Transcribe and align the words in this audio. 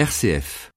RCF. 0.00 0.70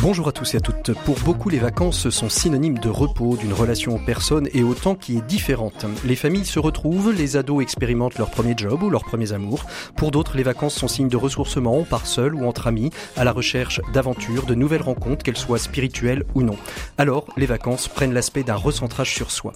Bonjour 0.00 0.28
à 0.28 0.32
tous 0.32 0.54
et 0.54 0.58
à 0.58 0.60
toutes. 0.60 0.92
Pour 1.04 1.18
beaucoup, 1.20 1.48
les 1.48 1.58
vacances 1.58 2.10
sont 2.10 2.28
synonymes 2.28 2.78
de 2.78 2.88
repos, 2.88 3.36
d'une 3.36 3.52
relation 3.52 3.96
aux 3.96 3.98
personnes 3.98 4.48
et 4.52 4.62
au 4.62 4.74
temps 4.74 4.94
qui 4.94 5.16
est 5.16 5.26
différente. 5.26 5.86
Les 6.04 6.16
familles 6.16 6.44
se 6.44 6.58
retrouvent, 6.58 7.12
les 7.12 7.36
ados 7.36 7.62
expérimentent 7.62 8.18
leur 8.18 8.30
premier 8.30 8.54
job 8.56 8.82
ou 8.82 8.90
leurs 8.90 9.04
premiers 9.04 9.32
amours. 9.32 9.64
Pour 9.96 10.10
d'autres, 10.10 10.36
les 10.36 10.42
vacances 10.42 10.74
sont 10.74 10.88
signes 10.88 11.08
de 11.08 11.16
ressourcement, 11.16 11.76
on 11.76 11.84
part 11.84 12.06
seul 12.06 12.34
ou 12.34 12.46
entre 12.46 12.66
amis, 12.66 12.90
à 13.16 13.24
la 13.24 13.32
recherche 13.32 13.80
d'aventures, 13.92 14.46
de 14.46 14.54
nouvelles 14.54 14.82
rencontres, 14.82 15.24
qu'elles 15.24 15.36
soient 15.36 15.58
spirituelles 15.58 16.24
ou 16.34 16.42
non. 16.42 16.56
Alors, 16.98 17.26
les 17.36 17.46
vacances 17.46 17.88
prennent 17.88 18.14
l'aspect 18.14 18.44
d'un 18.44 18.54
recentrage 18.54 19.14
sur 19.14 19.30
soi. 19.30 19.54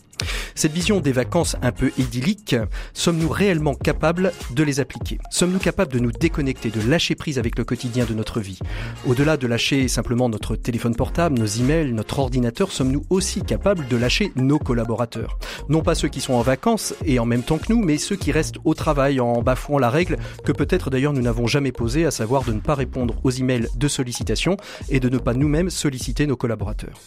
Cette 0.54 0.72
vision 0.72 0.98
des 0.98 1.12
vacances 1.12 1.54
un 1.62 1.70
peu 1.70 1.92
idylliques, 1.98 2.56
sommes-nous 2.92 3.28
réellement 3.28 3.74
capables 3.74 4.32
de 4.50 4.62
les 4.64 4.80
appliquer? 4.80 5.18
Sommes-nous 5.30 5.60
capables 5.60 5.92
de 5.92 6.00
nous 6.00 6.10
déconnecter, 6.10 6.70
de 6.70 6.80
lâcher 6.88 7.14
prise 7.14 7.38
avec 7.38 7.56
le 7.56 7.64
quotidien 7.64 8.04
de 8.06 8.14
notre 8.14 8.40
vie? 8.40 8.58
Au-delà 9.06 9.36
de 9.36 9.46
lâcher 9.46 9.86
simplement 9.86 10.07
notre 10.16 10.56
téléphone 10.56 10.94
portable, 10.94 11.38
nos 11.38 11.46
emails, 11.46 11.92
notre 11.92 12.18
ordinateur, 12.18 12.72
sommes-nous 12.72 13.04
aussi 13.10 13.42
capables 13.42 13.86
de 13.88 13.96
lâcher 13.96 14.32
nos 14.36 14.58
collaborateurs? 14.58 15.38
Non 15.68 15.82
pas 15.82 15.94
ceux 15.94 16.08
qui 16.08 16.20
sont 16.20 16.34
en 16.34 16.42
vacances 16.42 16.94
et 17.04 17.18
en 17.18 17.26
même 17.26 17.42
temps 17.42 17.58
que 17.58 17.72
nous, 17.72 17.82
mais 17.82 17.98
ceux 17.98 18.16
qui 18.16 18.32
restent 18.32 18.56
au 18.64 18.74
travail 18.74 19.20
en 19.20 19.42
bafouant 19.42 19.78
la 19.78 19.90
règle 19.90 20.16
que 20.44 20.52
peut-être 20.52 20.90
d'ailleurs 20.90 21.12
nous 21.12 21.20
n'avons 21.20 21.46
jamais 21.46 21.72
posée, 21.72 22.06
à 22.06 22.10
savoir 22.10 22.44
de 22.44 22.52
ne 22.52 22.60
pas 22.60 22.74
répondre 22.74 23.14
aux 23.22 23.30
emails 23.30 23.68
de 23.76 23.88
sollicitation 23.88 24.56
et 24.88 25.00
de 25.00 25.08
ne 25.08 25.18
pas 25.18 25.34
nous-mêmes 25.34 25.70
solliciter 25.70 26.26
nos 26.26 26.36
collaborateurs. 26.36 26.98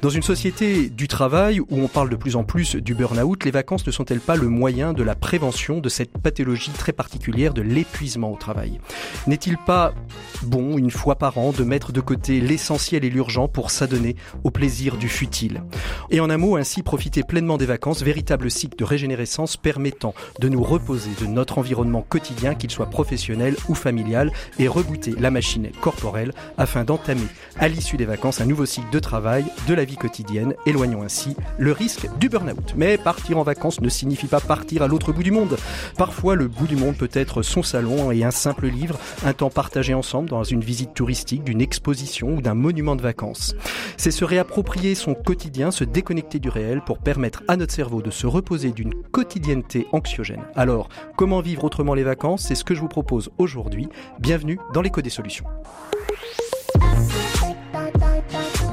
Dans 0.00 0.10
une 0.10 0.22
société 0.22 0.88
du 0.88 1.08
travail 1.08 1.60
où 1.60 1.66
on 1.70 1.88
parle 1.88 2.10
de 2.10 2.16
plus 2.16 2.36
en 2.36 2.44
plus 2.44 2.76
du 2.76 2.94
burn-out, 2.94 3.44
les 3.44 3.50
vacances 3.50 3.86
ne 3.86 3.92
sont-elles 3.92 4.20
pas 4.20 4.36
le 4.36 4.48
moyen 4.48 4.92
de 4.92 5.02
la 5.02 5.14
prévention 5.14 5.78
de 5.78 5.88
cette 5.88 6.18
pathologie 6.18 6.70
très 6.70 6.92
particulière 6.92 7.54
de 7.54 7.62
l'épuisement 7.62 8.32
au 8.32 8.36
travail? 8.36 8.80
N'est-il 9.26 9.58
pas 9.58 9.94
bon, 10.42 10.78
une 10.78 10.90
fois 10.90 11.16
par 11.16 11.38
an, 11.38 11.52
de 11.52 11.64
mettre 11.64 11.92
de 11.92 12.00
côté 12.00 12.31
l'essentiel 12.40 13.04
et 13.04 13.10
l'urgent 13.10 13.48
pour 13.48 13.70
s'adonner 13.70 14.16
au 14.44 14.50
plaisir 14.50 14.96
du 14.96 15.08
futile 15.08 15.62
Et 16.10 16.20
en 16.20 16.30
un 16.30 16.38
mot, 16.38 16.56
ainsi 16.56 16.82
profiter 16.82 17.22
pleinement 17.22 17.56
des 17.56 17.66
vacances, 17.66 18.02
véritable 18.02 18.50
cycle 18.50 18.76
de 18.76 18.84
régénérescence 18.84 19.56
permettant 19.56 20.14
de 20.40 20.48
nous 20.48 20.62
reposer 20.62 21.10
de 21.20 21.26
notre 21.26 21.58
environnement 21.58 22.02
quotidien, 22.02 22.54
qu'il 22.54 22.70
soit 22.70 22.90
professionnel 22.90 23.56
ou 23.68 23.74
familial, 23.74 24.32
et 24.58 24.68
rebooter 24.68 25.14
la 25.18 25.30
machine 25.30 25.70
corporelle 25.80 26.32
afin 26.58 26.84
d'entamer 26.84 27.26
à 27.58 27.68
l'issue 27.68 27.96
des 27.96 28.04
vacances 28.04 28.40
un 28.40 28.46
nouveau 28.46 28.66
cycle 28.66 28.90
de 28.90 28.98
travail, 28.98 29.44
de 29.68 29.74
la 29.74 29.84
vie 29.84 29.96
quotidienne, 29.96 30.54
éloignant 30.66 31.02
ainsi 31.02 31.36
le 31.58 31.72
risque 31.72 32.08
du 32.18 32.28
burn-out. 32.28 32.74
Mais 32.76 32.98
partir 32.98 33.38
en 33.38 33.42
vacances 33.42 33.80
ne 33.80 33.88
signifie 33.88 34.26
pas 34.26 34.40
partir 34.40 34.82
à 34.82 34.88
l'autre 34.88 35.12
bout 35.12 35.22
du 35.22 35.30
monde. 35.30 35.56
Parfois, 35.96 36.34
le 36.34 36.48
bout 36.48 36.66
du 36.66 36.76
monde 36.76 36.96
peut 36.96 37.10
être 37.12 37.42
son 37.42 37.62
salon 37.62 38.10
et 38.10 38.24
un 38.24 38.30
simple 38.30 38.66
livre, 38.66 38.98
un 39.24 39.32
temps 39.32 39.50
partagé 39.50 39.94
ensemble 39.94 40.28
dans 40.28 40.44
une 40.44 40.60
visite 40.60 40.94
touristique, 40.94 41.44
d'une 41.44 41.60
exposition 41.60 42.21
ou 42.30 42.40
d'un 42.40 42.54
monument 42.54 42.96
de 42.96 43.02
vacances. 43.02 43.54
C'est 43.96 44.10
se 44.10 44.24
réapproprier 44.24 44.94
son 44.94 45.14
quotidien, 45.14 45.70
se 45.70 45.84
déconnecter 45.84 46.38
du 46.38 46.48
réel 46.48 46.82
pour 46.84 46.98
permettre 46.98 47.42
à 47.48 47.56
notre 47.56 47.72
cerveau 47.72 48.02
de 48.02 48.10
se 48.10 48.26
reposer 48.26 48.70
d'une 48.72 48.94
quotidienneté 48.94 49.86
anxiogène. 49.92 50.42
Alors, 50.54 50.88
comment 51.16 51.40
vivre 51.40 51.64
autrement 51.64 51.94
les 51.94 52.02
vacances? 52.02 52.44
C'est 52.46 52.54
ce 52.54 52.64
que 52.64 52.74
je 52.74 52.80
vous 52.80 52.88
propose 52.88 53.30
aujourd'hui. 53.38 53.88
Bienvenue 54.18 54.58
dans 54.74 54.82
l'écho 54.82 55.02
des 55.02 55.10
solutions. 55.10 55.44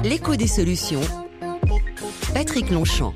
L'écho 0.02 0.36
des 0.36 0.46
solutions. 0.46 1.00
Patrick 2.32 2.70
Longchamp. 2.70 3.12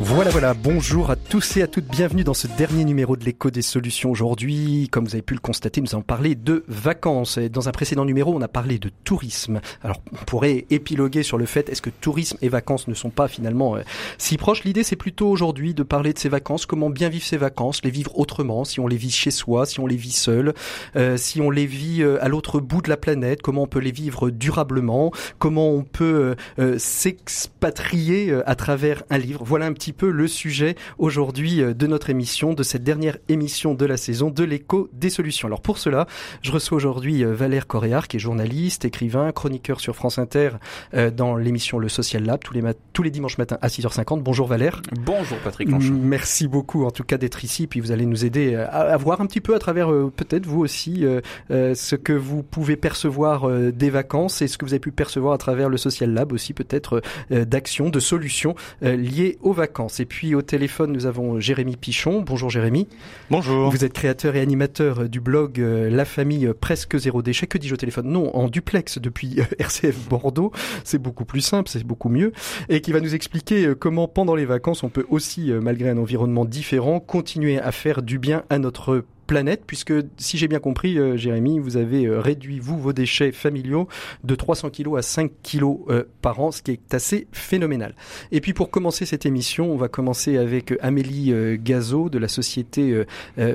Voilà, 0.00 0.30
voilà, 0.30 0.54
bonjour 0.54 1.10
à 1.10 1.16
tous 1.16 1.56
et 1.56 1.62
à 1.62 1.66
toutes, 1.66 1.86
bienvenue 1.86 2.22
dans 2.22 2.32
ce 2.32 2.46
dernier 2.46 2.84
numéro 2.84 3.16
de 3.16 3.24
l'écho 3.24 3.50
des 3.50 3.62
solutions 3.62 4.12
aujourd'hui. 4.12 4.88
Comme 4.92 5.04
vous 5.04 5.16
avez 5.16 5.22
pu 5.22 5.34
le 5.34 5.40
constater, 5.40 5.80
nous 5.80 5.88
allons 5.92 6.02
parler 6.02 6.36
de 6.36 6.62
vacances. 6.68 7.36
Dans 7.36 7.68
un 7.68 7.72
précédent 7.72 8.04
numéro, 8.04 8.32
on 8.32 8.40
a 8.40 8.46
parlé 8.46 8.78
de 8.78 8.92
tourisme. 9.02 9.60
Alors, 9.82 10.00
on 10.12 10.24
pourrait 10.24 10.66
épiloguer 10.70 11.24
sur 11.24 11.36
le 11.36 11.46
fait, 11.46 11.68
est-ce 11.68 11.82
que 11.82 11.90
tourisme 11.90 12.38
et 12.42 12.48
vacances 12.48 12.86
ne 12.86 12.94
sont 12.94 13.10
pas 13.10 13.26
finalement 13.26 13.74
euh, 13.74 13.82
si 14.18 14.36
proches? 14.36 14.62
L'idée, 14.62 14.84
c'est 14.84 14.94
plutôt 14.94 15.28
aujourd'hui 15.28 15.74
de 15.74 15.82
parler 15.82 16.12
de 16.12 16.18
ces 16.20 16.28
vacances, 16.28 16.64
comment 16.64 16.90
bien 16.90 17.08
vivre 17.08 17.24
ces 17.24 17.36
vacances, 17.36 17.82
les 17.82 17.90
vivre 17.90 18.16
autrement, 18.16 18.64
si 18.64 18.78
on 18.78 18.86
les 18.86 18.96
vit 18.96 19.10
chez 19.10 19.32
soi, 19.32 19.66
si 19.66 19.80
on 19.80 19.86
les 19.88 19.96
vit 19.96 20.12
seul, 20.12 20.54
euh, 20.94 21.16
si 21.16 21.40
on 21.40 21.50
les 21.50 21.66
vit 21.66 22.04
euh, 22.04 22.22
à 22.22 22.28
l'autre 22.28 22.60
bout 22.60 22.82
de 22.82 22.88
la 22.88 22.98
planète, 22.98 23.42
comment 23.42 23.64
on 23.64 23.66
peut 23.66 23.80
les 23.80 23.90
vivre 23.92 24.30
durablement, 24.30 25.10
comment 25.40 25.72
on 25.72 25.82
peut 25.82 26.36
s'expatrier 26.76 28.32
à 28.46 28.54
travers 28.54 29.02
un 29.10 29.18
livre. 29.18 29.42
Voilà 29.44 29.66
un 29.66 29.72
petit 29.72 29.87
peu 29.92 30.10
le 30.10 30.28
sujet 30.28 30.76
aujourd'hui 30.98 31.62
euh, 31.62 31.74
de 31.74 31.86
notre 31.86 32.10
émission, 32.10 32.54
de 32.54 32.62
cette 32.62 32.84
dernière 32.84 33.18
émission 33.28 33.74
de 33.74 33.86
la 33.86 33.96
saison 33.96 34.30
de 34.30 34.44
l'écho 34.44 34.88
des 34.92 35.10
solutions. 35.10 35.48
Alors 35.48 35.60
pour 35.60 35.78
cela, 35.78 36.06
je 36.42 36.52
reçois 36.52 36.76
aujourd'hui 36.76 37.24
euh, 37.24 37.34
Valère 37.34 37.66
Coréard, 37.66 38.08
qui 38.08 38.16
est 38.16 38.20
journaliste, 38.20 38.84
écrivain, 38.84 39.32
chroniqueur 39.32 39.80
sur 39.80 39.94
France 39.94 40.18
Inter 40.18 40.50
euh, 40.94 41.10
dans 41.10 41.36
l'émission 41.36 41.78
Le 41.78 41.88
Social 41.88 42.24
Lab 42.24 42.40
tous 42.40 42.54
les, 42.54 42.62
tous 42.92 43.02
les 43.02 43.10
dimanches 43.10 43.38
matins 43.38 43.58
à 43.60 43.68
6h50. 43.68 44.22
Bonjour 44.22 44.46
Valère. 44.46 44.82
Bonjour 45.00 45.38
Patrick 45.38 45.68
Merci 45.68 46.48
beaucoup 46.48 46.84
en 46.84 46.90
tout 46.90 47.04
cas 47.04 47.18
d'être 47.18 47.44
ici, 47.44 47.66
puis 47.66 47.80
vous 47.80 47.92
allez 47.92 48.06
nous 48.06 48.24
aider 48.24 48.54
à, 48.54 48.96
voir 48.96 49.20
un 49.20 49.26
petit 49.26 49.40
peu 49.40 49.54
à 49.54 49.58
travers 49.58 49.88
peut-être 50.16 50.46
vous 50.46 50.60
aussi 50.60 51.04
ce 51.50 51.94
que 51.94 52.12
vous 52.12 52.42
pouvez 52.42 52.76
percevoir 52.76 53.48
des 53.48 53.90
vacances 53.90 54.42
et 54.42 54.48
ce 54.48 54.58
que 54.58 54.64
vous 54.64 54.72
avez 54.72 54.80
pu 54.80 54.92
percevoir 54.92 55.34
à 55.34 55.38
travers 55.38 55.68
le 55.68 55.76
Social 55.76 56.12
Lab 56.12 56.32
aussi 56.32 56.52
peut-être 56.52 57.02
d'actions, 57.30 57.90
de 57.90 58.00
solutions 58.00 58.54
liées 58.82 59.38
aux 59.42 59.52
vacances. 59.52 59.77
Et 60.00 60.06
puis 60.06 60.34
au 60.34 60.42
téléphone, 60.42 60.92
nous 60.92 61.06
avons 61.06 61.38
Jérémy 61.38 61.76
Pichon. 61.76 62.22
Bonjour 62.22 62.50
Jérémy. 62.50 62.88
Bonjour. 63.30 63.70
Vous 63.70 63.84
êtes 63.84 63.92
créateur 63.92 64.34
et 64.34 64.40
animateur 64.40 65.08
du 65.08 65.20
blog 65.20 65.60
euh, 65.60 65.88
La 65.88 66.04
famille 66.04 66.50
presque 66.60 66.98
zéro 66.98 67.22
déchet. 67.22 67.46
Que 67.46 67.58
dis-je 67.58 67.74
au 67.74 67.76
téléphone? 67.76 68.08
Non, 68.08 68.34
en 68.34 68.48
duplex 68.48 68.98
depuis 68.98 69.38
euh, 69.38 69.44
RCF 69.60 70.08
Bordeaux. 70.08 70.50
C'est 70.82 70.98
beaucoup 70.98 71.24
plus 71.24 71.42
simple, 71.42 71.68
c'est 71.68 71.84
beaucoup 71.84 72.08
mieux. 72.08 72.32
Et 72.68 72.80
qui 72.80 72.90
va 72.90 73.00
nous 73.00 73.14
expliquer 73.14 73.66
euh, 73.66 73.74
comment 73.76 74.08
pendant 74.08 74.34
les 74.34 74.46
vacances, 74.46 74.82
on 74.82 74.88
peut 74.88 75.06
aussi, 75.10 75.52
malgré 75.52 75.90
un 75.90 75.98
environnement 75.98 76.44
différent, 76.44 76.98
continuer 76.98 77.60
à 77.60 77.70
faire 77.70 78.02
du 78.02 78.18
bien 78.18 78.42
à 78.50 78.58
notre 78.58 79.04
planète, 79.28 79.62
puisque 79.64 79.92
si 80.16 80.38
j'ai 80.38 80.48
bien 80.48 80.58
compris, 80.58 80.98
euh, 80.98 81.16
Jérémy, 81.16 81.60
vous 81.60 81.76
avez 81.76 82.06
euh, 82.06 82.18
réduit, 82.18 82.58
vous, 82.58 82.78
vos 82.78 82.92
déchets 82.92 83.30
familiaux 83.30 83.86
de 84.24 84.34
300 84.34 84.70
kg 84.70 84.96
à 84.96 85.02
5 85.02 85.30
kg 85.44 85.76
euh, 85.90 86.04
par 86.22 86.40
an, 86.40 86.50
ce 86.50 86.62
qui 86.62 86.72
est 86.72 86.94
assez 86.94 87.28
phénoménal. 87.30 87.94
Et 88.32 88.40
puis 88.40 88.54
pour 88.54 88.70
commencer 88.70 89.06
cette 89.06 89.26
émission, 89.26 89.70
on 89.70 89.76
va 89.76 89.86
commencer 89.88 90.38
avec 90.38 90.74
Amélie 90.80 91.32
Gazo 91.58 92.08
de 92.08 92.18
la 92.18 92.28
société 92.28 93.04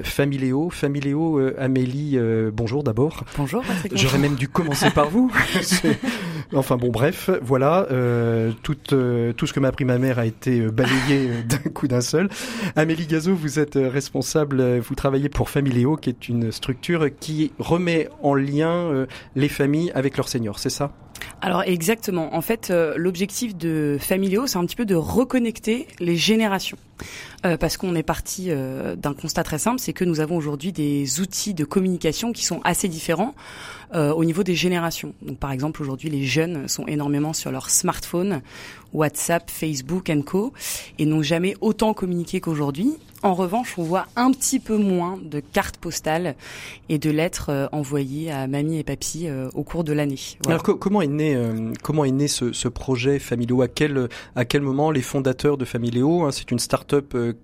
Familéo. 0.03 0.69
Familéo, 0.69 1.41
Amélie, 1.57 2.19
bonjour 2.53 2.83
d'abord. 2.83 3.23
Bonjour. 3.35 3.63
J'aurais 3.93 4.19
même 4.19 4.35
dû 4.35 4.47
commencer 4.47 4.91
par 4.91 5.09
vous. 5.09 5.31
enfin 6.53 6.77
bon, 6.77 6.89
bref, 6.89 7.29
voilà, 7.41 7.87
tout, 8.63 8.75
tout 8.75 9.47
ce 9.47 9.53
que 9.53 9.59
m'a 9.59 9.69
appris 9.69 9.85
ma 9.85 9.97
mère 9.97 10.19
a 10.19 10.25
été 10.25 10.61
balayé 10.61 11.43
d'un 11.47 11.69
coup 11.71 11.87
d'un 11.87 12.01
seul. 12.01 12.29
Amélie 12.75 13.07
Gazo, 13.07 13.33
vous 13.33 13.59
êtes 13.59 13.75
responsable, 13.75 14.79
vous 14.79 14.95
travaillez 14.95 15.29
pour 15.29 15.49
Familéo 15.49 15.97
qui 15.97 16.09
est 16.09 16.29
une 16.29 16.51
structure 16.51 17.09
qui 17.19 17.51
remet 17.59 18.09
en 18.21 18.35
lien 18.35 18.71
euh, 18.71 19.05
les 19.35 19.49
familles 19.49 19.91
avec 19.95 20.17
leurs 20.17 20.29
seniors, 20.29 20.59
c'est 20.59 20.69
ça? 20.69 20.91
Alors 21.41 21.63
exactement. 21.63 22.35
En 22.35 22.41
fait, 22.41 22.69
euh, 22.69 22.93
l'objectif 22.97 23.55
de 23.55 23.97
Familéo, 23.99 24.47
c'est 24.47 24.57
un 24.57 24.65
petit 24.65 24.75
peu 24.75 24.85
de 24.85 24.95
reconnecter 24.95 25.87
les 25.99 26.15
générations. 26.15 26.77
Euh, 27.45 27.57
parce 27.57 27.77
qu'on 27.77 27.95
est 27.95 28.03
parti 28.03 28.49
d'un 28.97 29.13
constat 29.13 29.43
très 29.43 29.59
simple, 29.59 29.79
c'est 29.79 29.93
que 29.93 30.05
nous 30.05 30.19
avons 30.19 30.37
aujourd'hui 30.37 30.71
des 30.71 31.19
outils 31.19 31.53
de 31.53 31.65
communication 31.65 32.31
qui 32.31 32.45
sont 32.45 32.61
assez 32.63 32.87
différents 32.87 33.35
au 33.95 34.25
niveau 34.25 34.41
des 34.41 34.55
générations. 34.55 35.13
Donc 35.21 35.37
par 35.37 35.51
exemple, 35.51 35.79
aujourd'hui, 35.83 36.09
les 36.09 36.23
jeunes 36.25 36.67
sont 36.67 36.87
énormément 36.87 37.31
sur 37.31 37.51
leur 37.51 37.69
smartphone, 37.69 38.41
WhatsApp, 38.91 39.51
Facebook 39.51 40.11
Co, 40.25 40.51
et 40.97 41.05
n'ont 41.05 41.21
jamais 41.21 41.55
autant 41.61 41.93
communiqué 41.93 42.41
qu'aujourd'hui. 42.41 42.97
En 43.23 43.35
revanche, 43.35 43.75
on 43.77 43.83
voit 43.83 44.07
un 44.17 44.31
petit 44.31 44.59
peu 44.59 44.75
moins 44.75 45.17
de 45.23 45.39
cartes 45.39 45.77
postales 45.77 46.35
et 46.89 46.97
de 46.97 47.09
lettres 47.09 47.49
euh, 47.49 47.67
envoyées 47.71 48.29
à 48.29 48.47
mamie 48.47 48.79
et 48.79 48.83
papy 48.83 49.27
euh, 49.27 49.49
au 49.53 49.63
cours 49.63 49.85
de 49.85 49.93
l'année. 49.93 50.19
Alors 50.45 50.61
comment 50.61 51.01
est 51.01 51.07
né 51.07 51.33
euh, 51.33 51.71
comment 51.81 52.03
est 52.03 52.11
né 52.11 52.27
ce, 52.27 52.67
projet 52.67 53.19
Familéo 53.19 53.61
À 53.61 53.67
quel 54.45 54.61
moment 54.61 54.91
les 54.91 55.01
fondateurs 55.01 55.57
de 55.57 55.63
Familéo 55.63 56.23
hein, 56.23 56.31
C'est 56.31 56.51
une 56.51 56.59
start-up 57.01 57.35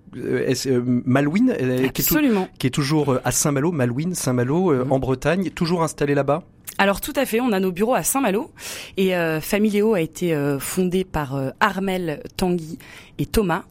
Malouine 1.06 1.56
Absolument. 1.96 2.48
Qui 2.58 2.68
est, 2.68 2.72
toujours 2.72 3.20
à 3.24 3.32
Saint-Malo, 3.32 3.72
Malouine, 3.72 4.16
Saint-Malo 4.16 4.74
mhm. 4.74 4.92
en 4.92 5.00
Bretagne, 5.00 5.50
toujours 5.50 5.84
installé 5.84 6.14
là-bas? 6.16 6.44
Alors 6.78 7.02
tout 7.02 7.14
à 7.16 7.26
fait, 7.26 7.42
on 7.42 7.52
a 7.52 7.60
nos 7.60 7.72
bureaux 7.72 7.96
à 7.96 8.04
Saint-Malo 8.04 8.52
et 8.96 9.16
euh, 9.16 9.42
Familéo 9.42 9.96
a 9.96 10.02
été 10.02 10.36
fondé 10.60 11.04
par 11.04 11.38
Armel, 11.60 12.24
Tanguy 12.38 12.78
et 13.18 13.26
Thomas. 13.26 13.64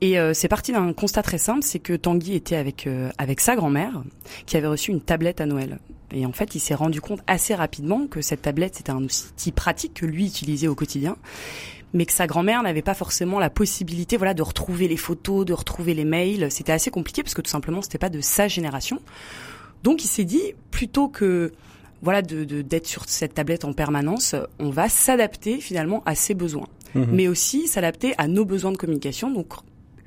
Et 0.00 0.18
euh, 0.18 0.34
c'est 0.34 0.48
parti 0.48 0.72
d'un 0.72 0.92
constat 0.92 1.22
très 1.22 1.38
simple, 1.38 1.62
c'est 1.62 1.78
que 1.78 1.94
Tanguy 1.94 2.34
était 2.34 2.56
avec 2.56 2.86
euh, 2.86 3.10
avec 3.16 3.40
sa 3.40 3.56
grand-mère 3.56 4.02
qui 4.44 4.56
avait 4.56 4.66
reçu 4.66 4.90
une 4.90 5.00
tablette 5.00 5.40
à 5.40 5.46
Noël. 5.46 5.78
Et 6.12 6.26
en 6.26 6.32
fait, 6.32 6.54
il 6.54 6.60
s'est 6.60 6.74
rendu 6.74 7.00
compte 7.00 7.20
assez 7.26 7.54
rapidement 7.54 8.06
que 8.06 8.20
cette 8.20 8.42
tablette 8.42 8.74
c'était 8.76 8.90
un 8.90 9.02
outil 9.02 9.52
pratique 9.52 9.94
que 9.94 10.06
lui 10.06 10.26
utilisait 10.26 10.68
au 10.68 10.74
quotidien, 10.74 11.16
mais 11.94 12.04
que 12.04 12.12
sa 12.12 12.26
grand-mère 12.26 12.62
n'avait 12.62 12.82
pas 12.82 12.94
forcément 12.94 13.38
la 13.38 13.50
possibilité, 13.50 14.16
voilà, 14.16 14.34
de 14.34 14.42
retrouver 14.42 14.88
les 14.88 14.96
photos, 14.96 15.46
de 15.46 15.52
retrouver 15.52 15.94
les 15.94 16.04
mails. 16.04 16.50
C'était 16.50 16.72
assez 16.72 16.90
compliqué 16.90 17.22
parce 17.22 17.34
que 17.34 17.40
tout 17.40 17.50
simplement, 17.50 17.80
c'était 17.80 17.98
pas 17.98 18.10
de 18.10 18.20
sa 18.20 18.48
génération. 18.48 19.00
Donc, 19.82 20.04
il 20.04 20.08
s'est 20.08 20.24
dit 20.24 20.54
plutôt 20.70 21.08
que 21.08 21.52
voilà, 22.02 22.20
de 22.20 22.44
d'être 22.44 22.86
sur 22.86 23.04
cette 23.08 23.34
tablette 23.34 23.64
en 23.64 23.72
permanence, 23.72 24.34
on 24.58 24.68
va 24.68 24.90
s'adapter 24.90 25.58
finalement 25.60 26.02
à 26.04 26.14
ses 26.14 26.34
besoins, 26.34 26.68
mhm. 26.94 27.06
mais 27.10 27.28
aussi 27.28 27.66
s'adapter 27.66 28.14
à 28.18 28.28
nos 28.28 28.44
besoins 28.44 28.72
de 28.72 28.76
communication. 28.76 29.30
Donc 29.30 29.54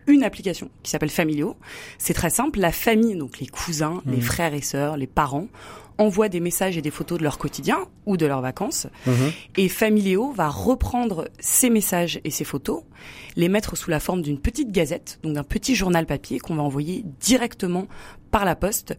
une 0.07 0.23
application 0.23 0.69
qui 0.83 0.91
s'appelle 0.91 1.09
Familio. 1.09 1.55
C'est 1.97 2.13
très 2.13 2.29
simple. 2.29 2.59
La 2.59 2.71
famille, 2.71 3.15
donc 3.15 3.39
les 3.39 3.47
cousins, 3.47 4.01
les 4.05 4.17
mhm. 4.17 4.21
frères 4.21 4.53
et 4.53 4.61
sœurs, 4.61 4.97
les 4.97 5.07
parents, 5.07 5.47
envoient 5.97 6.29
des 6.29 6.39
messages 6.39 6.77
et 6.77 6.81
des 6.81 6.91
photos 6.91 7.17
de 7.17 7.23
leur 7.23 7.37
quotidien 7.37 7.79
ou 8.05 8.17
de 8.17 8.25
leurs 8.25 8.41
vacances. 8.41 8.87
Mhm. 9.05 9.31
Et 9.57 9.69
Familio 9.69 10.31
va 10.31 10.49
reprendre 10.49 11.27
ces 11.39 11.69
messages 11.69 12.19
et 12.23 12.31
ces 12.31 12.43
photos, 12.43 12.83
les 13.35 13.49
mettre 13.49 13.75
sous 13.75 13.89
la 13.89 13.99
forme 13.99 14.21
d'une 14.21 14.39
petite 14.39 14.71
gazette, 14.71 15.19
donc 15.23 15.33
d'un 15.33 15.43
petit 15.43 15.75
journal 15.75 16.05
papier 16.05 16.39
qu'on 16.39 16.55
va 16.55 16.63
envoyer 16.63 17.03
directement 17.19 17.87
par 18.31 18.45
la 18.45 18.55
poste 18.55 18.95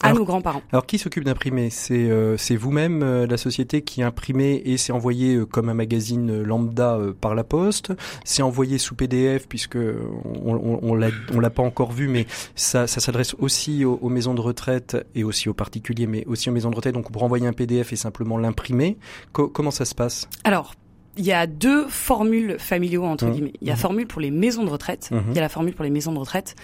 à 0.00 0.12
nos 0.12 0.24
grands-parents. 0.24 0.62
Alors 0.72 0.86
qui 0.86 0.98
s'occupe 0.98 1.24
d'imprimer 1.24 1.70
C'est 1.70 2.10
euh, 2.10 2.36
vous-même 2.58 3.02
euh, 3.02 3.26
la 3.26 3.36
société 3.36 3.82
qui 3.82 4.02
imprimez 4.02 4.62
et 4.64 4.76
c'est 4.76 4.92
envoyé 4.92 5.36
euh, 5.36 5.46
comme 5.46 5.68
un 5.68 5.74
magazine 5.74 6.42
lambda 6.42 6.98
par 7.20 7.34
la 7.34 7.44
poste. 7.44 7.92
C'est 8.24 8.42
envoyé 8.42 8.78
sous 8.78 8.94
PDF 8.94 9.48
puisque 9.48 9.76
on, 9.76 10.54
on, 10.54 10.78
on 10.82 10.94
l'a 10.94 11.08
on 11.32 11.40
l'a 11.40 11.50
pas 11.50 11.62
encore 11.62 11.92
vu, 11.92 12.08
mais 12.08 12.26
ça 12.54 12.86
ça 12.86 13.00
s'adresse 13.00 13.34
aussi 13.38 13.84
aux, 13.84 13.98
aux, 14.00 14.08
maisons 14.08 14.34
de 14.34 14.40
retraite 14.40 14.96
et 15.14 15.24
aussi 15.24 15.48
aux 15.48 15.54
particuliers, 15.54 16.06
mais 16.06 16.24
aussi 16.26 16.50
aux 16.50 16.52
maisons 16.52 16.70
de 16.70 16.76
retraite. 16.76 16.94
Donc 16.94 17.08
on 17.10 17.12
peut 17.12 17.24
envoyer 17.24 17.46
un 17.46 17.52
PDF 17.52 17.92
et 17.92 17.96
simplement 17.96 18.38
l'imprimer. 18.38 18.98
comment 19.32 19.70
ça 19.70 19.84
se 19.84 19.94
passe? 19.94 20.28
Alors 20.44 20.74
il 21.16 21.24
y 21.24 21.32
a 21.32 21.46
deux 21.46 21.86
formules 21.88 22.56
familiaux 22.58 23.04
entre 23.04 23.26
mmh. 23.26 23.32
guillemets. 23.32 23.52
Il 23.60 23.66
y 23.66 23.70
a 23.70 23.72
la 23.72 23.76
mmh. 23.76 23.80
formule 23.80 24.06
pour 24.06 24.20
les 24.20 24.30
maisons 24.30 24.64
de 24.64 24.70
retraite, 24.70 25.08
mmh. 25.10 25.18
il 25.30 25.34
y 25.34 25.38
a 25.38 25.42
la 25.42 25.48
formule 25.48 25.74
pour 25.74 25.84
les 25.84 25.90
maisons 25.90 26.12
de 26.12 26.18
retraite. 26.18 26.54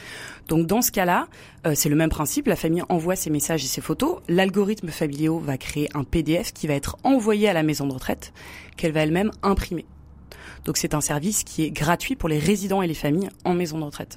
Donc 0.48 0.66
dans 0.66 0.82
ce 0.82 0.90
cas-là, 0.92 1.28
euh, 1.66 1.72
c'est 1.74 1.88
le 1.88 1.96
même 1.96 2.10
principe. 2.10 2.46
La 2.46 2.56
famille 2.56 2.82
envoie 2.88 3.16
ses 3.16 3.30
messages 3.30 3.64
et 3.64 3.68
ses 3.68 3.80
photos. 3.80 4.18
L'algorithme 4.28 4.88
familiaux 4.88 5.38
va 5.38 5.56
créer 5.56 5.88
un 5.94 6.04
PDF 6.04 6.52
qui 6.52 6.66
va 6.66 6.74
être 6.74 6.96
envoyé 7.04 7.48
à 7.48 7.52
la 7.52 7.62
maison 7.62 7.86
de 7.86 7.94
retraite, 7.94 8.32
qu'elle 8.76 8.92
va 8.92 9.00
elle-même 9.00 9.30
imprimer. 9.42 9.86
Donc 10.64 10.76
c'est 10.76 10.94
un 10.94 11.00
service 11.00 11.42
qui 11.42 11.64
est 11.64 11.70
gratuit 11.70 12.14
pour 12.14 12.28
les 12.28 12.38
résidents 12.38 12.82
et 12.82 12.86
les 12.86 12.94
familles 12.94 13.30
en 13.44 13.54
maison 13.54 13.78
de 13.78 13.84
retraite. 13.84 14.16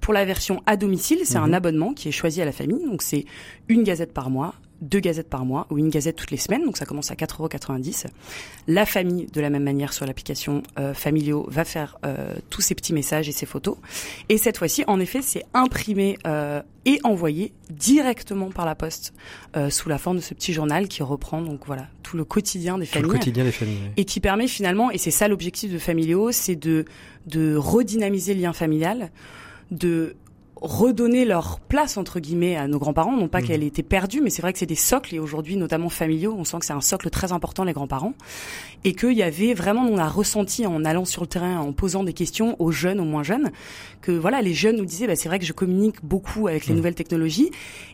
Pour 0.00 0.14
la 0.14 0.24
version 0.24 0.62
à 0.66 0.76
domicile, 0.76 1.20
c'est 1.24 1.38
un 1.38 1.52
abonnement 1.52 1.92
qui 1.92 2.08
est 2.08 2.12
choisi 2.12 2.40
à 2.40 2.44
la 2.44 2.52
famille. 2.52 2.84
Donc 2.84 3.02
c'est 3.02 3.24
une 3.68 3.82
gazette 3.82 4.12
par 4.12 4.30
mois, 4.30 4.54
deux 4.82 5.00
gazettes 5.00 5.30
par 5.30 5.46
mois 5.46 5.66
ou 5.70 5.78
une 5.78 5.88
gazette 5.88 6.16
toutes 6.16 6.30
les 6.30 6.36
semaines, 6.36 6.64
donc 6.64 6.76
ça 6.76 6.84
commence 6.84 7.10
à 7.10 7.14
4,90€. 7.14 8.06
La 8.66 8.84
famille, 8.84 9.26
de 9.32 9.40
la 9.40 9.48
même 9.48 9.62
manière 9.62 9.92
sur 9.92 10.04
l'application 10.04 10.62
euh, 10.78 10.92
Familio, 10.92 11.46
va 11.48 11.64
faire 11.64 11.98
euh, 12.04 12.34
tous 12.50 12.60
ces 12.60 12.74
petits 12.74 12.92
messages 12.92 13.28
et 13.28 13.32
ces 13.32 13.46
photos. 13.46 13.76
Et 14.28 14.36
cette 14.36 14.58
fois-ci, 14.58 14.84
en 14.86 15.00
effet, 15.00 15.22
c'est 15.22 15.44
imprimé 15.54 16.18
euh, 16.26 16.60
et 16.84 16.98
envoyé 17.04 17.52
directement 17.70 18.50
par 18.50 18.66
la 18.66 18.74
poste 18.74 19.14
euh, 19.56 19.70
sous 19.70 19.88
la 19.88 19.98
forme 19.98 20.16
de 20.16 20.22
ce 20.22 20.34
petit 20.34 20.52
journal 20.52 20.88
qui 20.88 21.02
reprend 21.02 21.40
donc 21.40 21.66
voilà 21.66 21.86
tout 22.02 22.16
le 22.16 22.24
quotidien 22.24 22.76
des 22.76 22.86
familles. 22.86 23.08
le 23.08 23.18
quotidien 23.18 23.44
des 23.44 23.52
familles. 23.52 23.78
Et 23.96 24.04
qui 24.04 24.20
permet 24.20 24.48
finalement, 24.48 24.90
et 24.90 24.98
c'est 24.98 25.10
ça 25.10 25.28
l'objectif 25.28 25.72
de 25.72 25.78
Familio, 25.78 26.32
c'est 26.32 26.56
de 26.56 26.84
de 27.26 27.54
redynamiser 27.54 28.34
le 28.34 28.40
lien 28.40 28.52
familial, 28.52 29.12
de 29.70 30.16
redonner 30.62 31.24
leur 31.24 31.60
place 31.60 31.96
entre 31.96 32.20
guillemets 32.20 32.56
à 32.56 32.68
nos 32.68 32.78
grands-parents, 32.78 33.16
non 33.16 33.28
pas 33.28 33.40
mmh. 33.40 33.44
qu'elle 33.44 33.62
était 33.62 33.82
perdue, 33.82 34.20
mais 34.20 34.30
c'est 34.30 34.42
vrai 34.42 34.52
que 34.52 34.58
c'est 34.58 34.66
des 34.66 34.74
socles 34.74 35.14
et 35.14 35.18
aujourd'hui 35.18 35.56
notamment 35.56 35.88
familiaux, 35.88 36.34
on 36.38 36.44
sent 36.44 36.58
que 36.60 36.66
c'est 36.66 36.72
un 36.72 36.80
socle 36.80 37.10
très 37.10 37.32
important 37.32 37.64
les 37.64 37.72
grands-parents 37.72 38.14
et 38.84 38.94
qu'il 38.94 39.12
y 39.12 39.22
avait 39.22 39.54
vraiment 39.54 39.82
on 39.82 39.98
a 39.98 40.08
ressenti 40.08 40.66
en 40.66 40.84
allant 40.84 41.04
sur 41.04 41.22
le 41.22 41.26
terrain, 41.26 41.58
en 41.58 41.72
posant 41.72 42.04
des 42.04 42.12
questions 42.12 42.56
aux 42.60 42.70
jeunes, 42.70 43.00
aux 43.00 43.04
moins 43.04 43.22
jeunes, 43.22 43.50
que 44.00 44.12
voilà 44.12 44.42
les 44.42 44.54
jeunes 44.54 44.76
nous 44.76 44.84
disaient 44.84 45.06
bah, 45.06 45.16
c'est 45.16 45.28
vrai 45.28 45.38
que 45.38 45.44
je 45.44 45.52
communique 45.52 45.96
beaucoup 46.02 46.48
avec 46.48 46.66
les 46.66 46.74
mmh. 46.74 46.76
nouvelles 46.76 46.94
technologies 46.94 47.50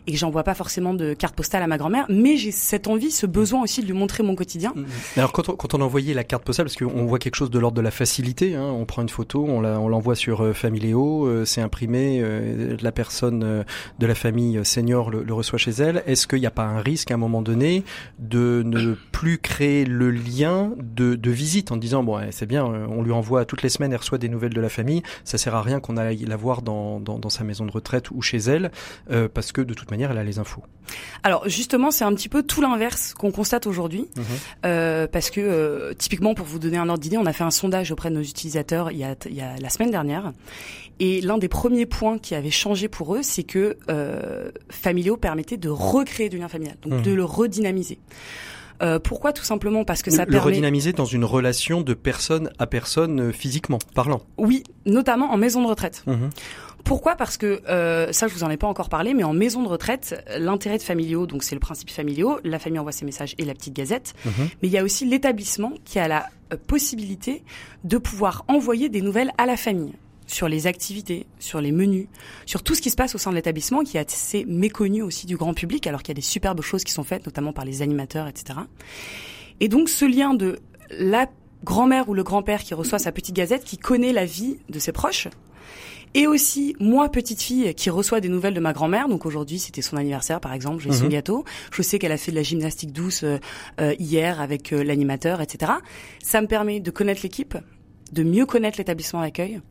et 0.07 0.11
que 0.11 0.17
j'envoie 0.17 0.43
pas 0.43 0.53
forcément 0.53 0.93
de 0.93 1.13
carte 1.13 1.35
postale 1.35 1.63
à 1.63 1.67
ma 1.67 1.77
grand-mère, 1.77 2.05
mais 2.09 2.37
j'ai 2.37 2.51
cette 2.51 2.87
envie, 2.87 3.11
ce 3.11 3.25
besoin 3.25 3.63
aussi 3.63 3.81
de 3.81 3.87
lui 3.87 3.93
montrer 3.93 4.23
mon 4.23 4.35
quotidien. 4.35 4.73
Mmh. 4.75 4.85
Alors 5.17 5.31
quand 5.31 5.49
on, 5.49 5.55
quand 5.55 5.73
on 5.73 5.81
envoyait 5.81 6.13
la 6.13 6.23
carte 6.23 6.43
postale, 6.43 6.65
parce 6.65 6.77
qu'on 6.77 7.05
voit 7.05 7.19
quelque 7.19 7.35
chose 7.35 7.49
de 7.49 7.59
l'ordre 7.59 7.77
de 7.77 7.81
la 7.81 7.91
facilité, 7.91 8.55
hein, 8.55 8.65
on 8.65 8.85
prend 8.85 9.01
une 9.01 9.09
photo, 9.09 9.45
on 9.47 9.61
l'envoie 9.61 10.15
sur 10.15 10.41
euh, 10.41 10.53
Familéo, 10.53 11.25
euh, 11.25 11.45
c'est 11.45 11.61
imprimé, 11.61 12.19
euh, 12.21 12.58
la 12.81 12.91
personne 12.91 13.43
euh, 13.43 13.63
de 13.99 14.05
la 14.05 14.15
famille 14.15 14.63
senior 14.63 15.09
le, 15.09 15.33
reçoit 15.33 15.59
chez 15.59 15.71
elle, 15.71 16.03
est-ce 16.05 16.27
qu'il 16.27 16.39
n'y 16.39 16.45
a 16.45 16.51
pas 16.51 16.63
un 16.63 16.81
risque 16.81 17.11
à 17.11 17.15
un 17.15 17.17
moment 17.17 17.41
donné 17.41 17.83
de 18.17 18.63
ne 18.65 18.95
plus 19.11 19.37
créer 19.37 19.85
le 19.85 20.11
lien 20.11 20.71
de, 20.77 21.15
de 21.15 21.31
visite 21.31 21.71
en 21.71 21.77
disant 21.77 22.03
bon 22.03 22.19
c'est 22.31 22.45
bien, 22.45 22.65
euh, 22.65 22.85
on 22.89 23.01
lui 23.01 23.11
envoie 23.11 23.45
toutes 23.45 23.61
les 23.61 23.69
semaines, 23.69 23.91
elle 23.91 23.99
reçoit 23.99 24.17
des 24.17 24.29
nouvelles 24.29 24.53
de 24.53 24.61
la 24.61 24.69
famille, 24.69 25.03
ça 25.23 25.37
sert 25.37 25.55
à 25.55 25.61
rien 25.61 25.79
qu'on 25.79 25.97
aille 25.97 26.25
la 26.25 26.35
voir 26.35 26.61
dans, 26.61 26.99
dans, 26.99 27.19
dans, 27.19 27.29
sa 27.29 27.43
maison 27.43 27.65
de 27.65 27.71
retraite 27.71 28.11
ou 28.11 28.21
chez 28.21 28.37
elle, 28.37 28.71
euh, 29.11 29.27
parce 29.31 29.51
que 29.51 29.61
de 29.61 29.73
toute 29.73 29.91
manière 29.91 30.11
elle 30.11 30.17
a 30.17 30.23
les 30.23 30.39
infos. 30.39 30.63
Alors 31.23 31.47
justement 31.47 31.91
c'est 31.91 32.05
un 32.05 32.13
petit 32.13 32.29
peu 32.29 32.43
tout 32.43 32.61
l'inverse 32.61 33.13
qu'on 33.13 33.31
constate 33.31 33.67
aujourd'hui, 33.67 34.07
mhm. 34.15 34.23
euh, 34.65 35.07
parce 35.07 35.29
que 35.29 35.41
euh, 35.41 35.93
typiquement 35.93 36.33
pour 36.33 36.45
vous 36.45 36.59
donner 36.59 36.77
un 36.77 36.89
ordre 36.89 37.01
d'idée, 37.01 37.17
on 37.17 37.25
a 37.25 37.33
fait 37.33 37.43
un 37.43 37.51
sondage 37.51 37.91
auprès 37.91 38.09
de 38.09 38.15
nos 38.15 38.21
utilisateurs 38.21 38.91
il 38.91 38.97
y 38.97 39.03
a, 39.03 39.15
il 39.25 39.35
y 39.35 39.41
a 39.41 39.55
la 39.57 39.69
semaine 39.69 39.91
dernière, 39.91 40.33
et 40.99 41.21
l'un 41.21 41.37
des 41.37 41.47
premiers 41.47 41.85
points 41.85 42.17
qui 42.17 42.35
avait 42.35 42.51
changé 42.51 42.87
pour 42.87 43.15
eux, 43.15 43.21
c'est 43.23 43.43
que 43.43 43.77
euh, 43.89 44.51
Familio 44.69 45.17
permettait 45.17 45.57
de 45.57 45.69
recréer 45.69 46.29
du 46.29 46.37
lien 46.37 46.47
familial, 46.47 46.75
donc 46.81 46.93
mmh. 46.93 47.01
de 47.03 47.11
le 47.11 47.23
redynamiser. 47.23 47.99
Euh, 48.81 48.99
pourquoi? 48.99 49.33
Tout 49.33 49.43
simplement 49.43 49.83
parce 49.83 50.01
que 50.01 50.11
ça 50.11 50.25
le 50.25 50.31
permet... 50.31 50.45
redynamiser 50.45 50.93
dans 50.93 51.05
une 51.05 51.25
relation 51.25 51.81
de 51.81 51.93
personne 51.93 52.49
à 52.59 52.67
personne 52.67 53.19
euh, 53.19 53.31
physiquement 53.31 53.79
parlant. 53.93 54.21
Oui, 54.37 54.63
notamment 54.85 55.31
en 55.31 55.37
maison 55.37 55.61
de 55.61 55.67
retraite. 55.67 56.03
Mmh. 56.07 56.29
Pourquoi? 56.85 57.15
Parce 57.15 57.37
que 57.37 57.61
euh, 57.67 58.11
ça, 58.13 58.27
je 58.27 58.33
vous 58.33 58.43
en 58.43 58.49
ai 58.49 58.57
pas 58.57 58.67
encore 58.67 58.87
parlé, 58.89 59.13
mais 59.13 59.23
en 59.23 59.33
maison 59.33 59.63
de 59.63 59.67
retraite, 59.67 60.23
l'intérêt 60.37 60.77
de 60.77 60.83
familiaux, 60.83 61.27
donc 61.27 61.43
c'est 61.43 61.55
le 61.55 61.59
principe 61.59 61.89
familiaux, 61.89 62.39
la 62.43 62.57
famille 62.57 62.79
envoie 62.79 62.93
ses 62.93 63.05
messages 63.05 63.35
et 63.37 63.43
la 63.43 63.53
petite 63.53 63.75
gazette, 63.75 64.13
mmh. 64.25 64.29
mais 64.61 64.67
il 64.69 64.71
y 64.71 64.77
a 64.77 64.83
aussi 64.83 65.05
l'établissement 65.05 65.73
qui 65.83 65.99
a 65.99 66.07
la 66.07 66.27
euh, 66.53 66.57
possibilité 66.67 67.43
de 67.83 67.97
pouvoir 67.97 68.45
envoyer 68.47 68.87
des 68.87 69.01
nouvelles 69.01 69.31
à 69.37 69.45
la 69.45 69.57
famille 69.57 69.93
sur 70.29 70.47
les 70.47 70.67
activités, 70.67 71.25
sur 71.39 71.59
les 71.59 71.71
menus, 71.71 72.07
sur 72.45 72.61
tout 72.61 72.75
ce 72.75 72.81
qui 72.81 72.91
se 72.91 72.95
passe 72.95 73.15
au 73.15 73.17
sein 73.17 73.31
de 73.31 73.35
l'établissement 73.35 73.83
qui 73.83 73.97
est 73.97 74.13
assez 74.13 74.45
méconnu 74.45 75.01
aussi 75.01 75.25
du 75.25 75.35
grand 75.35 75.53
public 75.53 75.87
alors 75.87 76.03
qu'il 76.03 76.09
y 76.09 76.17
a 76.17 76.21
des 76.21 76.21
superbes 76.21 76.61
choses 76.61 76.83
qui 76.83 76.93
sont 76.93 77.03
faites 77.03 77.25
notamment 77.25 77.51
par 77.51 77.65
les 77.65 77.81
animateurs, 77.81 78.27
etc. 78.27 78.59
Et 79.59 79.67
donc 79.67 79.89
ce 79.89 80.05
lien 80.05 80.33
de 80.33 80.59
la 80.91 81.27
grand-mère 81.63 82.09
ou 82.09 82.13
le 82.13 82.23
grand-père 82.23 82.63
qui 82.63 82.73
reçoit 82.73 82.99
sa 82.99 83.11
petite 83.11 83.35
gazette, 83.35 83.63
qui 83.63 83.77
connaît 83.77 84.13
la 84.13 84.25
vie 84.25 84.57
de 84.69 84.79
ses 84.79 84.91
proches, 84.91 85.27
et 86.13 86.27
aussi 86.27 86.75
moi 86.79 87.09
petite 87.09 87.41
fille 87.41 87.73
qui 87.73 87.89
reçoit 87.89 88.21
des 88.21 88.29
nouvelles 88.29 88.53
de 88.53 88.59
ma 88.59 88.73
grand-mère 88.73 89.07
donc 89.09 89.27
aujourd'hui 89.27 89.59
c'était 89.59 89.83
son 89.83 89.95
anniversaire 89.95 90.39
par 90.39 90.53
exemple 90.53 90.81
j'ai 90.81 90.91
son 90.91 91.03
mhm. 91.03 91.11
gâteau 91.11 91.45
je 91.71 91.83
sais 91.83 91.99
qu'elle 91.99 92.11
a 92.11 92.17
fait 92.17 92.31
de 92.31 92.35
la 92.35 92.41
gymnastique 92.41 92.91
douce 92.91 93.23
euh, 93.23 93.37
euh, 93.79 93.93
hier 93.99 94.41
avec 94.41 94.73
euh, 94.73 94.83
l'animateur 94.83 95.39
etc 95.39 95.73
ça 96.23 96.41
me 96.41 96.47
permet 96.47 96.79
de 96.79 96.89
connaître 96.89 97.21
l'équipe 97.21 97.55
de 98.11 98.23
mieux 98.23 98.47
connaître 98.47 98.79
l'établissement 98.79 99.21
d'accueil 99.21 99.61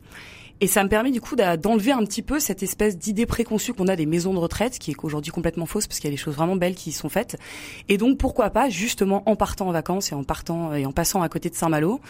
et 0.60 0.66
ça 0.66 0.82
me 0.82 0.88
permet 0.88 1.10
du 1.10 1.20
coup 1.20 1.36
d'enlever 1.36 1.92
un 1.92 2.04
petit 2.04 2.22
peu 2.22 2.40
cette 2.40 2.62
espèce 2.62 2.98
d'idée 2.98 3.26
préconçue 3.26 3.72
qu'on 3.72 3.88
a 3.88 3.96
des 3.96 4.06
maisons 4.06 4.34
de 4.34 4.38
retraite, 4.38 4.78
qui 4.78 4.90
est 4.90 4.96
aujourd'hui 5.02 5.30
complètement 5.30 5.66
fausse 5.66 5.86
parce 5.86 6.00
qu'il 6.00 6.08
y 6.08 6.12
a 6.12 6.16
des 6.16 6.16
choses 6.16 6.34
vraiment 6.34 6.56
belles 6.56 6.74
qui 6.74 6.90
y 6.90 6.92
sont 6.92 7.08
faites. 7.08 7.36
Et 7.88 7.96
donc 7.96 8.18
pourquoi 8.18 8.50
pas 8.50 8.68
justement 8.68 9.22
en 9.26 9.36
partant 9.36 9.68
en 9.68 9.72
vacances 9.72 10.12
et 10.12 10.14
en 10.14 10.24
partant 10.24 10.74
et 10.74 10.86
en 10.86 10.92
passant 10.92 11.22
à 11.22 11.28
côté 11.28 11.48
de 11.50 11.54
Saint-Malo, 11.54 12.00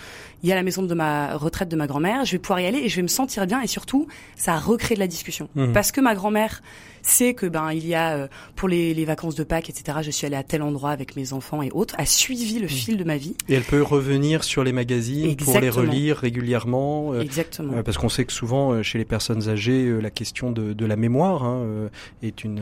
il 0.43 0.49
y 0.49 0.53
a 0.53 0.55
la 0.55 0.63
maison 0.63 0.83
de 0.83 0.95
ma 0.95 1.37
retraite 1.37 1.69
de 1.69 1.77
ma 1.77 1.87
grand-mère, 1.87 2.25
je 2.25 2.33
vais 2.33 2.39
pouvoir 2.39 2.61
y 2.61 2.67
aller 2.67 2.79
et 2.79 2.89
je 2.89 2.97
vais 2.97 3.03
me 3.03 3.09
sentir 3.09 3.47
bien 3.47 3.61
et 3.61 3.67
surtout 3.67 4.07
ça 4.37 4.57
recrée 4.57 4.95
de 4.95 5.01
la 5.01 5.07
discussion 5.07 5.49
mmh. 5.55 5.73
parce 5.73 5.93
que 5.93 6.01
ma 6.01 6.15
grand-mère 6.15 6.63
sait 7.03 7.35
que 7.35 7.47
ben 7.47 7.73
il 7.73 7.87
y 7.87 7.95
a 7.95 8.17
euh, 8.17 8.29
pour 8.57 8.69
les, 8.69 8.95
les, 8.95 9.05
vacances 9.05 9.35
de 9.35 9.45
Pâques, 9.45 9.71
etc. 9.71 9.99
Je 10.03 10.11
suis 10.11 10.27
allée 10.27 10.37
à 10.37 10.43
tel 10.43 10.63
endroit 10.63 10.91
avec 10.91 11.17
mes 11.17 11.33
enfants 11.33 11.63
et 11.63 11.71
autres, 11.71 11.95
a 11.99 12.07
suivi 12.07 12.59
le 12.59 12.67
mm. 12.67 12.71
fil 12.71 12.97
de 12.97 13.05
ma 13.05 13.17
vie. 13.17 13.37
Et 13.49 13.55
elle 13.55 13.63
peut 13.63 13.83
revenir 13.83 14.45
sur 14.45 14.65
les 14.65 14.73
magazines 14.73 15.37
pour 15.37 15.59
les 15.59 15.71
relire 15.71 16.17
régulièrement. 16.17 17.13
Euh, 17.13 17.21
Exactement. 17.21 17.75
Euh, 17.75 17.83
parce 17.83 17.99
qu'on 17.99 18.09
sait 18.09 18.25
que 18.25 18.33
souvent 18.33 18.83
chez 18.83 18.99
les 18.99 19.05
personnes 19.05 19.49
âgées, 19.49 19.99
la 20.01 20.11
question 20.11 20.53
de, 20.53 20.73
de 20.73 20.87
la 20.87 20.97
mémoire 20.97 21.45
hein, 21.45 21.89
est 22.23 22.45
une 22.45 22.61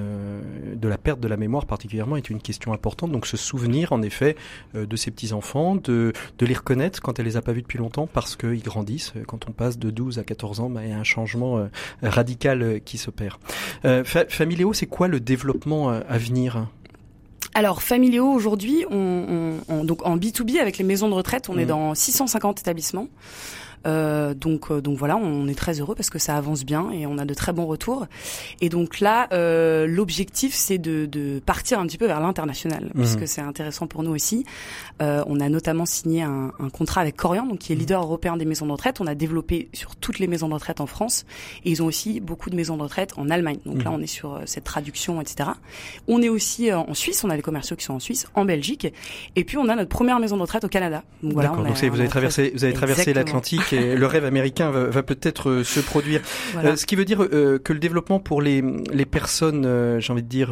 de 0.75 0.89
la 0.89 0.99
perte 0.99 1.21
de 1.21 1.29
la 1.29 1.37
mémoire 1.37 1.67
particulièrement 1.67 2.17
est 2.17 2.31
une 2.31 2.41
question 2.41 2.73
importante. 2.73 3.13
Donc 3.13 3.27
se 3.27 3.37
souvenir 3.37 3.93
en 3.93 4.03
effet 4.03 4.37
de 4.75 4.97
ses 4.97 5.11
petits 5.11 5.33
enfants, 5.33 5.77
de, 5.77 6.13
de 6.39 6.47
les 6.47 6.55
reconnaître 6.55 7.01
quand 7.01 7.19
elle 7.19 7.27
les 7.27 7.37
a 7.37 7.43
pas 7.43 7.53
vus 7.53 7.63
depuis 7.63 7.79
longtemps 7.79 8.07
parce 8.07 8.37
qu'ils 8.37 8.63
grandissent. 8.63 9.13
Quand 9.27 9.49
on 9.49 9.53
passe 9.53 9.79
de 9.79 9.91
12 9.91 10.19
à 10.19 10.25
14 10.25 10.61
ans, 10.61 10.71
bah, 10.71 10.81
il 10.85 10.91
y 10.91 10.93
a 10.93 10.99
un 10.99 11.05
changement 11.05 11.69
radical 12.03 12.81
qui 12.85 12.99
s'opère. 12.99 13.39
Familéo, 14.37 14.73
c'est 14.73 14.87
quoi 14.87 15.09
le 15.09 15.19
développement 15.19 15.91
euh, 15.91 16.01
à 16.09 16.19
venir? 16.19 16.69
Alors, 17.55 17.83
Familéo, 17.83 18.27
aujourd'hui, 18.27 18.85
on, 18.91 19.55
donc 19.85 20.05
en 20.07 20.19
B2B 20.19 20.61
avec 20.61 20.77
les 20.77 20.85
maisons 20.85 21.09
de 21.09 21.15
retraite, 21.15 21.49
on 21.49 21.59
est 21.59 21.65
mmh. 21.65 21.69
dans 21.69 21.95
650 21.95 22.61
établissements. 22.61 23.09
Euh, 23.87 24.35
donc, 24.35 24.71
euh, 24.71 24.81
donc 24.81 24.99
voilà, 24.99 25.17
on 25.17 25.47
est 25.49 25.55
très 25.55 25.81
heureux 25.81 25.95
parce 25.95 26.11
que 26.11 26.19
ça 26.19 26.37
avance 26.37 26.65
bien 26.65 26.91
et 26.91 27.07
on 27.07 27.19
a 27.19 27.25
de 27.25 27.35
très 27.35 27.53
bons 27.53 27.67
retours. 27.67 28.07
Et 28.61 28.69
donc 28.69 29.01
là, 29.01 29.29
euh, 29.33 29.87
l'objectif, 29.87 30.55
c'est 30.55 30.79
de, 30.79 31.07
de, 31.07 31.41
partir 31.45 31.79
un 31.79 31.87
petit 31.87 31.99
peu 31.99 32.07
vers 32.07 32.21
l'international, 32.21 32.91
mmh. 32.95 32.99
puisque 33.01 33.29
c'est 33.29 33.41
intéressant 33.41 33.87
pour 33.87 34.03
nous 34.03 34.13
aussi. 34.13 34.45
Euh, 35.03 35.23
on 35.27 35.41
a 35.41 35.49
notamment 35.49 35.87
signé 35.87 36.23
un, 36.23 36.53
un, 36.59 36.71
contrat 36.71 37.03
avec 37.03 37.17
Corian, 37.17 37.47
donc 37.47 37.59
qui 37.59 37.73
est 37.73 37.77
mmh. 37.77 37.79
leader 37.79 38.03
européen 38.03 38.37
des 38.37 38.45
maisons 38.45 38.67
de 38.67 38.73
retraite. 38.73 39.01
On 39.01 39.07
a 39.07 39.15
développé 39.15 39.69
sur 39.73 39.97
toutes 39.97 40.19
les 40.19 40.27
maisons 40.27 40.49
de 40.49 40.55
retraite 40.55 40.81
en 40.81 40.87
France 40.87 41.25
et 41.65 41.71
ils 41.71 41.83
ont 41.83 41.87
aussi 41.87 42.21
beaucoup 42.21 42.51
de 42.51 42.57
maisons 42.57 42.77
de 42.77 42.83
retraite 42.83 43.13
en 43.17 43.31
Allemagne. 43.31 43.59
Donc 43.67 43.85
là, 43.85 43.91
mmh. 43.91 43.95
on 43.95 44.01
est 44.01 44.07
sur 44.07 44.41
cette 44.47 44.65
traduction, 44.65 45.21
etc. 45.21 45.51
On 46.09 46.23
est 46.23 46.29
aussi 46.29 46.73
en 46.73 46.95
Suisse, 46.95 47.23
on 47.25 47.31
a 47.31 47.37
des 47.37 47.43
commerciaux 47.43 47.77
qui 47.77 47.85
sont 47.85 47.95
en 47.95 48.01
Suisse, 48.01 48.27
en 48.35 48.45
Belgique, 48.45 48.93
et 49.37 49.45
puis 49.45 49.57
on 49.59 49.69
a 49.69 49.77
notre 49.77 49.89
première 49.89 50.19
maison 50.19 50.37
de 50.37 50.43
retraite 50.43 50.65
au 50.65 50.69
Canada. 50.69 51.03
Donc 51.23 51.35
voilà, 51.35 51.51
donc 51.51 51.67
vous 51.67 52.01
avez 52.01 52.09
traversé, 52.09 52.53
vous 52.55 52.65
avez 52.65 52.73
traversé 52.73 53.13
l'Atlantique 53.13 53.76
le 53.81 54.07
rêve 54.07 54.25
américain 54.25 54.71
va, 54.71 54.87
va 54.87 55.03
peut-être 55.03 55.51
euh, 55.51 55.65
se 55.65 55.81
produire. 55.81 56.21
Euh, 56.57 56.77
ce 56.77 56.87
qui 56.87 56.97
veut 56.97 57.05
dire 57.05 57.23
euh, 57.23 57.59
que 57.59 57.73
le 57.73 57.79
développement 57.79 58.21
pour 58.21 58.43
les, 58.43 58.63
les 58.93 59.07
personnes, 59.07 59.99
j'ai 60.01 60.13
envie 60.13 60.23
de 60.23 60.29
dire, 60.29 60.49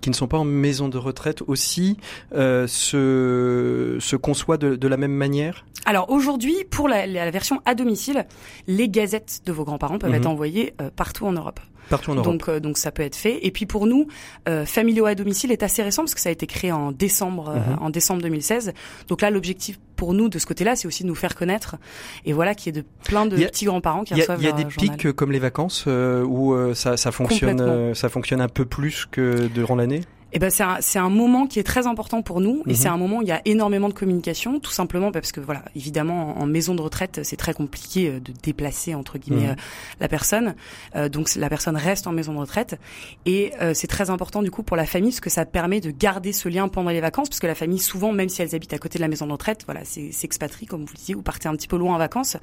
qui 0.00 0.10
ne 0.10 0.14
sont 0.14 0.28
pas 0.28 0.38
en 0.38 0.44
maison 0.44 0.88
de 0.88 0.98
retraite 0.98 1.42
aussi 1.46 1.96
se, 2.32 3.96
se 3.98 4.16
conçoit 4.16 4.56
de, 4.56 4.76
de 4.76 4.88
la 4.88 4.96
même 4.96 5.12
manière? 5.12 5.64
Alors 5.84 6.10
aujourd'hui, 6.10 6.56
pour 6.70 6.88
la, 6.88 7.06
la, 7.06 7.30
version 7.30 7.60
à 7.64 7.74
domicile, 7.74 8.26
les 8.66 8.88
gazettes 8.88 9.42
de 9.46 9.52
vos 9.52 9.64
grands-parents 9.64 9.98
peuvent 9.98 10.10
mhm. 10.10 10.16
être 10.16 10.26
envoyées 10.26 10.74
partout 10.96 11.26
en 11.26 11.32
Europe. 11.32 11.60
Partout 11.88 12.10
en 12.10 12.14
Europe. 12.14 12.26
Donc, 12.26 12.48
euh, 12.48 12.60
donc 12.60 12.78
ça 12.78 12.90
peut 12.90 13.02
être 13.02 13.16
fait. 13.16 13.44
Et 13.46 13.50
puis 13.50 13.66
pour 13.66 13.86
nous, 13.86 14.06
euh, 14.48 14.66
Familio 14.66 15.06
à 15.06 15.14
domicile 15.14 15.52
est 15.52 15.62
assez 15.62 15.82
récent 15.82 16.02
parce 16.02 16.14
que 16.14 16.20
ça 16.20 16.28
a 16.28 16.32
été 16.32 16.46
créé 16.46 16.72
en 16.72 16.92
décembre, 16.92 17.50
euh, 17.50 17.58
mhm. 17.58 17.78
en 17.82 17.90
décembre 17.90 18.22
2016. 18.22 18.72
Donc 19.08 19.22
là, 19.22 19.30
l'objectif 19.30 19.78
pour 19.96 20.12
nous 20.12 20.28
de 20.28 20.38
ce 20.38 20.46
côté-là, 20.46 20.76
c'est 20.76 20.86
aussi 20.86 21.04
de 21.04 21.08
nous 21.08 21.14
faire 21.14 21.34
connaître. 21.34 21.76
Et 22.24 22.32
voilà, 22.32 22.54
qu'il 22.54 22.74
y 22.74 22.78
ait 22.78 22.82
de 22.82 22.86
plein 23.04 23.26
de 23.26 23.36
petits 23.36 23.64
grands-parents 23.64 24.04
qui 24.04 24.14
reçoivent. 24.14 24.42
Il 24.42 24.46
y 24.46 24.48
a, 24.48 24.52
des 24.52 24.64
pics 24.64 25.12
comme 25.12 25.32
les 25.32 25.38
vacances 25.38 25.86
où 25.86 26.54
ça, 26.74 26.96
ça 26.96 27.12
fonctionne, 27.12 27.94
ça 27.94 28.08
fonctionne 28.08 28.40
un 28.40 28.48
peu 28.48 28.64
plus 28.64 29.06
que 29.06 29.46
durant 29.46 29.76
l'année? 29.76 30.02
Eh 30.36 30.38
ben 30.38 30.50
c'est 30.50 30.64
un, 30.64 30.76
c'est 30.82 30.98
un 30.98 31.08
moment 31.08 31.46
qui 31.46 31.58
est 31.58 31.62
très 31.62 31.86
important 31.86 32.20
pour 32.20 32.42
nous 32.42 32.62
et 32.66 32.74
c'est 32.74 32.88
mhm. 32.88 32.94
un 32.94 32.98
moment 32.98 33.16
où 33.20 33.22
il 33.22 33.28
y 33.28 33.32
a 33.32 33.40
énormément 33.46 33.88
de 33.88 33.94
communication, 33.94 34.60
tout 34.60 34.70
simplement 34.70 35.10
parce 35.10 35.32
que 35.32 35.40
voilà, 35.40 35.62
évidemment 35.74 36.38
en, 36.38 36.44
maison 36.44 36.74
de 36.74 36.82
retraite 36.82 37.20
c'est 37.22 37.36
très 37.36 37.54
compliqué 37.54 38.08
euh, 38.08 38.20
de 38.20 38.34
déplacer 38.42 38.94
entre 38.94 39.16
guillemets 39.16 39.44
mhm. 39.44 39.52
euh, 39.52 39.98
la 39.98 40.08
personne, 40.08 40.54
euh, 40.94 41.08
donc 41.08 41.34
la 41.36 41.48
personne 41.48 41.74
reste 41.74 42.06
en 42.06 42.12
maison 42.12 42.34
de 42.34 42.38
retraite 42.40 42.78
et 43.24 43.52
c'est 43.72 43.86
très 43.86 44.10
important 44.10 44.42
du 44.42 44.50
coup 44.50 44.62
pour 44.62 44.76
la 44.76 44.84
famille 44.84 45.10
parce 45.10 45.20
que 45.20 45.30
ça 45.30 45.46
permet 45.46 45.80
de 45.80 45.90
garder 45.90 46.34
ce 46.34 46.50
lien 46.50 46.68
pendant 46.68 46.90
les 46.90 47.00
vacances 47.00 47.30
parce 47.30 47.40
que 47.40 47.46
la 47.46 47.54
famille 47.54 47.78
souvent 47.78 48.12
même 48.12 48.28
si 48.28 48.42
elles 48.42 48.54
habitent 48.54 48.74
à 48.74 48.78
côté 48.78 48.98
de 48.98 49.02
la 49.02 49.08
maison 49.08 49.26
de 49.26 49.32
retraite, 49.32 49.62
voilà, 49.64 49.84
c'est 49.84 50.12
s'expatrie 50.12 50.66
comme 50.66 50.82
vous 50.82 50.92
le 50.92 50.98
disiez 50.98 51.14
ou 51.14 51.22
partez 51.22 51.48
un 51.48 51.56
petit 51.56 51.68
peu 51.68 51.78
loin 51.78 51.94
en 51.94 51.98
vacances, 51.98 52.36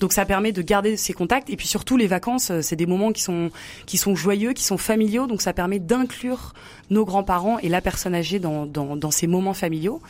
donc 0.00 0.12
ça 0.12 0.26
permet 0.26 0.52
de 0.52 0.60
garder 0.60 0.98
ces 0.98 1.14
contacts 1.14 1.48
et 1.48 1.56
puis 1.56 1.66
surtout 1.66 1.96
les 1.96 2.08
vacances 2.08 2.52
c'est 2.60 2.76
des 2.76 2.86
moments 2.86 3.10
qui 3.10 3.22
sont 3.22 3.50
qui 3.86 3.96
sont 3.96 4.14
joyeux, 4.14 4.52
qui 4.52 4.64
sont 4.64 4.76
familiaux, 4.76 5.26
donc 5.26 5.40
ça 5.40 5.54
permet 5.54 5.78
d'inclure 5.78 6.52
nos 6.90 7.06
grands-parents 7.22 7.58
et 7.58 7.68
la 7.68 7.80
personne 7.80 8.14
âgée 8.14 8.38
dans 8.38 9.10
ces 9.10 9.26
moments 9.26 9.54
familiaux. 9.54 10.00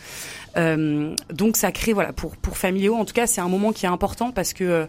Euh, 0.57 1.15
donc 1.33 1.57
ça 1.57 1.73
crée, 1.73 1.93
voilà, 1.93 2.13
pour, 2.13 2.37
pour 2.37 2.57
familiaux, 2.57 2.97
en 2.97 3.05
tout 3.05 3.15
cas, 3.15 3.27
c'est 3.27 3.41
un 3.41 3.49
moment 3.49 3.73
qui 3.73 3.87
est 3.87 3.89
important 3.89 4.33
parce 4.33 4.53
que 4.53 4.65
euh, 4.65 4.87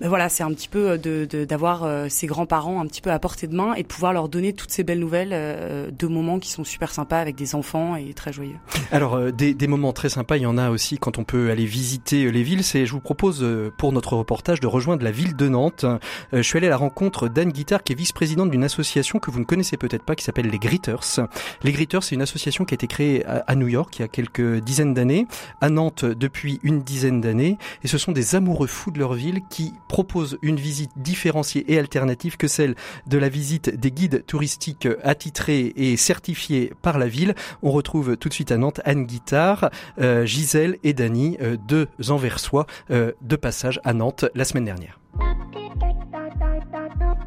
ben 0.00 0.08
voilà, 0.08 0.30
c'est 0.30 0.42
un 0.42 0.52
petit 0.52 0.68
peu 0.68 0.92
euh, 0.92 0.96
de 0.96 1.44
d'avoir 1.44 1.84
euh, 1.84 2.06
ses 2.08 2.26
grands-parents 2.26 2.80
un 2.80 2.86
petit 2.86 3.02
peu 3.02 3.10
à 3.10 3.18
portée 3.18 3.46
de 3.46 3.54
main 3.54 3.74
et 3.74 3.82
de 3.82 3.86
pouvoir 3.86 4.12
leur 4.12 4.28
donner 4.28 4.54
toutes 4.54 4.70
ces 4.70 4.82
belles 4.82 4.98
nouvelles 4.98 5.32
euh, 5.32 5.90
de 5.90 6.06
moments 6.06 6.38
qui 6.38 6.50
sont 6.50 6.64
super 6.64 6.90
sympas 6.90 7.18
avec 7.18 7.36
des 7.36 7.54
enfants 7.54 7.96
et 7.96 8.14
très 8.14 8.32
joyeux. 8.32 8.56
Alors 8.92 9.32
des, 9.32 9.52
des 9.52 9.66
moments 9.66 9.92
très 9.92 10.08
sympas, 10.08 10.36
il 10.36 10.42
y 10.42 10.46
en 10.46 10.56
a 10.56 10.70
aussi 10.70 10.98
quand 10.98 11.18
on 11.18 11.24
peut 11.24 11.50
aller 11.50 11.66
visiter 11.66 12.30
les 12.30 12.42
villes. 12.42 12.64
C'est, 12.64 12.86
je 12.86 12.92
vous 12.92 13.00
propose 13.00 13.46
pour 13.76 13.92
notre 13.92 14.14
reportage 14.16 14.60
de 14.60 14.66
rejoindre 14.66 15.04
la 15.04 15.10
ville 15.10 15.36
de 15.36 15.48
Nantes. 15.48 15.84
Je 16.32 16.42
suis 16.42 16.56
allé 16.56 16.66
à 16.66 16.70
la 16.70 16.76
rencontre 16.76 17.28
d'Anne 17.28 17.52
Guittard 17.52 17.82
qui 17.82 17.92
est 17.92 17.96
vice-présidente 17.96 18.50
d'une 18.50 18.64
association 18.64 19.18
que 19.18 19.30
vous 19.30 19.38
ne 19.38 19.44
connaissez 19.44 19.76
peut-être 19.76 20.04
pas 20.04 20.14
qui 20.14 20.24
s'appelle 20.24 20.48
les 20.48 20.58
Gritters. 20.58 21.20
Les 21.62 21.72
Gritters, 21.72 22.02
c'est 22.02 22.14
une 22.14 22.22
association 22.22 22.64
qui 22.64 22.74
a 22.74 22.76
été 22.76 22.86
créée 22.86 23.24
à 23.26 23.54
New 23.54 23.68
York 23.68 23.98
il 23.98 24.02
y 24.02 24.04
a 24.04 24.08
quelques 24.08 24.60
dizaines 24.60 24.94
d'années, 24.94 25.26
à 25.60 25.68
Nantes 25.68 26.04
depuis 26.04 26.58
une 26.62 26.82
dizaine 26.82 27.20
d'années, 27.20 27.58
et 27.84 27.88
ce 27.88 27.98
sont 27.98 28.12
des 28.12 28.34
amoureux 28.34 28.66
fous 28.66 28.90
de 28.90 28.98
leur 28.98 29.14
ville 29.14 29.40
qui 29.48 29.74
propose 29.90 30.38
une 30.40 30.54
visite 30.54 30.92
différenciée 30.96 31.64
et 31.66 31.76
alternative 31.76 32.36
que 32.36 32.46
celle 32.46 32.76
de 33.08 33.18
la 33.18 33.28
visite 33.28 33.74
des 33.74 33.90
guides 33.90 34.24
touristiques 34.24 34.86
attitrés 35.02 35.72
et 35.74 35.96
certifiés 35.96 36.72
par 36.80 36.96
la 36.96 37.08
ville. 37.08 37.34
On 37.64 37.72
retrouve 37.72 38.16
tout 38.16 38.28
de 38.28 38.34
suite 38.34 38.52
à 38.52 38.56
Nantes 38.56 38.80
Anne 38.84 39.04
Guittard, 39.04 39.68
euh, 40.00 40.24
Gisèle 40.24 40.78
et 40.84 40.92
Dany, 40.92 41.38
euh, 41.42 41.56
deux 41.66 41.88
Anversois 42.08 42.66
euh, 42.92 43.10
de 43.20 43.34
passage 43.34 43.80
à 43.82 43.92
Nantes 43.92 44.26
la 44.36 44.44
semaine 44.44 44.64
dernière. 44.64 45.00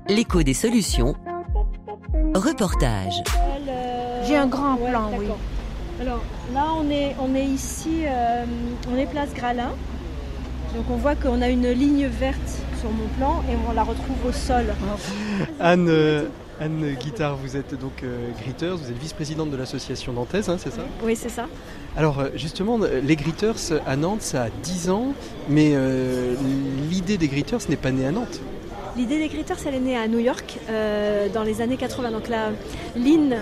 L'écho 0.07 0.41
des 0.41 0.53
solutions. 0.53 1.15
Reportage. 2.33 3.21
J'ai 4.25 4.37
un 4.37 4.47
grand 4.47 4.77
plan, 4.77 5.11
oui. 5.19 5.25
Alors 5.99 6.23
là, 6.53 6.67
on 6.77 6.89
est, 6.89 7.13
on 7.19 7.35
est 7.35 7.45
ici, 7.45 8.05
on 8.89 8.97
est 8.97 9.05
place 9.05 9.33
Gralin. 9.33 9.71
Donc 10.75 10.85
on 10.89 10.95
voit 10.95 11.15
qu'on 11.15 11.41
a 11.41 11.49
une 11.49 11.69
ligne 11.69 12.07
verte 12.07 12.59
sur 12.79 12.89
mon 12.89 13.07
plan 13.17 13.43
et 13.49 13.55
on 13.69 13.73
la 13.73 13.83
retrouve 13.83 14.17
au 14.27 14.31
sol. 14.31 14.65
Anne, 15.59 15.87
euh, 15.87 16.25
Anne 16.59 16.95
Guittard, 16.99 17.37
vous 17.37 17.55
êtes 17.55 17.79
donc 17.79 18.01
euh, 18.03 18.29
Gritters, 18.41 18.75
vous 18.75 18.89
êtes 18.89 18.97
vice-présidente 18.97 19.51
de 19.51 19.57
l'association 19.57 20.13
nantaise, 20.13 20.49
hein, 20.49 20.57
c'est 20.57 20.71
ça? 20.71 20.81
Oui, 21.03 21.15
c'est 21.15 21.29
ça. 21.29 21.45
Alors 21.95 22.19
euh, 22.19 22.29
justement, 22.35 22.79
les 22.79 23.15
Gritters 23.15 23.79
à 23.85 23.95
Nantes, 23.95 24.23
ça 24.23 24.43
a 24.43 24.49
10 24.49 24.89
ans, 24.89 25.13
mais 25.47 25.75
l'idée 26.89 27.17
des 27.17 27.27
Gritters 27.27 27.69
n'est 27.69 27.75
pas 27.75 27.91
née 27.91 28.07
à 28.07 28.11
Nantes. 28.11 28.39
L'idée 28.97 29.19
des 29.19 29.27
Gritters, 29.27 29.57
elle 29.67 29.75
est 29.75 29.79
née 29.79 29.97
à 29.97 30.07
New 30.07 30.19
York 30.19 30.59
dans 31.33 31.43
les 31.43 31.61
années 31.61 31.77
80. 31.77 32.11
Donc 32.11 32.29
Lynn 32.95 33.35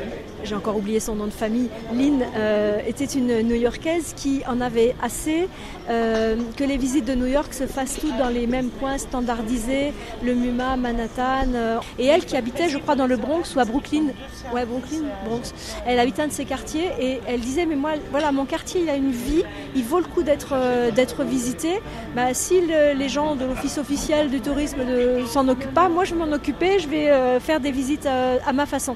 j'ai 0.43 0.55
encore 0.55 0.77
oublié 0.77 0.99
son 0.99 1.15
nom 1.15 1.25
de 1.25 1.31
famille, 1.31 1.69
Lynn 1.93 2.23
euh, 2.35 2.79
était 2.87 3.05
une 3.05 3.41
New-Yorkaise 3.41 4.13
qui 4.15 4.41
en 4.47 4.61
avait 4.61 4.95
assez 5.01 5.47
euh, 5.89 6.35
que 6.57 6.63
les 6.63 6.77
visites 6.77 7.05
de 7.05 7.15
New 7.15 7.25
York 7.25 7.53
se 7.53 7.67
fassent 7.67 7.99
toutes 7.99 8.17
dans 8.17 8.29
les 8.29 8.47
mêmes 8.47 8.69
coins 8.79 8.97
standardisés, 8.97 9.93
le 10.23 10.33
MUMA, 10.33 10.77
Manhattan. 10.77 11.53
Euh, 11.53 11.79
et 11.99 12.05
elle 12.05 12.25
qui 12.25 12.35
habitait, 12.37 12.69
je 12.69 12.77
crois, 12.77 12.95
dans 12.95 13.07
le 13.07 13.17
Bronx 13.17 13.55
ou 13.55 13.59
à 13.59 13.65
Brooklyn. 13.65 14.07
Ouais, 14.53 14.65
Brooklyn, 14.65 15.03
Bronx. 15.25 15.53
Elle 15.85 15.99
habitait 15.99 16.23
un 16.23 16.27
de 16.27 16.33
ces 16.33 16.45
quartiers 16.45 16.89
et 16.99 17.19
elle 17.27 17.39
disait, 17.39 17.65
mais 17.65 17.75
moi, 17.75 17.91
voilà, 18.11 18.31
mon 18.31 18.45
quartier, 18.45 18.81
il 18.81 18.89
a 18.89 18.95
une 18.95 19.11
vie, 19.11 19.43
il 19.75 19.83
vaut 19.83 19.99
le 19.99 20.05
coup 20.05 20.23
d'être 20.23 20.55
d'être 20.91 21.23
visité. 21.23 21.81
Bah, 22.15 22.33
si 22.33 22.61
les 22.61 23.09
gens 23.09 23.35
de 23.35 23.45
l'office 23.45 23.77
officiel 23.77 24.29
du 24.29 24.41
tourisme 24.41 24.83
ne 24.83 25.25
s'en 25.25 25.47
occupent 25.47 25.73
pas, 25.73 25.89
moi 25.89 26.03
je 26.03 26.15
m'en 26.15 26.31
occuper, 26.31 26.79
je 26.79 26.87
vais 26.87 27.39
faire 27.39 27.59
des 27.59 27.71
visites 27.71 28.05
à 28.05 28.53
ma 28.53 28.65
façon. 28.65 28.95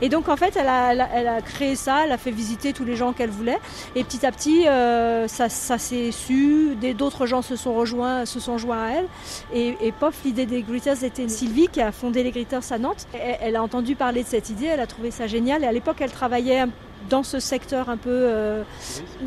Et 0.00 0.08
donc 0.08 0.28
en 0.28 0.36
fait, 0.36 0.56
elle 0.56 0.68
a, 0.68 1.40
créé 1.42 1.76
ça, 1.76 2.04
elle 2.04 2.12
a 2.12 2.18
fait 2.18 2.30
visiter 2.30 2.72
tous 2.72 2.84
les 2.84 2.96
gens 2.96 3.12
qu'elle 3.12 3.30
voulait. 3.30 3.58
Et 3.94 4.04
petit 4.04 4.24
à 4.26 4.32
petit, 4.32 4.66
euh, 4.68 5.28
ça, 5.28 5.48
s'est 5.48 6.10
su, 6.10 6.76
d'autres 6.96 7.26
gens 7.26 7.42
se 7.42 7.56
sont 7.56 7.74
rejoints, 7.74 8.26
se 8.26 8.40
sont 8.40 8.58
joints 8.58 8.82
à 8.82 8.90
elle. 8.90 9.06
Et, 9.52 9.76
et 9.80 9.92
pof, 9.92 10.14
l'idée 10.24 10.46
des 10.46 10.62
Gritters 10.62 11.04
était 11.04 11.28
Sylvie 11.28 11.68
qui 11.68 11.80
a 11.80 11.92
fondé 11.92 12.22
les 12.22 12.30
Gritters 12.30 12.70
à 12.70 12.78
Nantes. 12.78 13.06
elle 13.12 13.56
a 13.56 13.62
entendu 13.62 13.94
parler 13.96 14.22
de 14.22 14.28
cette 14.28 14.50
idée, 14.50 14.66
elle 14.66 14.80
a 14.80 14.86
trouvé 14.86 15.10
ça 15.10 15.26
génial. 15.26 15.64
Et 15.64 15.66
à 15.66 15.72
l'époque, 15.72 15.96
elle 16.00 16.12
travaillait 16.12 16.64
dans 17.08 17.22
ce 17.22 17.40
secteur 17.40 17.88
un 17.88 17.96
peu 17.96 18.10
euh, 18.10 18.62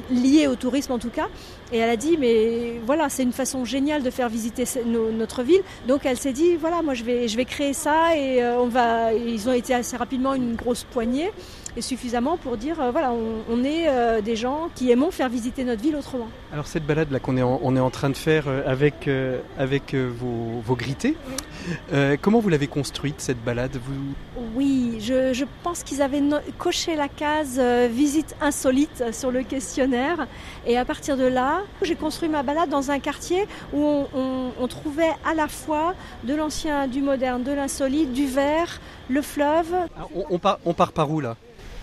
lié 0.09 0.47
au 0.47 0.55
tourisme 0.55 0.91
en 0.93 0.99
tout 0.99 1.09
cas. 1.09 1.27
Et 1.71 1.79
elle 1.79 1.89
a 1.89 1.97
dit, 1.97 2.17
mais 2.17 2.79
voilà, 2.85 3.09
c'est 3.09 3.23
une 3.23 3.33
façon 3.33 3.65
géniale 3.65 4.01
de 4.01 4.09
faire 4.09 4.29
visiter 4.29 4.63
notre 4.85 5.43
ville. 5.43 5.61
Donc 5.87 6.05
elle 6.05 6.17
s'est 6.17 6.31
dit, 6.33 6.55
voilà, 6.55 6.81
moi 6.81 6.93
je 6.93 7.03
vais, 7.03 7.27
je 7.27 7.35
vais 7.35 7.45
créer 7.45 7.73
ça 7.73 8.15
et 8.15 8.41
euh, 8.43 8.57
on 8.57 8.67
va. 8.67 9.13
Ils 9.13 9.49
ont 9.49 9.53
été 9.53 9.73
assez 9.73 9.97
rapidement 9.97 10.33
une 10.33 10.55
grosse 10.55 10.83
poignée 10.83 11.31
et 11.77 11.81
suffisamment 11.81 12.37
pour 12.37 12.57
dire, 12.57 12.81
euh, 12.81 12.91
voilà, 12.91 13.11
on, 13.11 13.63
est 13.63 14.21
des 14.21 14.35
gens 14.35 14.69
qui 14.75 14.91
aimons 14.91 15.11
faire 15.11 15.29
visiter 15.29 15.63
notre 15.63 15.81
ville 15.81 15.95
autrement. 15.95 16.27
Alors 16.53 16.67
cette 16.67 16.85
balade 16.85 17.11
là 17.11 17.19
qu'on 17.19 17.37
est 17.37 17.41
en, 17.41 17.59
on 17.63 17.75
est 17.75 17.79
en 17.79 17.89
train 17.89 18.09
de 18.09 18.17
faire 18.17 18.45
avec 18.65 19.09
avec 19.57 19.95
vos, 19.95 20.61
vos 20.63 20.75
grittés, 20.75 21.15
comment 22.21 22.39
vous 22.39 22.49
l'avez 22.49 22.67
construite 22.67 23.19
cette 23.19 23.43
balade 23.43 23.77
vous... 23.83 24.13
Oui, 24.55 24.97
je, 24.99 25.33
je 25.33 25.45
pense 25.63 25.83
qu'ils 25.83 26.01
avaient 26.01 26.21
coché 26.57 26.95
la 26.95 27.07
case 27.07 27.57
euh, 27.59 27.87
visite 27.91 28.35
insolite 28.41 29.13
sur 29.13 29.31
le 29.31 29.43
questionnaire. 29.43 30.27
Et 30.65 30.77
à 30.77 30.85
partir 30.85 31.17
de 31.17 31.25
là, 31.25 31.61
j'ai 31.81 31.95
construit 31.95 32.29
ma 32.29 32.43
balade 32.43 32.69
dans 32.69 32.91
un 32.91 32.99
quartier 32.99 33.47
où 33.73 34.05
on, 34.13 34.67
trouvait 34.67 35.13
à 35.25 35.33
la 35.33 35.47
fois 35.47 35.93
de 36.25 36.35
l'ancien, 36.35 36.87
du 36.87 37.01
moderne, 37.01 37.43
de 37.43 37.51
l'insolite, 37.51 38.11
du 38.11 38.27
vert, 38.27 38.81
le 39.09 39.21
fleuve. 39.21 39.73
Ah, 39.97 40.07
on, 40.29 40.39
part, 40.39 40.59
on 40.65 40.73
part 40.73 40.91
par 40.91 41.09
où 41.09 41.21
là? 41.21 41.37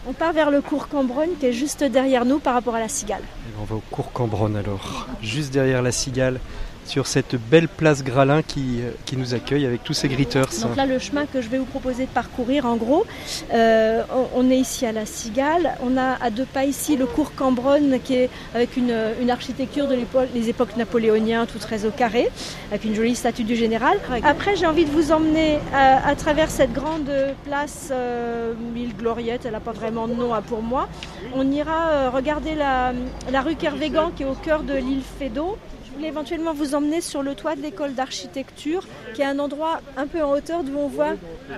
On 0.06 0.12
part 0.12 0.32
vers 0.32 0.50
le 0.50 0.60
cours 0.60 0.88
Cambronne 0.88 1.30
qui 1.38 1.46
est 1.46 1.52
juste 1.52 1.84
derrière 1.84 2.24
nous 2.24 2.38
par 2.38 2.54
rapport 2.54 2.74
à 2.74 2.80
la 2.80 2.88
cigale. 2.88 3.22
on 3.60 3.64
va 3.64 3.76
au 3.76 3.82
cours 3.90 4.12
Cambronne 4.12 4.56
alors, 4.56 5.06
juste 5.22 5.52
derrière 5.52 5.82
la 5.82 5.92
cigale. 5.92 6.40
Sur 6.84 7.06
cette 7.06 7.36
belle 7.36 7.68
place 7.68 8.02
Gralin 8.04 8.42
qui, 8.42 8.80
euh, 8.80 8.90
qui 9.06 9.16
nous 9.16 9.34
accueille 9.34 9.66
avec 9.66 9.82
tous 9.84 9.94
ces 9.94 10.08
gritters. 10.08 10.42
Donc 10.62 10.76
là, 10.76 10.86
le 10.86 10.98
chemin 10.98 11.26
que 11.26 11.40
je 11.40 11.48
vais 11.48 11.58
vous 11.58 11.64
proposer 11.64 12.04
de 12.04 12.10
parcourir, 12.10 12.66
en 12.66 12.76
gros, 12.76 13.04
euh, 13.52 14.02
on 14.34 14.50
est 14.50 14.58
ici 14.58 14.86
à 14.86 14.92
la 14.92 15.06
Cigale. 15.06 15.76
On 15.82 15.96
a 15.96 16.16
à 16.22 16.30
deux 16.30 16.44
pas 16.44 16.64
ici 16.64 16.96
le 16.96 17.06
cours 17.06 17.34
Cambronne 17.34 17.98
qui 18.02 18.14
est 18.14 18.30
avec 18.54 18.76
une, 18.76 18.94
une 19.20 19.30
architecture 19.30 19.88
de 19.88 19.96
les 20.34 20.48
époques 20.48 20.76
napoléoniennes, 20.76 21.46
tout 21.46 21.58
très 21.58 21.84
au 21.84 21.90
carré, 21.90 22.28
avec 22.70 22.84
une 22.84 22.94
jolie 22.94 23.14
statue 23.14 23.44
du 23.44 23.56
général. 23.56 23.98
Après, 24.22 24.56
j'ai 24.56 24.66
envie 24.66 24.84
de 24.84 24.90
vous 24.90 25.12
emmener 25.12 25.58
à, 25.72 26.06
à 26.06 26.14
travers 26.14 26.50
cette 26.50 26.72
grande 26.72 27.10
place, 27.44 27.88
euh, 27.90 28.52
Gloriette, 28.98 29.44
elle 29.44 29.52
n'a 29.52 29.60
pas 29.60 29.72
vraiment 29.72 30.06
de 30.08 30.14
nom 30.14 30.30
pour 30.46 30.62
moi. 30.62 30.88
On 31.34 31.50
ira 31.50 31.88
euh, 31.88 32.10
regarder 32.10 32.54
la, 32.54 32.92
la 33.32 33.40
rue 33.42 33.56
Kervégan 33.56 34.10
qui 34.14 34.22
est 34.22 34.26
au 34.26 34.34
cœur 34.34 34.62
de 34.62 34.74
l'île 34.74 35.02
Fédot 35.18 35.56
voulais 35.94 36.08
éventuellement 36.08 36.52
vous 36.52 36.74
emmener 36.74 37.00
sur 37.00 37.22
le 37.22 37.34
toit 37.34 37.56
de 37.56 37.62
l'école 37.62 37.94
d'architecture, 37.94 38.86
qui 39.14 39.22
est 39.22 39.26
un 39.26 39.38
endroit 39.38 39.80
un 39.96 40.06
peu 40.06 40.22
en 40.22 40.32
hauteur 40.32 40.64
d'où 40.64 40.76
on 40.76 40.88
voit 40.88 41.14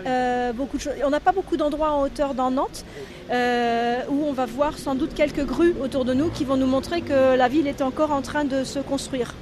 euh, 0.07 0.52
beaucoup 0.52 0.76
de 0.76 0.83
choses. 0.83 0.95
On 1.05 1.11
n'a 1.11 1.21
pas 1.21 1.33
beaucoup 1.33 1.57
d'endroits 1.57 1.93
en 1.93 2.02
hauteur 2.02 2.35
dans 2.35 2.50
Nantes, 2.50 2.85
euh, 3.31 4.00
où 4.09 4.25
on 4.25 4.33
va 4.33 4.47
voir 4.47 4.78
sans 4.78 4.95
doute 4.95 5.14
quelques 5.14 5.45
grues 5.45 5.75
autour 5.81 6.05
de 6.05 6.14
nous 6.14 6.28
qui 6.31 6.45
vont 6.45 6.57
nous 6.57 6.66
montrer 6.66 7.00
que 7.00 7.37
la 7.37 7.49
ville 7.49 7.66
est 7.66 7.83
encore 7.83 8.12
en 8.12 8.23
train 8.23 8.45
de 8.45 8.64
se 8.64 8.78
construire. 8.78 9.35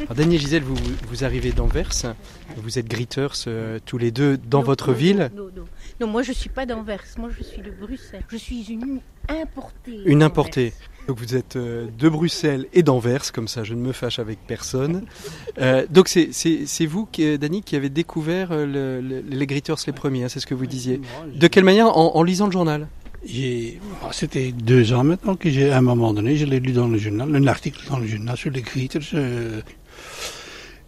Alors 0.00 0.14
Daniel 0.14 0.40
Gisèle, 0.40 0.64
vous, 0.64 0.74
vous 1.06 1.24
arrivez 1.24 1.52
d'Anvers, 1.52 2.14
vous 2.56 2.78
êtes 2.78 2.88
gritters 2.88 3.44
euh, 3.46 3.78
tous 3.84 3.98
les 3.98 4.10
deux 4.10 4.36
dans 4.36 4.62
votre 4.62 4.92
ville. 4.92 5.30
Non, 5.36 5.48
non, 6.02 6.08
moi 6.08 6.22
je 6.22 6.30
ne 6.30 6.34
suis 6.34 6.48
pas 6.48 6.66
d'Anvers, 6.66 7.04
moi 7.16 7.30
je 7.38 7.44
suis 7.44 7.62
de 7.62 7.70
Bruxelles. 7.70 8.24
Je 8.28 8.36
suis 8.36 8.64
une 8.64 8.98
importée. 9.28 10.00
Une 10.04 10.24
importée. 10.24 10.72
Donc 11.06 11.18
vous 11.18 11.36
êtes 11.36 11.54
euh, 11.54 11.86
de 11.96 12.08
Bruxelles 12.08 12.66
et 12.72 12.82
d'Anvers, 12.82 13.30
comme 13.30 13.46
ça 13.46 13.62
je 13.62 13.74
ne 13.74 13.80
me 13.80 13.92
fâche 13.92 14.18
avec 14.18 14.40
personne. 14.44 15.04
Euh, 15.60 15.86
donc 15.88 16.08
c'est 16.08 16.86
vous, 16.86 17.06
qui, 17.06 17.38
Dani, 17.38 17.62
qui 17.62 17.76
avez 17.76 17.88
découvert 17.88 18.48
le, 18.50 19.00
les 19.00 19.46
gritters 19.46 19.76
les 19.86 19.92
premiers, 19.92 20.24
hein, 20.24 20.28
c'est 20.28 20.40
ce 20.40 20.46
que 20.46 20.54
vous 20.54 20.66
disiez. 20.66 21.00
De 21.32 21.46
quelle 21.46 21.62
manière 21.62 21.96
en, 21.96 22.16
en 22.16 22.22
lisant 22.24 22.46
le 22.46 22.52
journal? 22.52 22.88
C'était 24.10 24.50
deux 24.50 24.92
ans 24.92 25.04
maintenant 25.04 25.36
que 25.36 25.50
j'ai, 25.50 25.70
à 25.70 25.78
un 25.78 25.82
moment 25.82 26.12
donné, 26.12 26.36
je 26.36 26.46
l'ai 26.46 26.58
lu 26.58 26.72
dans 26.72 26.88
le 26.88 26.98
journal, 26.98 27.32
un 27.32 27.46
article 27.46 27.80
dans 27.88 28.00
le 28.00 28.08
journal 28.08 28.36
sur 28.36 28.50
les 28.50 28.62
gritters. 28.62 29.14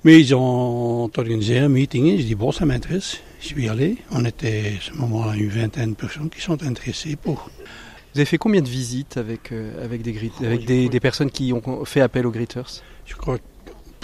Mais 0.03 0.21
ils 0.21 0.35
ont 0.35 1.05
organisé 1.17 1.59
un 1.59 1.69
meeting 1.69 2.07
et 2.07 2.19
je 2.19 2.25
dis 2.25 2.35
bon, 2.35 2.51
ça 2.51 2.67
m'intéresse, 2.67 3.21
je 3.49 3.55
vais 3.55 3.63
y 3.63 3.69
aller. 3.69 3.97
On 4.11 4.25
était 4.25 4.75
à 4.79 4.81
ce 4.81 4.93
moment-là 4.93 5.35
une 5.35 5.49
vingtaine 5.49 5.91
de 5.91 5.97
personnes 5.97 6.31
qui 6.31 6.41
sont 6.41 6.63
intéressées 6.63 7.17
pour. 7.17 7.51
Vous 8.15 8.21
avez 8.21 8.25
fait 8.27 8.39
combien 8.39 8.63
de 8.63 8.69
visites 8.69 9.17
avec, 9.17 9.53
euh, 9.53 9.85
avec, 9.85 10.03
des, 10.03 10.15
oh, 10.41 10.45
avec 10.45 10.65
des, 10.65 10.89
des, 10.89 11.01
personnes 11.01 11.31
qui 11.31 11.53
ont 11.53 11.85
fait 11.85 12.01
appel 12.01 12.27
aux 12.27 12.33
Je 12.33 13.15
crois 13.17 13.39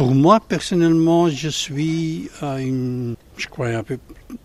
pour 0.00 0.14
moi, 0.14 0.40
personnellement, 0.40 1.28
je 1.28 1.50
suis 1.50 2.30
à 2.40 2.62
une, 2.62 3.16
je 3.36 3.48
crois, 3.48 3.68
un 3.68 3.82
peu, 3.82 3.98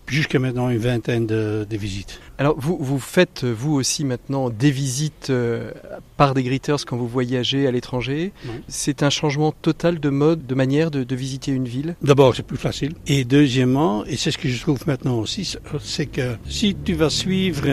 jusqu'à 0.06 0.38
maintenant 0.38 0.68
une 0.68 0.76
vingtaine 0.76 1.26
de, 1.26 1.66
de, 1.66 1.76
visites. 1.78 2.20
Alors, 2.36 2.56
vous, 2.58 2.76
vous 2.78 2.98
faites, 2.98 3.42
vous 3.44 3.72
aussi, 3.72 4.04
maintenant, 4.04 4.50
des 4.50 4.70
visites 4.70 5.30
euh, 5.30 5.70
par 6.18 6.34
des 6.34 6.42
greeters 6.42 6.84
quand 6.86 6.98
vous 6.98 7.08
voyagez 7.08 7.66
à 7.66 7.70
l'étranger. 7.70 8.34
Oui. 8.44 8.50
C'est 8.68 9.02
un 9.02 9.08
changement 9.08 9.50
total 9.50 9.98
de 9.98 10.10
mode, 10.10 10.46
de 10.46 10.54
manière 10.54 10.90
de, 10.90 11.04
de 11.04 11.16
visiter 11.16 11.52
une 11.52 11.66
ville? 11.66 11.96
D'abord, 12.02 12.36
c'est 12.36 12.42
plus 12.42 12.58
facile. 12.58 12.92
Et 13.06 13.24
deuxièmement, 13.24 14.04
et 14.04 14.18
c'est 14.18 14.32
ce 14.32 14.36
que 14.36 14.50
je 14.50 14.60
trouve 14.60 14.86
maintenant 14.86 15.20
aussi, 15.20 15.56
c'est 15.80 16.04
que 16.04 16.36
si 16.50 16.76
tu 16.84 16.92
vas 16.92 17.08
suivre 17.08 17.66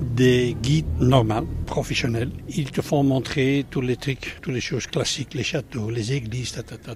des 0.00 0.56
guides 0.62 0.86
normaux, 0.98 1.46
professionnels. 1.66 2.30
Ils 2.48 2.70
te 2.70 2.80
font 2.80 3.02
montrer 3.02 3.64
tous 3.70 3.80
les 3.80 3.96
trucs, 3.96 4.38
toutes 4.40 4.54
les 4.54 4.60
choses 4.60 4.86
classiques, 4.86 5.34
les 5.34 5.42
châteaux, 5.42 5.90
les 5.90 6.12
églises, 6.12 6.52
ta, 6.52 6.62
ta, 6.62 6.76
ta. 6.76 6.94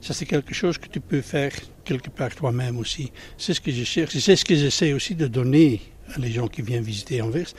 Ça, 0.00 0.14
c'est 0.14 0.26
quelque 0.26 0.54
chose 0.54 0.78
que 0.78 0.88
tu 0.88 1.00
peux 1.00 1.20
faire 1.20 1.52
quelque 1.84 2.10
part 2.10 2.34
toi-même 2.34 2.78
aussi. 2.78 3.10
C'est 3.36 3.54
ce 3.54 3.60
que 3.60 3.70
je 3.70 3.84
cherche. 3.84 4.16
C'est 4.18 4.36
ce 4.36 4.44
que 4.44 4.54
j'essaie 4.54 4.92
aussi 4.92 5.14
de 5.14 5.26
donner 5.26 5.80
à 6.14 6.18
les 6.18 6.30
gens 6.30 6.48
qui 6.48 6.62
viennent 6.62 6.84
visiter 6.84 7.20
Anvers. 7.20 7.52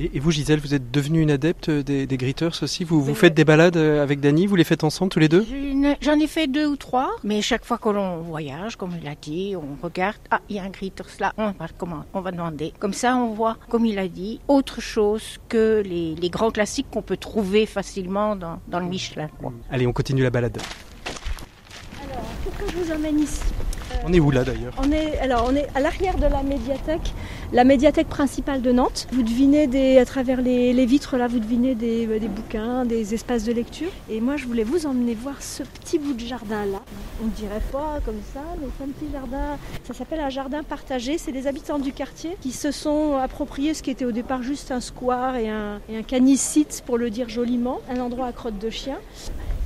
Et, 0.00 0.18
vous, 0.20 0.30
Gisèle, 0.30 0.58
vous 0.58 0.74
êtes 0.74 0.90
devenue 0.90 1.20
une 1.20 1.30
adepte 1.30 1.68
des, 1.68 2.06
des 2.06 2.16
gritters 2.16 2.62
aussi 2.62 2.82
Vous, 2.82 3.02
vous 3.02 3.14
faites 3.14 3.34
des 3.34 3.44
balades 3.44 3.76
euh, 3.76 4.02
avec 4.02 4.20
Dany 4.20 4.46
Vous 4.46 4.56
les 4.56 4.64
faites 4.64 4.84
ensemble 4.84 5.10
tous 5.10 5.18
les 5.18 5.28
deux 5.28 5.46
J'en 6.00 6.18
ai 6.18 6.26
fait 6.26 6.46
deux 6.46 6.66
ou 6.66 6.76
trois, 6.76 7.10
mais 7.24 7.42
chaque 7.42 7.64
fois 7.64 7.76
que 7.76 7.90
l'on 7.90 8.18
voyage, 8.22 8.76
comme 8.76 8.92
il 9.00 9.06
a 9.06 9.14
dit, 9.14 9.54
on 9.56 9.84
regarde, 9.84 10.16
ah, 10.30 10.40
il 10.48 10.56
y 10.56 10.58
a 10.58 10.62
un 10.62 10.70
gritters 10.70 11.04
là, 11.20 11.32
on 11.36 11.50
va, 11.50 11.66
comment, 11.76 12.04
on 12.14 12.20
va 12.20 12.30
demander. 12.30 12.72
Comme 12.78 12.94
ça, 12.94 13.16
on 13.16 13.34
voit, 13.34 13.58
comme 13.68 13.84
il 13.84 13.98
a 13.98 14.08
dit, 14.08 14.40
autre 14.48 14.80
chose 14.80 15.38
que 15.48 15.82
les, 15.84 16.14
les 16.14 16.30
grands 16.30 16.50
classiques 16.50 16.86
qu'on 16.90 17.02
peut 17.02 17.16
trouver 17.18 17.66
facilement 17.66 18.34
dans, 18.34 18.60
dans 18.68 18.80
le 18.80 18.86
Michelin. 18.86 19.28
Quoi. 19.38 19.52
Allez, 19.70 19.86
on 19.86 19.92
continue 19.92 20.22
la 20.22 20.30
balade. 20.30 20.58
Alors, 22.02 22.24
que 22.58 22.72
je 22.72 22.76
vous 22.78 22.90
amène 22.92 23.20
ici 23.20 23.42
on 24.04 24.12
est 24.12 24.20
où 24.20 24.30
là 24.30 24.44
d'ailleurs 24.44 24.72
on 24.78 24.90
est, 24.90 25.18
alors, 25.18 25.48
on 25.48 25.54
est 25.54 25.68
à 25.74 25.80
l'arrière 25.80 26.16
de 26.16 26.26
la 26.26 26.42
médiathèque, 26.42 27.12
la 27.52 27.64
médiathèque 27.64 28.08
principale 28.08 28.62
de 28.62 28.72
Nantes. 28.72 29.06
Vous 29.12 29.22
devinez 29.22 29.66
des, 29.66 29.98
à 29.98 30.04
travers 30.04 30.40
les, 30.40 30.86
vitres 30.86 31.16
là, 31.16 31.28
vous 31.28 31.38
devinez 31.38 31.74
des, 31.74 32.06
des, 32.06 32.28
bouquins, 32.28 32.84
des 32.84 33.14
espaces 33.14 33.44
de 33.44 33.52
lecture. 33.52 33.90
Et 34.10 34.20
moi, 34.20 34.36
je 34.36 34.46
voulais 34.46 34.64
vous 34.64 34.86
emmener 34.86 35.14
voir 35.14 35.42
ce 35.42 35.62
petit 35.62 35.98
bout 35.98 36.14
de 36.14 36.20
jardin 36.20 36.64
là. 36.66 36.82
On 37.22 37.26
dirait 37.28 37.62
pas 37.70 37.98
comme 38.04 38.20
ça, 38.32 38.40
mais 38.60 38.66
c'est 38.76 38.84
un 38.84 38.88
petit 38.88 39.12
jardin. 39.12 39.58
Ça 39.84 39.94
s'appelle 39.94 40.20
un 40.20 40.30
jardin 40.30 40.62
partagé. 40.62 41.18
C'est 41.18 41.32
des 41.32 41.46
habitants 41.46 41.78
du 41.78 41.92
quartier 41.92 42.36
qui 42.40 42.52
se 42.52 42.70
sont 42.70 43.16
appropriés 43.16 43.74
ce 43.74 43.82
qui 43.82 43.90
était 43.90 44.04
au 44.04 44.12
départ 44.12 44.42
juste 44.42 44.70
un 44.72 44.80
square 44.80 45.36
et 45.36 45.48
un, 45.48 45.80
et 45.88 45.96
un 45.96 46.02
canicite, 46.02 46.82
pour 46.86 46.98
le 46.98 47.10
dire 47.10 47.28
joliment, 47.28 47.80
un 47.88 48.00
endroit 48.00 48.26
à 48.26 48.32
crotte 48.32 48.58
de 48.58 48.70
chien. 48.70 48.98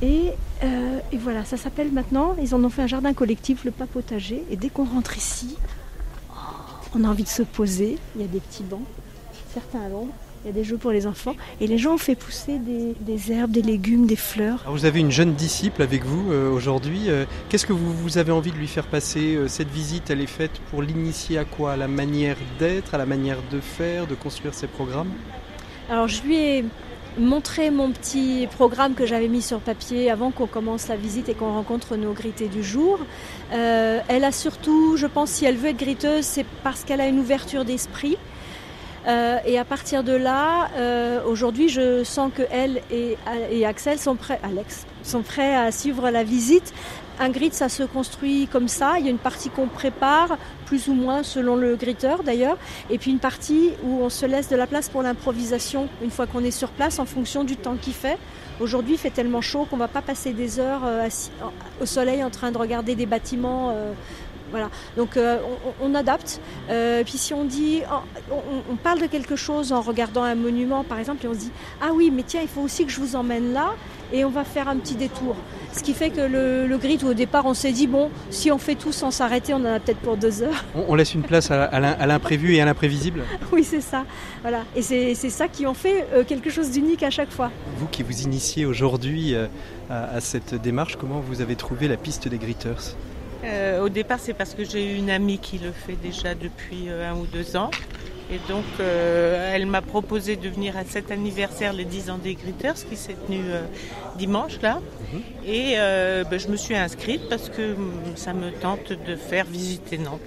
Et, 0.02 0.32
euh, 0.62 0.98
et, 1.12 1.16
voilà, 1.16 1.44
ça 1.44 1.56
s'appelle 1.56 1.90
maintenant, 1.90 2.37
ils 2.40 2.54
en 2.54 2.62
ont 2.62 2.68
fait 2.68 2.82
un 2.82 2.87
jardin 2.87 3.14
collectif, 3.14 3.64
le 3.64 3.70
pas 3.70 3.87
potager. 3.87 4.44
Et 4.50 4.56
dès 4.56 4.68
qu'on 4.68 4.85
rentre 4.85 5.16
ici, 5.16 5.56
oh, 6.30 6.35
on 6.94 7.04
a 7.04 7.09
envie 7.09 7.24
de 7.24 7.28
se 7.28 7.42
poser. 7.42 7.98
Il 8.14 8.20
y 8.20 8.24
a 8.24 8.28
des 8.28 8.40
petits 8.40 8.62
bancs, 8.62 8.85
certains 9.52 9.80
à 9.80 9.88
l'ombre. 9.88 10.12
Il 10.44 10.48
y 10.48 10.50
a 10.50 10.52
des 10.52 10.64
jeux 10.64 10.76
pour 10.76 10.92
les 10.92 11.09
enfants. 11.09 11.35
Et 11.61 11.66
les 11.66 11.76
gens 11.76 11.94
ont 11.94 11.98
fait 11.98 12.14
pousser 12.14 12.59
des, 12.59 12.94
des 13.00 13.32
herbes, 13.32 13.50
des 13.50 13.62
légumes, 13.62 14.06
des 14.06 14.14
fleurs. 14.14 14.61
Alors 14.62 14.76
vous 14.76 14.85
avez 14.85 15.00
une 15.00 15.11
jeune 15.11 15.35
disciple 15.35 15.82
avec 15.82 16.04
vous 16.04 16.30
euh, 16.30 16.50
aujourd'hui. 16.50 17.09
Euh, 17.09 17.24
Qu'est-ce 17.48 17.66
que 17.66 17.72
vous, 17.72 17.92
vous, 17.92 18.18
avez 18.18 18.30
envie 18.30 18.52
de 18.52 18.56
lui 18.56 18.68
faire 18.68 18.87
passer 18.87 19.35
euh, 19.35 19.48
Cette 19.48 19.70
visite, 19.70 20.09
elle 20.11 20.20
est 20.20 20.28
faite 20.28 20.61
pour 20.70 20.82
l'initier 20.82 21.38
à 21.38 21.44
quoi? 21.44 21.72
À 21.72 21.76
la 21.76 21.88
manière 21.88 22.37
d'être, 22.61 22.94
à 22.94 22.98
la 22.98 23.06
manière 23.06 23.38
de 23.50 23.59
faire, 23.59 24.06
de 24.06 24.14
construire 24.14 24.54
ses 24.54 24.68
programmes? 24.68 25.11
Alors 25.88 26.06
je 26.06 26.22
lui 26.22 26.37
ai 26.37 26.64
montrer 27.18 27.70
mon 27.70 27.90
petit 27.90 28.48
programme 28.57 28.94
que 28.94 29.07
j'avais 29.07 29.29
mis 29.29 29.42
sur 29.42 29.61
papier 29.61 30.11
avant 30.11 30.31
qu'on 30.31 30.46
commence 30.46 30.88
la 30.88 30.96
visite 30.96 31.29
et 31.29 31.35
qu'on 31.35 31.52
rencontre 31.52 31.96
nos 31.96 32.12
grittés 32.12 32.48
du 32.48 32.62
jour. 32.62 32.98
Euh, 33.52 34.00
elle 34.09 34.24
a 34.24 34.33
surtout, 34.33 34.96
je 34.96 35.07
pense, 35.07 35.31
si 35.31 35.44
elle 35.44 35.57
veut 35.57 35.70
être 35.70 35.76
griteuse, 35.76 36.24
c'est 36.24 36.46
parce 36.62 36.85
qu'elle 36.85 37.00
a 37.00 37.07
une 37.07 37.18
ouverture 37.18 37.64
d'esprit. 37.64 38.16
Euh, 39.07 39.38
et 39.46 39.59
à 39.59 39.64
partir 39.64 40.02
de 40.02 40.12
là, 40.12 40.68
euh, 40.76 41.20
aujourd'hui, 41.24 41.68
je 41.68 42.02
sens 42.02 42.31
que 42.35 42.42
elle 42.50 42.83
et, 42.90 43.16
Axel 43.64 43.98
sont 43.98 44.16
prêts, 44.16 44.40
Alex, 44.42 44.85
sont 45.05 45.22
prêts 45.22 45.55
à 45.55 45.70
suivre 45.70 46.11
la 46.11 46.24
visite 46.24 46.74
un 47.18 47.29
grid, 47.31 47.52
ça 47.55 47.68
se 47.68 47.83
construit 47.83 48.48
comme 48.50 48.68
ça. 48.68 48.98
Il 48.98 49.05
y 49.05 49.09
a 49.09 49.11
une 49.11 49.18
partie 49.18 49.50
qu'on 49.50 49.68
prépare, 49.68 50.38
plus 50.66 50.88
ou 50.88 50.94
moins 50.94 51.22
selon 51.22 51.57
le 51.57 51.76
gritteur 51.76 52.22
d'ailleurs, 52.22 52.59
et 52.90 52.98
puis 52.98 53.11
une 53.11 53.18
partie 53.18 53.70
où 53.85 54.02
on 54.02 54.11
se 54.11 54.26
laisse 54.26 54.48
de 54.48 54.57
la 54.57 54.66
place 54.66 54.88
pour 54.88 55.02
l'improvisation 55.02 55.88
une 56.02 56.11
fois 56.11 56.26
qu'on 56.26 56.44
est 56.44 56.50
sur 56.50 56.70
place 56.70 56.98
en 56.98 57.05
fonction 57.05 57.44
du 57.44 57.57
temps 57.57 57.76
qu'il 57.76 57.94
fait. 57.94 58.18
Aujourd'hui, 58.59 58.94
il 58.94 58.98
fait 58.98 59.11
tellement 59.11 59.42
chaud 59.42 59.66
qu'on 59.68 59.76
va 59.76 59.88
pas 59.88 60.00
passer 60.00 60.33
des 60.33 60.59
heures 60.59 60.83
euh, 60.85 61.09
au 61.81 61.87
soleil 61.87 62.24
en 62.24 62.31
train 62.31 62.52
de 62.52 62.59
regarder 62.59 62.94
des 62.94 63.05
bâtiments. 63.05 63.70
Euh, 63.70 63.92
voilà, 64.50 64.70
donc 64.96 65.16
euh, 65.16 65.38
on, 65.80 65.90
on, 65.90 65.94
adapte. 65.94 66.40
Euh, 66.70 67.02
puis 67.04 67.18
si 67.18 67.35
on 67.35 67.44
dit, 67.44 67.82
on, 68.30 68.37
on, 68.72 68.76
parle 68.76 69.00
de 69.00 69.06
quelque 69.06 69.37
chose 69.37 69.72
en 69.72 69.80
regardant 69.80 70.22
un 70.22 70.35
monument 70.35 70.85
par 70.85 70.98
exemple, 70.98 71.24
et 71.24 71.28
on 71.28 71.35
se 71.35 71.38
dit, 71.38 71.52
ah 71.80 71.90
oui, 71.92 72.11
mais 72.12 72.22
tiens, 72.22 72.40
il 72.42 72.48
faut 72.48 72.61
aussi 72.61 72.85
que 72.85 72.92
je 72.92 73.00
vous 73.00 73.16
emmène 73.16 73.52
là, 73.52 73.74
et 74.12 74.24
on 74.24 74.30
va 74.30 74.44
faire 74.44 74.68
un 74.68 74.76
petit 74.76 74.94
détour. 74.94 75.37
Ce 75.72 75.82
qui 75.82 75.92
fait 75.92 76.11
que 76.11 76.20
le, 76.20 76.66
le 76.66 76.78
grid, 76.78 77.02
au 77.04 77.14
départ, 77.14 77.44
on 77.46 77.54
s'est 77.54 77.72
dit, 77.72 77.87
bon, 77.87 78.11
si 78.30 78.50
on 78.50 78.59
fait 78.59 78.76
tout 78.76 78.92
sans 78.92 79.11
s'arrêter, 79.11 79.52
on 79.52 79.59
en 79.59 79.64
a 79.64 79.80
peut-être 79.80 79.98
pour 79.98 80.16
deux 80.16 80.42
heures. 80.42 80.64
On, 80.74 80.94
laisse 80.94 81.14
une 81.14 81.22
place 81.22 81.50
à 81.50 82.06
l'imprévu 82.06 82.54
et 82.54 82.61
à 82.61 82.64
l'imprévisible 82.64 83.22
Oui, 83.52 83.64
c'est 83.64 83.80
ça. 83.80 84.04
Voilà. 84.42 84.62
Et 84.74 84.82
c'est 84.82 85.14
ça 85.14 85.48
qui 85.48 85.66
en 85.66 85.74
fait 85.74 86.06
euh, 86.14 86.24
quelque 86.24 86.50
chose 86.50 86.70
d'unique 86.70 87.02
à 87.02 87.11
chaque 87.11 87.30
fois. 87.30 87.50
Vous 87.78 87.87
qui 87.88 88.02
vous 88.02 88.22
initiez 88.22 88.64
aujourd'hui 88.64 89.35
à, 89.35 89.48
à, 90.04 90.20
cette 90.20 90.54
démarche, 90.54 90.96
comment 90.96 91.20
vous 91.20 91.40
avez 91.40 91.56
trouvé 91.56 91.88
la 91.88 91.96
piste 91.96 92.28
des 92.28 92.38
gritters? 92.38 92.96
Euh, 93.44 93.83
Au 93.83 93.88
départ, 93.88 94.18
c'est 94.20 94.35
parce 94.35 94.55
que 94.55 94.64
j'ai 94.64 94.96
une 94.96 95.11
amie 95.11 95.38
qui 95.38 95.59
le 95.59 95.72
fait 95.72 95.96
déjà 95.96 96.35
depuis 96.35 96.88
euh, 96.88 97.11
un 97.11 97.14
ou 97.16 97.27
deux 97.27 97.57
ans. 97.57 97.70
Et 98.28 98.40
donc, 98.48 98.64
euh, 98.80 99.52
elle 99.54 99.66
m'a 99.66 99.82
proposé 99.82 100.34
de 100.34 100.48
venir 100.48 100.76
à 100.76 100.84
cet 100.84 101.12
anniversaire, 101.12 101.72
les 101.72 101.84
10 101.84 102.10
ans 102.10 102.18
des 102.18 102.34
Gritters, 102.34 102.74
qui 102.88 102.96
s'est 102.96 103.14
tenu 103.26 103.38
euh, 103.46 103.62
dimanche, 104.18 104.60
là. 104.62 104.80
Mhm. 105.12 105.20
Et 105.46 105.74
euh, 105.76 106.24
ben, 106.24 106.36
je 106.36 106.48
me 106.48 106.56
suis 106.56 106.74
inscrite 106.74 107.28
parce 107.28 107.48
que 107.48 107.74
hum, 107.74 107.92
ça 108.16 108.32
me 108.32 108.50
tente 108.50 108.92
de 108.92 109.14
faire 109.14 109.44
visiter 109.46 109.98
Nantes. 109.98 110.20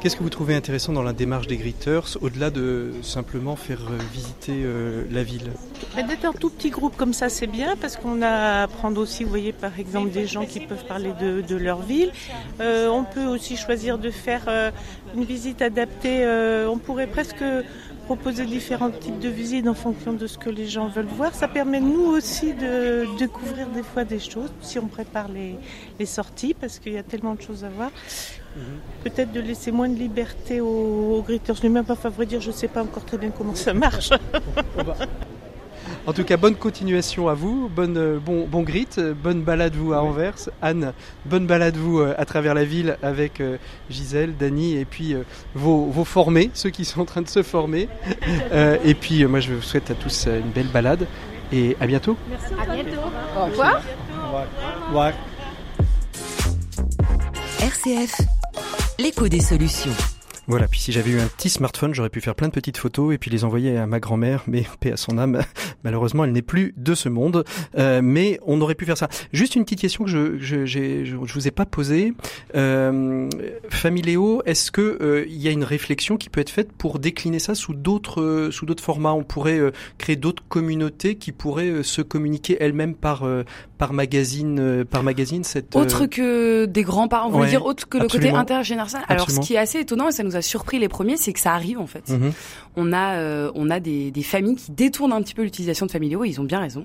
Qu'est-ce 0.00 0.16
que 0.16 0.22
vous 0.22 0.30
trouvez 0.30 0.54
intéressant 0.54 0.92
dans 0.92 1.02
la 1.02 1.12
démarche 1.12 1.48
des 1.48 1.56
Gritters, 1.56 2.16
au-delà 2.20 2.50
de 2.50 2.92
simplement 3.02 3.56
faire 3.56 3.80
visiter 4.12 4.64
la 5.10 5.22
ville? 5.22 5.50
Ben, 5.96 6.06
D'être 6.06 6.24
un 6.24 6.32
tout 6.32 6.50
petit 6.50 6.70
groupe 6.70 6.96
comme 6.96 7.12
ça, 7.12 7.28
c'est 7.28 7.48
bien 7.48 7.74
parce 7.76 7.96
qu'on 7.96 8.22
a 8.22 8.28
à 8.28 8.62
apprendre 8.62 9.00
aussi, 9.00 9.24
vous 9.24 9.30
voyez, 9.30 9.52
par 9.52 9.78
exemple, 9.78 10.10
des 10.10 10.26
gens 10.26 10.46
qui 10.46 10.60
peuvent 10.60 10.86
parler 10.86 11.12
de, 11.20 11.42
de 11.42 11.56
leur 11.56 11.82
ville. 11.82 12.12
on 12.60 13.04
peut 13.04 13.26
aussi 13.26 13.56
choisir 13.56 13.98
de 13.98 14.10
faire 14.10 14.44
une 15.14 15.24
visite 15.24 15.62
adaptée. 15.62 16.26
on 16.68 16.78
pourrait 16.78 17.06
presque 17.06 17.44
proposer 18.10 18.44
différents 18.44 18.90
types 18.90 19.20
de 19.20 19.28
visites 19.28 19.68
en 19.68 19.74
fonction 19.74 20.12
de 20.12 20.26
ce 20.26 20.36
que 20.36 20.50
les 20.50 20.66
gens 20.66 20.88
veulent 20.88 21.14
voir. 21.16 21.32
Ça 21.32 21.46
permet 21.46 21.78
nous 21.78 22.06
aussi 22.06 22.54
de 22.54 23.06
découvrir 23.16 23.68
des 23.68 23.84
fois 23.84 24.02
des 24.02 24.18
choses 24.18 24.50
si 24.62 24.80
on 24.80 24.88
prépare 24.88 25.28
les, 25.28 26.06
sorties 26.06 26.52
parce 26.52 26.80
qu'il 26.80 26.94
y 26.94 26.98
a 26.98 27.04
tellement 27.04 27.36
de 27.36 27.42
choses 27.42 27.64
à 27.64 27.68
voir. 27.68 27.90
Mhm. 28.56 28.62
Peut-être 29.04 29.32
de 29.32 29.40
laisser 29.40 29.70
moins 29.70 29.88
de 29.88 29.94
liberté 29.94 30.60
aux, 30.60 31.18
aux 31.18 31.22
gritters. 31.22 31.54
Je 31.54 31.62
n'ai 31.62 31.68
même 31.68 31.84
pas 31.84 31.94
favori 31.94 32.26
dire, 32.26 32.40
je 32.40 32.48
ne 32.48 32.54
sais 32.54 32.66
pas 32.66 32.82
encore 32.82 33.04
très 33.04 33.16
bien 33.16 33.30
comment 33.30 33.54
ça 33.54 33.74
marche. 33.74 34.10
En 36.06 36.12
tout 36.12 36.24
cas, 36.24 36.36
bonne 36.36 36.54
continuation 36.54 37.28
à 37.28 37.34
vous, 37.34 37.68
bonne, 37.68 37.96
euh, 37.98 38.18
bon, 38.18 38.46
bon 38.46 38.62
grit, 38.62 38.88
bonne 39.22 39.42
balade 39.42 39.74
vous 39.74 39.92
à 39.92 40.02
Anvers. 40.02 40.48
Anne, 40.62 40.92
bonne 41.26 41.46
balade 41.46 41.76
vous 41.76 42.00
euh, 42.00 42.14
à 42.16 42.24
travers 42.24 42.54
la 42.54 42.64
ville 42.64 42.96
avec 43.02 43.40
euh, 43.40 43.58
Gisèle, 43.90 44.36
Dany 44.36 44.76
et 44.76 44.84
puis 44.84 45.14
vos, 45.54 45.86
vos, 45.86 46.04
formés, 46.04 46.50
ceux 46.54 46.70
qui 46.70 46.84
sont 46.84 47.02
en 47.02 47.04
train 47.04 47.22
de 47.22 47.28
se 47.28 47.42
former. 47.42 47.88
et 48.84 48.94
puis 48.94 49.24
moi 49.26 49.40
je 49.40 49.52
vous 49.52 49.62
souhaite 49.62 49.90
à 49.90 49.94
tous 49.94 50.26
une 50.26 50.50
belle 50.50 50.68
balade 50.68 51.06
et 51.52 51.76
à 51.80 51.86
bientôt. 51.86 52.16
Merci. 52.28 52.54
À 52.60 52.74
bientôt. 52.74 53.00
Au 53.36 53.44
revoir. 53.46 53.82
Au 54.32 54.86
revoir. 54.88 55.12
RCF, 57.60 58.20
l'écho 58.98 59.28
des 59.28 59.40
solutions. 59.40 60.19
Voilà, 60.50 60.66
puis 60.66 60.80
si 60.80 60.90
j'avais 60.90 61.12
eu 61.12 61.20
un 61.20 61.28
petit 61.28 61.48
smartphone, 61.48 61.94
j'aurais 61.94 62.10
pu 62.10 62.20
faire 62.20 62.34
plein 62.34 62.48
de 62.48 62.52
petites 62.52 62.76
photos 62.76 63.14
et 63.14 63.18
puis 63.18 63.30
les 63.30 63.44
envoyer 63.44 63.76
à 63.76 63.86
ma 63.86 64.00
grand-mère, 64.00 64.42
mais 64.48 64.64
paix 64.80 64.90
à 64.90 64.96
son 64.96 65.16
âme, 65.16 65.42
malheureusement 65.84 66.24
elle 66.24 66.32
n'est 66.32 66.42
plus 66.42 66.74
de 66.76 66.96
ce 66.96 67.08
monde, 67.08 67.44
euh, 67.78 68.00
mais 68.02 68.40
on 68.44 68.60
aurait 68.60 68.74
pu 68.74 68.84
faire 68.84 68.98
ça. 68.98 69.08
Juste 69.32 69.54
une 69.54 69.62
petite 69.62 69.78
question 69.80 70.02
que 70.02 70.10
je 70.10 70.38
je, 70.40 70.66
je, 70.66 71.04
je 71.04 71.14
vous 71.14 71.46
ai 71.46 71.52
pas 71.52 71.66
posée. 71.66 72.14
Euh, 72.56 73.30
Familéo, 73.68 74.42
est-ce 74.44 74.72
que 74.72 74.98
euh, 75.00 75.24
il 75.28 75.40
y 75.40 75.46
a 75.46 75.52
une 75.52 75.62
réflexion 75.62 76.16
qui 76.16 76.30
peut 76.30 76.40
être 76.40 76.50
faite 76.50 76.72
pour 76.72 76.98
décliner 76.98 77.38
ça 77.38 77.54
sous 77.54 77.72
d'autres 77.74 78.20
euh, 78.20 78.50
sous 78.50 78.66
d'autres 78.66 78.82
formats? 78.82 79.12
On 79.14 79.22
pourrait 79.22 79.60
euh, 79.60 79.70
créer 79.98 80.16
d'autres 80.16 80.42
communautés 80.48 81.14
qui 81.14 81.30
pourraient 81.30 81.84
se 81.84 82.02
communiquer 82.02 82.56
elles-mêmes 82.58 82.96
par 82.96 83.24
par 83.80 83.94
magazine 83.94 84.84
par 84.84 85.02
magazine 85.02 85.42
cette 85.42 85.74
autre 85.74 86.04
que 86.04 86.66
des 86.66 86.82
grands-parents, 86.82 87.30
vous 87.30 87.38
voulez 87.38 87.48
dire 87.48 87.64
autre 87.64 87.88
que 87.88 87.96
le 87.96 88.08
côté 88.08 88.28
intergénérationnel? 88.30 89.06
Alors 89.08 89.30
ce 89.30 89.40
qui 89.40 89.54
est 89.54 89.58
assez 89.58 89.80
étonnant 89.80 90.08
et 90.08 90.12
ça 90.12 90.22
nous 90.22 90.36
a 90.36 90.42
surpris 90.42 90.78
les 90.78 90.88
premiers, 90.88 91.16
c'est 91.16 91.32
que 91.32 91.40
ça 91.40 91.54
arrive 91.54 91.78
en 91.78 91.86
fait. 91.86 92.10
Mhm. 92.10 92.32
On 92.76 92.92
a, 92.92 93.14
euh, 93.14 93.50
on 93.54 93.70
a 93.70 93.80
des, 93.80 94.10
des, 94.10 94.22
familles 94.22 94.56
qui 94.56 94.70
détournent 94.70 95.14
un 95.14 95.22
petit 95.22 95.34
peu 95.34 95.42
l'utilisation 95.42 95.86
de 95.86 95.90
Familio, 95.90 96.24
ils 96.24 96.40
ont 96.40 96.44
bien 96.44 96.60
raison. 96.60 96.84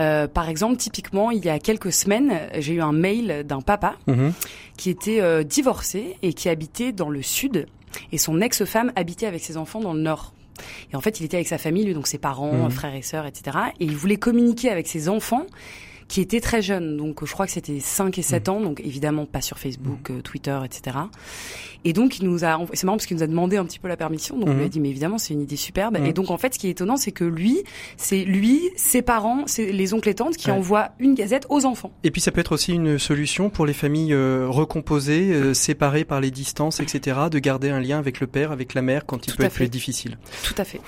Euh, 0.00 0.28
par 0.28 0.50
exemple, 0.50 0.76
typiquement, 0.76 1.30
il 1.30 1.44
y 1.44 1.48
a 1.48 1.58
quelques 1.58 1.92
semaines, 1.92 2.32
j'ai 2.58 2.74
eu 2.74 2.82
un 2.82 2.92
mail 2.92 3.44
d'un 3.46 3.62
papa 3.62 3.96
mhm. 4.06 4.32
qui 4.76 4.90
était 4.90 5.20
euh, 5.20 5.42
divorcé 5.42 6.16
et 6.22 6.34
qui 6.34 6.50
habitait 6.50 6.92
dans 6.92 7.08
le 7.08 7.22
sud, 7.22 7.66
et 8.12 8.18
son 8.18 8.42
ex-femme 8.42 8.92
habitait 8.96 9.26
avec 9.26 9.42
ses 9.42 9.56
enfants 9.56 9.80
dans 9.80 9.94
le 9.94 10.00
nord. 10.00 10.34
Et 10.92 10.96
en 10.96 11.00
fait, 11.00 11.20
il 11.20 11.24
était 11.24 11.38
avec 11.38 11.48
sa 11.48 11.58
famille, 11.58 11.84
lui, 11.84 11.94
donc 11.94 12.06
ses 12.06 12.18
parents, 12.18 12.52
mhm. 12.52 12.70
frères 12.70 12.94
et 12.94 13.02
sœurs, 13.02 13.24
etc. 13.24 13.56
Et 13.80 13.86
il 13.86 13.96
voulait 13.96 14.18
communiquer 14.18 14.70
avec 14.70 14.88
ses 14.88 15.08
enfants 15.08 15.46
qui 16.08 16.20
était 16.20 16.40
très 16.40 16.62
jeune. 16.62 16.96
Donc 16.96 17.24
je 17.24 17.32
crois 17.32 17.46
que 17.46 17.52
c'était 17.52 17.80
5 17.80 18.18
et 18.18 18.22
7 18.22 18.48
mmh. 18.48 18.50
ans, 18.50 18.60
donc 18.60 18.80
évidemment 18.80 19.26
pas 19.26 19.42
sur 19.42 19.58
Facebook, 19.58 20.10
mmh. 20.10 20.16
euh, 20.16 20.22
Twitter, 20.22 20.58
etc. 20.64 20.96
Et 21.84 21.92
donc 21.92 22.18
il 22.18 22.28
nous 22.28 22.44
a, 22.44 22.58
c'est 22.72 22.84
marrant 22.84 22.96
parce 22.96 23.06
qu'il 23.06 23.16
nous 23.16 23.22
a 23.22 23.26
demandé 23.26 23.56
un 23.56 23.64
petit 23.64 23.78
peu 23.78 23.88
la 23.88 23.96
permission. 23.96 24.38
Donc 24.38 24.48
on 24.48 24.54
lui 24.54 24.62
a 24.62 24.66
mmh. 24.66 24.68
dit 24.68 24.80
mais 24.80 24.90
évidemment 24.90 25.18
c'est 25.18 25.34
une 25.34 25.42
idée 25.42 25.56
superbe. 25.56 25.98
Et 26.04 26.12
donc 26.12 26.30
en 26.30 26.38
fait 26.38 26.54
ce 26.54 26.58
qui 26.58 26.68
est 26.68 26.70
étonnant 26.70 26.96
c'est 26.96 27.12
que 27.12 27.24
lui, 27.24 27.62
c'est 27.96 28.24
lui, 28.24 28.62
ses 28.76 29.02
parents, 29.02 29.44
c'est 29.46 29.72
les 29.72 29.94
oncles 29.94 30.08
et 30.08 30.14
tantes 30.14 30.36
qui 30.36 30.50
envoient 30.50 30.90
une 30.98 31.14
gazette 31.14 31.46
aux 31.48 31.64
enfants. 31.64 31.92
Et 32.04 32.10
puis 32.10 32.20
ça 32.20 32.30
peut 32.30 32.40
être 32.40 32.52
aussi 32.52 32.72
une 32.72 32.98
solution 32.98 33.50
pour 33.50 33.66
les 33.66 33.72
familles 33.72 34.14
euh, 34.14 34.46
recomposées, 34.48 35.32
euh, 35.32 35.54
séparées 35.54 36.04
par 36.04 36.20
les 36.20 36.30
distances, 36.30 36.80
etc. 36.80 37.18
De 37.30 37.38
garder 37.38 37.70
un 37.70 37.80
lien 37.80 37.98
avec 37.98 38.20
le 38.20 38.26
père, 38.26 38.52
avec 38.52 38.74
la 38.74 38.82
mère 38.82 39.06
quand 39.06 39.26
il 39.26 39.34
peut 39.34 39.44
être 39.44 39.54
plus 39.54 39.68
difficile. 39.68 40.18
Tout 40.44 40.54
à 40.58 40.64
fait. 40.64 40.80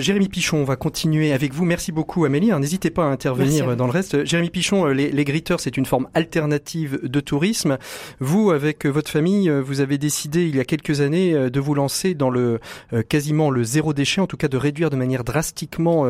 Jérémy 0.00 0.28
Pichon, 0.28 0.58
on 0.58 0.64
va 0.64 0.76
continuer 0.76 1.32
avec 1.32 1.52
vous. 1.52 1.64
Merci 1.64 1.92
beaucoup 1.92 2.24
Amélie. 2.24 2.52
N'hésitez 2.52 2.90
pas 2.90 3.04
à 3.04 3.06
intervenir 3.06 3.76
dans 3.76 3.86
le 3.86 3.92
reste. 3.92 4.24
Jérémy 4.24 4.50
Pichon, 4.50 4.86
euh, 4.86 4.92
les, 4.92 5.10
les 5.10 5.24
gritteurs, 5.24 5.60
c'est 5.60 5.76
une 5.76 5.86
forme 5.86 6.08
alternative 6.14 7.00
de 7.02 7.20
tourisme. 7.20 7.78
Vous, 8.20 8.50
avec 8.50 8.86
euh, 8.86 8.90
votre 8.90 9.10
famille, 9.10 9.48
euh, 9.48 9.60
vous 9.60 9.80
avez 9.80 9.98
décidé 9.98 10.29
il 10.36 10.56
y 10.56 10.60
a 10.60 10.64
quelques 10.64 11.00
années 11.00 11.50
de 11.50 11.60
vous 11.60 11.74
lancer 11.74 12.14
dans 12.14 12.30
le 12.30 12.60
quasiment 13.08 13.50
le 13.50 13.64
zéro 13.64 13.92
déchet, 13.92 14.20
en 14.20 14.26
tout 14.26 14.36
cas 14.36 14.48
de 14.48 14.56
réduire 14.56 14.90
de 14.90 14.96
manière 14.96 15.24
drastiquement 15.24 16.06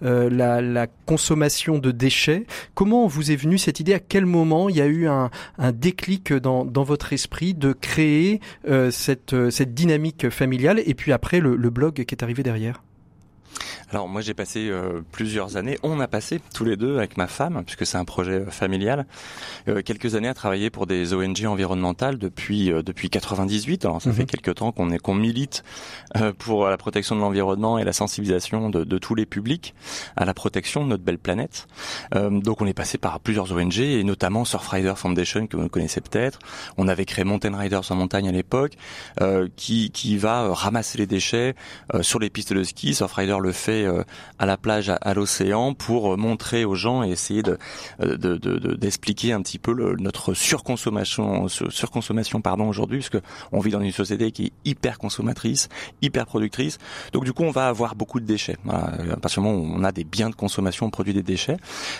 la, 0.00 0.60
la, 0.60 0.86
consommation 1.06 1.78
de 1.78 1.90
déchets. 1.90 2.44
Comment 2.74 3.06
vous 3.06 3.30
est 3.30 3.36
venue 3.36 3.58
cette 3.58 3.80
idée? 3.80 3.94
À 3.94 3.98
quel 3.98 4.26
moment 4.26 4.68
il 4.68 4.76
y 4.76 4.80
a 4.80 4.86
eu 4.86 5.06
un, 5.08 5.30
déclic 5.72 6.32
dans, 6.32 6.64
dans, 6.64 6.84
votre 6.84 7.12
esprit 7.12 7.54
de 7.54 7.72
créer 7.72 8.40
cette, 8.90 9.50
cette 9.50 9.74
dynamique 9.74 10.30
familiale 10.30 10.82
et 10.84 10.94
puis 10.94 11.12
après 11.12 11.40
le 11.40 11.70
blog 11.70 12.04
qui 12.04 12.14
est 12.14 12.22
arrivé 12.22 12.42
derrière? 12.42 12.82
Alors 13.92 14.08
moi 14.08 14.22
j'ai 14.22 14.32
passé 14.32 14.70
euh, 14.70 15.02
plusieurs 15.12 15.58
années, 15.58 15.78
on 15.82 16.00
a 16.00 16.08
passé 16.08 16.40
tous 16.54 16.64
les 16.64 16.76
deux 16.76 16.96
avec 16.96 17.18
ma 17.18 17.26
femme, 17.26 17.62
puisque 17.64 17.84
c'est 17.84 17.98
un 17.98 18.06
projet 18.06 18.40
euh, 18.40 18.50
familial, 18.50 19.04
euh, 19.68 19.82
quelques 19.82 20.14
années 20.14 20.28
à 20.28 20.34
travailler 20.34 20.70
pour 20.70 20.86
des 20.86 21.12
ONG 21.12 21.44
environnementales 21.44 22.16
depuis 22.16 22.72
depuis 22.84 23.10
98. 23.10 23.84
Alors 23.84 24.00
ça 24.00 24.08
mhm. 24.08 24.16
fait 24.16 24.24
quelques 24.24 24.54
temps 24.54 24.72
qu'on 24.72 24.90
est 24.90 24.98
qu'on 24.98 25.14
milite 25.14 25.62
pour 26.38 26.68
la 26.68 26.76
protection 26.76 27.16
de 27.16 27.20
l'environnement 27.20 27.78
et 27.78 27.84
la 27.84 27.92
sensibilisation 27.92 28.70
de, 28.70 28.84
de, 28.84 28.98
tous 28.98 29.14
les 29.14 29.26
publics 29.26 29.74
à 30.16 30.24
la 30.24 30.32
protection 30.32 30.84
de 30.84 30.88
notre 30.88 31.02
belle 31.02 31.18
planète. 31.18 31.66
donc 32.14 32.62
on 32.62 32.66
est 32.66 32.74
passé 32.74 32.98
par 32.98 33.20
plusieurs 33.20 33.52
ONG 33.52 33.78
et 33.78 34.04
notamment 34.04 34.44
Surfrider 34.44 34.94
Foundation 34.96 35.46
que 35.46 35.56
vous 35.56 35.68
connaissez 35.68 36.00
peut-être. 36.00 36.38
On 36.76 36.88
avait 36.88 37.04
créé 37.04 37.24
Mountain 37.24 37.56
Riders 37.56 37.90
en 37.90 37.94
montagne 37.96 38.28
à 38.28 38.32
l'époque, 38.32 38.72
qui 39.56 39.90
qui 39.90 40.16
va 40.16 40.52
ramasser 40.54 40.98
les 40.98 41.06
déchets 41.06 41.54
sur 42.00 42.18
les 42.18 42.30
pistes 42.30 42.52
de 42.52 42.62
ski. 42.62 42.94
Surfrider 42.94 43.36
le 43.40 43.52
fait 43.52 43.81
euh, 43.84 44.02
à 44.38 44.46
la 44.46 44.56
plage, 44.56 44.90
à, 44.90 45.14
l'océan, 45.14 45.74
pour 45.74 46.12
euh, 46.12 46.16
montrer 46.16 46.64
aux 46.64 46.74
gens 46.74 47.02
et 47.02 47.10
essayer 47.10 47.42
de 47.42 47.58
d'expliquer 48.00 49.28
de, 49.28 49.34
un 49.34 49.42
petit 49.42 49.58
peu 49.58 49.72
le, 49.72 49.96
notre 49.96 50.34
surconsommation, 50.34 51.48
surconsommation 51.48 52.40
pardon 52.40 52.68
aujourd'hui, 52.68 52.98
parce 52.98 53.10
que 53.10 53.20
on 53.52 53.60
vit 53.60 53.70
dans 53.70 53.80
une 53.80 53.92
société 53.92 54.32
qui 54.32 54.46
est 54.46 54.52
hyper 54.64 54.98
consommatrice, 54.98 55.68
hyper 56.00 56.26
productrice. 56.26 56.78
Donc 57.12 57.24
du 57.24 57.32
coup, 57.32 57.44
on 57.44 57.50
va 57.50 57.68
avoir 57.68 57.94
beaucoup 57.94 58.20
de 58.20 58.26
déchets. 58.26 58.56
Voilà. 58.64 59.12
À 59.12 59.16
partir 59.16 59.42
du 59.42 59.48
moment 59.48 59.62
où 59.62 59.78
on 59.78 59.84
a 59.84 59.92
des 59.92 60.04
biens 60.04 60.30
de 60.30 60.34
consommation, 60.34 60.86
on 60.86 60.90
produit 60.90 61.14
des 61.14 61.22
déchets. 61.22 61.56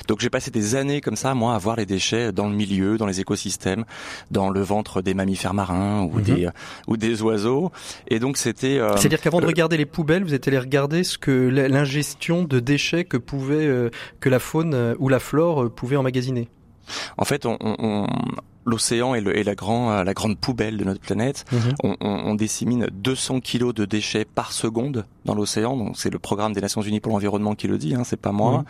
Donc 0.08 0.20
j'ai 0.20 0.30
passé 0.30 0.50
des 0.50 0.74
années 0.74 1.00
comme 1.00 1.16
ça, 1.16 1.34
moi, 1.34 1.54
à 1.54 1.58
voir 1.58 1.76
les 1.76 1.86
déchets 1.86 2.32
dans 2.32 2.48
le 2.48 2.54
milieu, 2.54 2.98
dans 2.98 3.06
les 3.06 3.20
écosystèmes, 3.20 3.84
dans 4.30 4.50
le 4.50 4.60
ventre 4.60 5.02
des 5.02 5.14
mammifères 5.14 5.54
marins 5.54 6.02
ou 6.02 6.18
mhm. 6.18 6.22
des 6.22 6.48
ou 6.86 6.96
des 6.96 7.22
oiseaux. 7.22 7.72
Et 8.08 8.18
donc 8.18 8.36
c'était. 8.36 8.78
Euh, 8.78 8.96
C'est-à-dire 8.96 9.20
qu'avant 9.20 9.40
de 9.40 9.46
regarder 9.46 9.76
les 9.76 9.86
poubelles, 9.86 10.24
vous 10.24 10.34
êtes 10.34 10.48
allé 10.48 10.58
regarder 10.58 11.04
ce 11.04 11.18
que 11.18 11.30
l'ingestion 11.72 12.44
de 12.44 12.60
déchets 12.60 13.04
que 13.04 13.16
pouvait 13.16 13.66
euh, 13.66 13.90
que 14.20 14.28
la 14.28 14.38
faune 14.38 14.74
euh, 14.74 14.94
ou 14.98 15.08
la 15.08 15.18
flore 15.18 15.64
euh, 15.64 15.68
pouvait 15.68 15.96
emmagasiner. 15.96 16.48
En 17.16 17.24
fait, 17.24 17.46
on, 17.46 17.56
on, 17.60 18.06
l'océan 18.64 19.14
est, 19.14 19.20
la, 19.20 19.54
grand, 19.54 19.92
euh, 19.92 20.04
la 20.04 20.14
grande 20.14 20.38
poubelle 20.38 20.76
de 20.76 20.84
notre 20.84 21.00
planète. 21.00 21.44
Mhm. 21.52 21.60
On, 21.82 21.96
on, 22.00 22.10
on, 22.10 22.34
dissémine 22.34 22.86
200 22.92 23.40
kilos 23.40 23.74
de 23.74 23.84
déchets 23.84 24.24
par 24.24 24.52
seconde 24.52 25.04
dans 25.24 25.34
l'océan. 25.34 25.76
Donc 25.76 25.96
c'est 25.98 26.10
le 26.10 26.18
programme 26.18 26.52
des 26.52 26.60
Nations 26.60 26.82
Unies 26.82 27.00
pour 27.00 27.12
l'environnement 27.12 27.54
qui 27.54 27.68
le 27.68 27.78
dit, 27.78 27.94
hein, 27.94 28.02
c'est 28.04 28.20
pas 28.20 28.32
moi. 28.32 28.58
Mhm. 28.58 28.64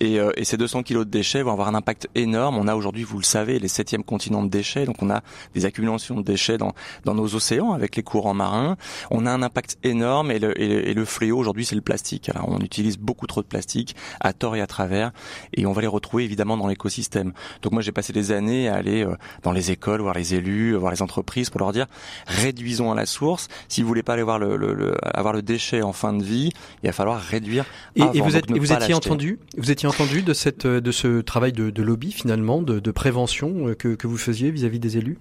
Et, 0.00 0.20
euh, 0.20 0.32
et, 0.36 0.44
ces 0.44 0.56
200 0.56 0.82
kilos 0.82 1.04
de 1.04 1.10
déchets 1.10 1.42
vont 1.42 1.52
avoir 1.52 1.68
un 1.68 1.74
impact 1.74 2.08
énorme. 2.14 2.58
On 2.58 2.68
a 2.68 2.74
aujourd'hui, 2.74 3.02
vous 3.04 3.18
le 3.18 3.24
savez, 3.24 3.58
les 3.58 3.68
septièmes 3.68 4.04
continents 4.04 4.42
de 4.42 4.48
déchets. 4.48 4.84
Donc 4.84 5.02
on 5.02 5.10
a 5.10 5.22
des 5.54 5.64
accumulations 5.64 6.16
de 6.16 6.22
déchets 6.22 6.58
dans, 6.58 6.72
dans 7.04 7.14
nos 7.14 7.34
océans 7.34 7.72
avec 7.72 7.96
les 7.96 8.02
courants 8.02 8.34
marins. 8.34 8.76
On 9.10 9.26
a 9.26 9.30
un 9.30 9.42
impact 9.42 9.78
énorme 9.82 10.30
et 10.30 10.38
le, 10.38 10.58
et 10.60 10.94
le, 10.94 11.04
fléau 11.04 11.38
aujourd'hui 11.38 11.64
c'est 11.64 11.74
le 11.74 11.80
plastique. 11.80 12.28
Alors 12.28 12.48
on 12.48 12.58
utilise 12.60 12.98
beaucoup 12.98 13.26
trop 13.26 13.42
de 13.42 13.46
plastique 13.46 13.94
à 14.20 14.32
tort 14.32 14.56
et 14.56 14.60
à 14.60 14.66
travers 14.66 15.12
et 15.52 15.66
on 15.66 15.72
va 15.72 15.80
les 15.80 15.86
retrouver 15.86 16.24
évidemment 16.24 16.56
dans 16.56 16.66
l'écosystème. 16.66 17.32
Donc 17.62 17.72
moi 17.72 17.82
j'ai 17.82 17.92
passé 17.92 18.12
des 18.12 18.32
années 18.32 18.68
à 18.68 18.74
aller 18.76 19.04
euh, 19.04 19.16
dans 19.42 19.52
les 19.52 19.70
écoles, 19.70 20.00
voir 20.00 20.14
les 20.14 20.34
élus, 20.34 20.74
voir 20.74 20.92
les 20.92 21.02
entreprises 21.02 21.50
pour 21.50 21.60
leur 21.60 21.72
dire 21.72 21.86
réduisons 22.26 22.92
à 22.92 22.94
la 22.94 23.06
source. 23.06 23.48
Si 23.68 23.82
vous 23.82 23.88
voulez 23.88 24.02
pas 24.02 24.14
aller 24.14 24.22
voir 24.22 24.38
le, 24.38 24.56
le, 24.56 24.94
avoir 25.02 25.32
le 25.34 25.42
déchet 25.42 25.82
en 25.82 25.92
fin 25.92 26.12
de 26.12 26.22
vie, 26.22 26.50
il 26.82 26.86
va 26.86 26.92
falloir 26.92 27.20
réduire. 27.20 27.64
Et, 27.94 28.02
et 28.14 28.20
vous, 28.20 28.36
êtes, 28.36 28.50
vous 28.50 28.72
étiez 28.72 28.94
entendu, 28.94 29.38
vous 29.56 29.70
étiez 29.70 29.88
entendu 29.88 30.22
de 30.22 30.32
cette 30.32 30.66
de 30.66 30.92
ce 30.92 31.20
travail 31.20 31.52
de, 31.52 31.70
de 31.70 31.82
lobby 31.82 32.12
finalement, 32.12 32.62
de, 32.62 32.80
de 32.80 32.90
prévention 32.90 33.68
euh, 33.68 33.74
que, 33.74 33.94
que 33.94 34.06
vous 34.06 34.18
faisiez 34.18 34.50
vis-à-vis 34.50 34.78
des 34.78 34.98
élus? 34.98 35.18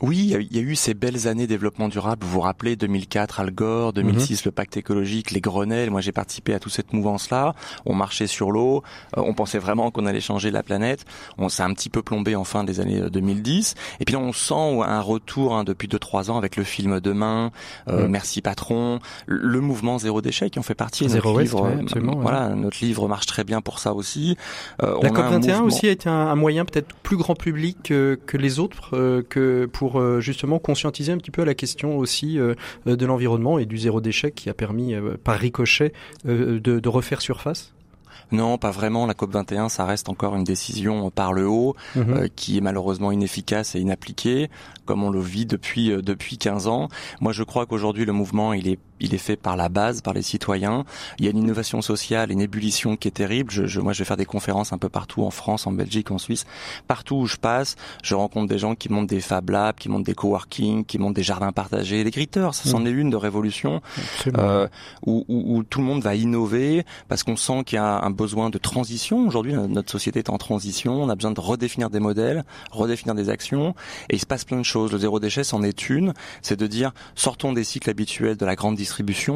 Oui, 0.00 0.34
il 0.38 0.56
y, 0.56 0.58
a 0.58 0.62
eu 0.62 0.76
ces 0.76 0.94
belles 0.94 1.26
années 1.26 1.46
développement 1.46 1.88
durable. 1.88 2.24
Vous 2.24 2.30
vous 2.30 2.40
rappelez 2.40 2.76
2004 2.76 3.40
Al 3.40 3.50
Gore, 3.50 3.92
2006 3.92 4.44
le 4.44 4.52
pacte 4.52 4.76
écologique, 4.76 5.32
les 5.32 5.40
Grenelles. 5.40 5.90
Moi, 5.90 6.00
j'ai 6.00 6.12
participé 6.12 6.54
à 6.54 6.60
toute 6.60 6.72
cette 6.72 6.92
mouvance-là. 6.92 7.54
On 7.84 7.94
marchait 7.94 8.28
sur 8.28 8.52
l'eau. 8.52 8.82
Euh, 9.16 9.22
on 9.24 9.34
pensait 9.34 9.58
vraiment 9.58 9.90
qu'on 9.90 10.06
allait 10.06 10.20
changer 10.20 10.50
la 10.50 10.62
planète. 10.62 11.04
On 11.36 11.48
s'est 11.48 11.62
un 11.62 11.72
petit 11.74 11.90
peu 11.90 12.02
plombé 12.02 12.36
en 12.36 12.44
fin 12.44 12.64
des 12.64 12.80
années 12.80 13.00
2010. 13.10 13.74
Euh, 13.76 13.96
Et 14.00 14.04
puis 14.04 14.14
là, 14.14 14.20
on 14.20 14.32
sent 14.32 14.82
un 14.84 15.00
retour 15.00 15.56
hein, 15.56 15.64
depuis 15.64 15.88
2-3 15.88 16.30
ans 16.30 16.38
avec 16.38 16.56
le 16.56 16.64
film 16.64 17.00
Demain, 17.00 17.50
euh, 17.88 18.04
mhm. 18.04 18.10
Merci 18.10 18.40
Patron, 18.40 19.00
le 19.26 19.60
mouvement 19.60 19.98
Zéro 19.98 20.20
déchet 20.20 20.50
qui 20.50 20.58
en 20.58 20.62
fait 20.62 20.74
partie. 20.74 21.08
Zéro 21.08 21.30
notre 21.30 21.40
livre, 21.40 22.20
voilà, 22.20 22.50
notre 22.50 22.84
livre 22.84 23.08
marche 23.08 23.26
très 23.26 23.44
bien 23.44 23.60
pour 23.60 23.78
ça 23.78 23.94
aussi. 23.94 24.36
la 24.80 25.10
COP 25.10 25.26
21 25.30 25.62
aussi 25.62 25.88
a 25.88 25.90
été 25.90 26.08
un, 26.08 26.34
moyen 26.34 26.64
peut-être 26.64 26.94
plus 27.02 27.16
grand 27.16 27.34
public 27.34 27.78
que, 27.84 28.18
que 28.26 28.36
les 28.36 28.58
autres 28.58 29.22
que 29.28 29.66
pour 29.72 29.87
pour 29.88 30.00
euh, 30.00 30.20
justement 30.20 30.58
conscientiser 30.58 31.12
un 31.12 31.16
petit 31.16 31.30
peu 31.30 31.44
la 31.44 31.54
question 31.54 31.96
aussi 31.96 32.38
euh, 32.38 32.54
de 32.84 33.06
l'environnement 33.06 33.58
et 33.58 33.64
du 33.64 33.78
zéro 33.78 34.02
déchet 34.02 34.32
qui 34.32 34.50
a 34.50 34.54
permis 34.54 34.94
euh, 34.94 35.16
par 35.22 35.38
ricochet 35.38 35.94
de, 36.24 36.58
de 36.58 36.88
refaire 36.88 37.22
surface? 37.22 37.72
Non, 38.30 38.58
pas 38.58 38.70
vraiment. 38.70 39.06
La 39.06 39.14
COP 39.14 39.32
21, 39.32 39.70
ça 39.70 39.86
reste 39.86 40.10
encore 40.10 40.36
une 40.36 40.44
décision 40.44 41.10
par 41.10 41.32
le 41.32 41.48
haut, 41.48 41.74
mhm. 41.96 42.28
qui 42.36 42.58
est 42.58 42.60
malheureusement 42.60 43.10
inefficace 43.10 43.74
et 43.74 43.80
inappliquée, 43.80 44.50
comme 44.84 45.02
on 45.02 45.08
le 45.08 45.20
vit 45.20 45.46
depuis 45.46 45.88
depuis 46.02 46.36
15 46.36 46.66
ans. 46.66 46.88
Moi, 47.22 47.32
je 47.32 47.42
crois 47.42 47.64
qu'aujourd'hui, 47.64 48.04
le 48.04 48.12
mouvement, 48.12 48.52
il 48.52 48.68
est 48.68 48.78
il 49.00 49.14
est 49.14 49.18
fait 49.18 49.36
par 49.36 49.56
la 49.56 49.68
base, 49.68 50.00
par 50.00 50.14
les 50.14 50.22
citoyens. 50.22 50.84
Il 51.18 51.24
y 51.24 51.28
a 51.28 51.30
une 51.30 51.38
innovation 51.38 51.82
sociale, 51.82 52.30
une 52.30 52.40
ébullition 52.40 52.96
qui 52.96 53.08
est 53.08 53.12
terrible. 53.12 53.50
Je, 53.50 53.66
je, 53.66 53.80
moi, 53.80 53.92
je 53.92 54.00
vais 54.00 54.04
faire 54.04 54.16
des 54.16 54.24
conférences 54.24 54.72
un 54.72 54.78
peu 54.78 54.88
partout 54.88 55.24
en 55.24 55.30
France, 55.30 55.66
en 55.66 55.72
Belgique, 55.72 56.10
en 56.10 56.18
Suisse. 56.18 56.46
Partout 56.86 57.16
où 57.16 57.26
je 57.26 57.36
passe, 57.36 57.76
je 58.02 58.14
rencontre 58.14 58.48
des 58.48 58.58
gens 58.58 58.74
qui 58.74 58.90
montent 58.90 59.08
des 59.08 59.20
Fab 59.20 59.50
Labs, 59.50 59.76
qui 59.76 59.88
montent 59.88 60.04
des 60.04 60.14
coworking, 60.14 60.84
qui 60.84 60.98
montent 60.98 61.14
des 61.14 61.22
jardins 61.22 61.52
partagés, 61.52 62.04
des 62.04 62.10
gritters. 62.10 62.54
Ça 62.54 62.68
s'en 62.68 62.80
mmh. 62.80 62.86
est 62.86 62.90
une 62.90 63.10
de 63.10 63.16
révolution 63.16 63.80
euh, 64.36 64.68
où, 65.06 65.24
où, 65.28 65.56
où, 65.56 65.62
tout 65.62 65.80
le 65.80 65.86
monde 65.86 66.02
va 66.02 66.14
innover 66.14 66.84
parce 67.08 67.22
qu'on 67.22 67.36
sent 67.36 67.64
qu'il 67.64 67.76
y 67.76 67.78
a 67.78 68.00
un 68.00 68.10
besoin 68.10 68.50
de 68.50 68.58
transition. 68.58 69.26
Aujourd'hui, 69.26 69.52
notre 69.52 69.90
société 69.90 70.20
est 70.20 70.30
en 70.30 70.38
transition. 70.38 71.02
On 71.02 71.08
a 71.08 71.14
besoin 71.14 71.30
de 71.30 71.40
redéfinir 71.40 71.90
des 71.90 72.00
modèles, 72.00 72.44
redéfinir 72.70 73.14
des 73.14 73.30
actions. 73.30 73.74
Et 74.10 74.16
il 74.16 74.20
se 74.20 74.26
passe 74.26 74.44
plein 74.44 74.58
de 74.58 74.64
choses. 74.64 74.92
Le 74.92 74.98
zéro 74.98 75.20
déchet, 75.20 75.44
c'en 75.44 75.62
est 75.62 75.88
une. 75.88 76.14
C'est 76.42 76.58
de 76.58 76.66
dire, 76.66 76.92
sortons 77.14 77.52
des 77.52 77.64
cycles 77.64 77.90
habituels 77.90 78.36
de 78.36 78.46
la 78.46 78.56
grande 78.56 78.74
distribution. 78.74 78.87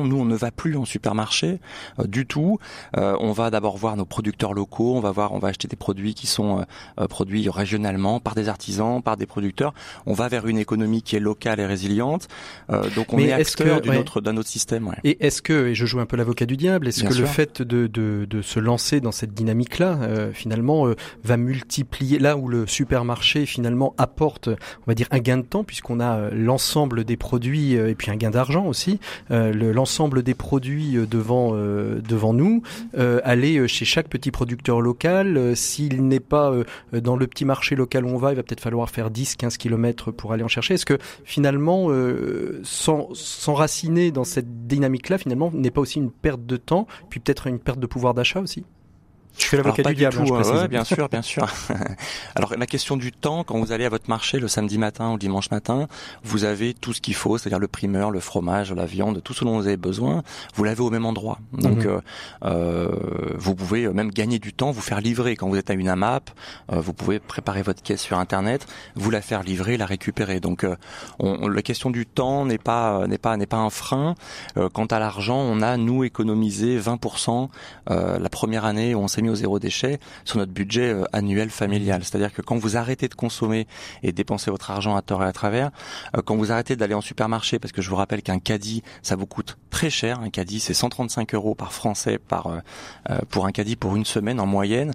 Nous, 0.04 0.16
on 0.16 0.24
ne 0.24 0.36
va 0.36 0.50
plus 0.50 0.76
en 0.76 0.84
supermarché 0.84 1.58
euh, 1.98 2.06
du 2.06 2.26
tout. 2.26 2.58
Euh, 2.96 3.16
on 3.20 3.32
va 3.32 3.50
d'abord 3.50 3.76
voir 3.76 3.96
nos 3.96 4.04
producteurs 4.04 4.54
locaux. 4.54 4.94
On 4.96 5.00
va 5.00 5.10
voir, 5.10 5.32
on 5.32 5.38
va 5.38 5.48
acheter 5.48 5.68
des 5.68 5.76
produits 5.76 6.14
qui 6.14 6.26
sont 6.26 6.64
euh, 7.00 7.06
produits 7.06 7.48
régionalement 7.48 8.20
par 8.20 8.34
des 8.34 8.48
artisans, 8.48 9.02
par 9.02 9.16
des 9.16 9.26
producteurs. 9.26 9.74
On 10.06 10.14
va 10.14 10.28
vers 10.28 10.46
une 10.46 10.58
économie 10.58 11.02
qui 11.02 11.16
est 11.16 11.20
locale 11.20 11.60
et 11.60 11.66
résiliente. 11.66 12.28
donc 12.68 13.12
on 13.12 13.18
est, 13.18 13.32
acteur 13.32 13.80
d'un 13.80 13.96
autre, 13.96 14.20
d'un 14.20 14.36
autre 14.36 14.48
système. 14.48 14.88
Ouais. 14.88 14.96
Et 15.04 15.24
est-ce 15.24 15.42
que, 15.42 15.68
et 15.68 15.74
je 15.74 15.86
joue 15.86 16.00
un 16.00 16.06
peu 16.06 16.16
l'avocat 16.16 16.46
du 16.46 16.56
diable, 16.56 16.88
est-ce 16.88 17.04
que 17.04 17.14
le 17.14 17.26
fait 17.26 17.62
de, 17.62 17.86
de, 17.86 18.26
de, 18.28 18.42
se 18.42 18.58
lancer 18.60 19.00
dans 19.00 19.12
cette 19.12 19.34
dynamique-là, 19.34 19.98
finalement, 20.32 20.86
va 21.24 21.36
multiplier 21.36 22.18
là 22.18 22.36
où 22.36 22.48
le 22.48 22.66
supermarché 22.66 23.46
finalement 23.46 23.94
apporte, 23.98 24.48
on 24.48 24.86
va 24.86 24.94
dire, 24.94 25.06
un 25.10 25.18
gain 25.18 25.38
de 25.38 25.42
temps 25.42 25.64
puisqu'on 25.64 26.00
a 26.00 26.30
l'ensemble 26.30 27.04
des 27.04 27.16
produits 27.16 27.72
et 27.72 27.94
puis 27.94 28.10
un 28.10 28.16
gain 28.16 28.30
d'argent 28.30 28.66
aussi 28.66 28.98
l'ensemble 29.50 30.22
des 30.22 30.34
produits 30.34 30.96
euh, 30.96 31.06
devant 31.06 31.52
euh, 31.54 32.00
devant 32.00 32.32
nous, 32.32 32.62
euh, 32.96 33.20
aller 33.24 33.66
chez 33.68 33.84
chaque 33.84 34.08
petit 34.08 34.30
producteur 34.30 34.80
local. 34.80 35.56
S'il 35.56 36.06
n'est 36.06 36.20
pas 36.20 36.52
dans 36.92 37.16
le 37.16 37.26
petit 37.26 37.44
marché 37.44 37.74
local 37.74 38.04
où 38.04 38.08
on 38.08 38.16
va, 38.16 38.32
il 38.32 38.36
va 38.36 38.42
peut-être 38.42 38.60
falloir 38.60 38.90
faire 38.90 39.10
10-15 39.10 39.56
kilomètres 39.56 40.10
pour 40.10 40.32
aller 40.32 40.42
en 40.44 40.48
chercher. 40.48 40.74
Est-ce 40.74 40.86
que 40.86 40.98
finalement, 41.24 41.88
s'enraciner 42.62 44.10
dans 44.10 44.24
cette 44.24 44.66
dynamique-là, 44.66 45.18
finalement, 45.18 45.50
n'est 45.52 45.70
pas 45.70 45.80
aussi 45.80 45.98
une 45.98 46.10
perte 46.10 46.44
de 46.44 46.56
temps, 46.56 46.86
puis 47.10 47.20
peut-être 47.20 47.46
une 47.46 47.58
perte 47.58 47.78
de 47.78 47.86
pouvoir 47.86 48.14
d'achat 48.14 48.40
aussi? 48.40 48.64
Je 49.38 49.46
fais 49.46 49.56
l'avocat 49.56 49.82
du 49.82 49.94
diable, 49.94 50.24
tout, 50.24 50.34
hein, 50.34 50.66
bien 50.68 50.84
sûr, 50.84 51.08
bien 51.08 51.22
sûr. 51.22 51.46
Alors 52.34 52.54
la 52.56 52.66
question 52.66 52.96
du 52.96 53.12
temps, 53.12 53.44
quand 53.44 53.58
vous 53.58 53.72
allez 53.72 53.84
à 53.84 53.88
votre 53.88 54.08
marché 54.08 54.38
le 54.38 54.48
samedi 54.48 54.78
matin 54.78 55.10
ou 55.10 55.12
le 55.14 55.18
dimanche 55.18 55.50
matin, 55.50 55.88
vous 56.22 56.44
avez 56.44 56.74
tout 56.74 56.92
ce 56.92 57.00
qu'il 57.00 57.14
faut, 57.14 57.38
c'est-à-dire 57.38 57.58
le 57.58 57.68
primeur, 57.68 58.10
le 58.10 58.20
fromage, 58.20 58.72
la 58.72 58.86
viande, 58.86 59.22
tout 59.22 59.34
ce 59.34 59.44
dont 59.44 59.56
vous 59.58 59.66
avez 59.66 59.76
besoin, 59.76 60.22
vous 60.54 60.64
l'avez 60.64 60.80
au 60.80 60.90
même 60.90 61.06
endroit. 61.06 61.38
Donc 61.52 61.84
mhm. 61.84 61.86
euh, 61.86 62.00
euh, 62.44 62.88
vous 63.36 63.54
pouvez 63.54 63.88
même 63.88 64.10
gagner 64.10 64.38
du 64.38 64.52
temps, 64.52 64.70
vous 64.70 64.80
faire 64.80 65.00
livrer. 65.00 65.36
Quand 65.36 65.48
vous 65.48 65.56
êtes 65.56 65.70
à 65.70 65.74
une 65.74 65.88
AMAP, 65.88 66.30
euh, 66.72 66.80
vous 66.80 66.92
pouvez 66.92 67.18
préparer 67.18 67.62
votre 67.62 67.82
caisse 67.82 68.02
sur 68.02 68.18
Internet, 68.18 68.66
vous 68.94 69.10
la 69.10 69.20
faire 69.20 69.42
livrer, 69.42 69.76
la 69.76 69.86
récupérer. 69.86 70.40
Donc 70.40 70.64
euh, 70.64 70.76
on, 71.18 71.48
la 71.48 71.62
question 71.62 71.90
du 71.90 72.06
temps 72.06 72.44
n'est 72.44 72.58
pas 72.58 73.06
n'est 73.06 73.18
pas 73.18 73.36
n'est 73.36 73.46
pas 73.46 73.58
un 73.58 73.70
frein. 73.70 74.14
Euh, 74.56 74.68
quant 74.68 74.86
à 74.86 74.98
l'argent, 74.98 75.38
on 75.38 75.62
a 75.62 75.76
nous 75.76 76.04
économisé 76.04 76.78
20% 76.78 77.48
la 77.88 78.28
première 78.28 78.64
année 78.64 78.94
où 78.94 79.00
on 79.00 79.08
s'est 79.08 79.21
au 79.30 79.34
zéro 79.34 79.58
déchet 79.58 79.98
sur 80.24 80.38
notre 80.38 80.52
budget 80.52 80.92
euh, 80.92 81.04
annuel 81.12 81.50
familial. 81.50 82.04
C'est-à-dire 82.04 82.32
que 82.32 82.42
quand 82.42 82.56
vous 82.56 82.76
arrêtez 82.76 83.08
de 83.08 83.14
consommer 83.14 83.66
et 84.02 84.12
dépenser 84.12 84.50
votre 84.50 84.70
argent 84.70 84.96
à 84.96 85.02
tort 85.02 85.22
et 85.22 85.26
à 85.26 85.32
travers, 85.32 85.70
euh, 86.16 86.22
quand 86.24 86.36
vous 86.36 86.52
arrêtez 86.52 86.76
d'aller 86.76 86.94
en 86.94 87.00
supermarché, 87.00 87.58
parce 87.58 87.72
que 87.72 87.82
je 87.82 87.90
vous 87.90 87.96
rappelle 87.96 88.22
qu'un 88.22 88.38
caddie, 88.38 88.82
ça 89.02 89.16
vous 89.16 89.26
coûte 89.26 89.58
très 89.70 89.90
cher. 89.90 90.20
Un 90.20 90.30
caddie, 90.30 90.60
c'est 90.60 90.74
135 90.74 91.34
euros 91.34 91.54
par 91.54 91.72
Français 91.72 92.18
par 92.18 92.46
euh, 92.46 93.18
pour 93.30 93.46
un 93.46 93.52
caddie 93.52 93.76
pour 93.76 93.96
une 93.96 94.04
semaine 94.04 94.40
en 94.40 94.46
moyenne. 94.46 94.92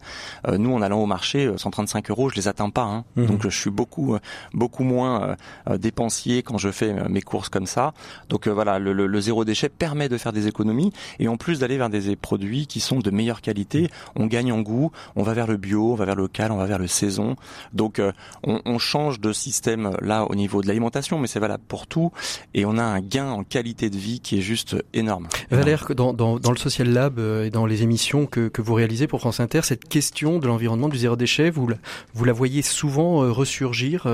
nous, 0.57 0.73
en 0.73 0.81
allant 0.81 1.01
au 1.01 1.05
marché, 1.05 1.51
135 1.55 2.09
euros, 2.09 2.29
je 2.29 2.35
les 2.35 2.47
atteins 2.47 2.69
pas. 2.69 2.83
Hein. 2.83 3.05
Mmh. 3.15 3.25
Donc, 3.25 3.43
je 3.43 3.49
suis 3.49 3.69
beaucoup 3.69 4.17
beaucoup 4.53 4.83
moins 4.83 5.35
dépensier 5.69 6.43
quand 6.43 6.57
je 6.57 6.69
fais 6.69 6.93
mes 7.09 7.21
courses 7.21 7.49
comme 7.49 7.65
ça. 7.65 7.93
Donc 8.29 8.47
voilà, 8.47 8.79
le, 8.79 8.93
le, 8.93 9.21
zéro 9.21 9.45
déchet 9.45 9.69
permet 9.69 10.09
de 10.09 10.17
faire 10.17 10.33
des 10.33 10.47
économies 10.47 10.93
et 11.19 11.27
en 11.27 11.37
plus 11.37 11.59
d'aller 11.59 11.77
vers 11.77 11.89
des 11.89 12.15
produits 12.15 12.67
qui 12.67 12.79
sont 12.79 12.99
de 12.99 13.11
meilleure 13.11 13.41
qualité 13.41 13.89
on 14.17 14.25
gagne 14.25 14.51
en 14.51 14.61
goût, 14.61 14.91
on 15.15 15.23
va 15.23 15.33
vers 15.33 15.47
le 15.47 15.57
bio, 15.57 15.91
on 15.91 15.95
va 15.95 16.05
vers 16.05 16.15
le 16.15 16.23
local, 16.23 16.51
on 16.51 16.57
va 16.57 16.65
vers 16.65 16.79
le 16.79 16.87
saison. 16.87 17.35
Donc 17.73 17.99
euh, 17.99 18.11
on, 18.43 18.77
change 18.77 19.19
de 19.19 19.33
système 19.33 19.97
là 20.01 20.25
au 20.25 20.35
niveau 20.35 20.61
de 20.61 20.67
l'alimentation, 20.67 21.19
mais 21.19 21.27
c'est 21.27 21.39
valable 21.39 21.63
pour 21.67 21.87
tout. 21.87 22.11
Et 22.53 22.65
on 22.65 22.77
a 22.77 22.83
un 22.83 22.99
gain 22.99 23.29
en 23.29 23.43
qualité 23.43 23.89
de 23.89 23.97
vie 23.97 24.19
qui 24.19 24.37
est 24.37 24.41
juste 24.41 24.75
énorme. 24.93 25.27
Valère, 25.49 25.87
dans, 25.95 26.13
dans, 26.13 26.39
dans 26.39 26.51
le 26.51 26.57
Social 26.57 26.89
Lab 26.89 27.19
euh, 27.19 27.45
et 27.45 27.49
dans 27.49 27.65
les 27.65 27.83
émissions 27.83 28.25
que, 28.25 28.47
que 28.47 28.61
vous 28.61 28.73
réalisez 28.73 29.07
pour 29.07 29.19
France 29.19 29.39
Inter, 29.39 29.61
cette 29.63 29.87
question 29.87 30.39
de 30.39 30.47
l'environnement 30.47 30.89
du 30.89 30.97
zéro 30.97 31.15
déchet, 31.15 31.49
vous, 31.49 31.69
vous 32.13 32.25
la 32.25 32.33
voyez 32.33 32.61
souvent 32.61 33.23
euh, 33.23 33.31
ressurgir 33.31 34.07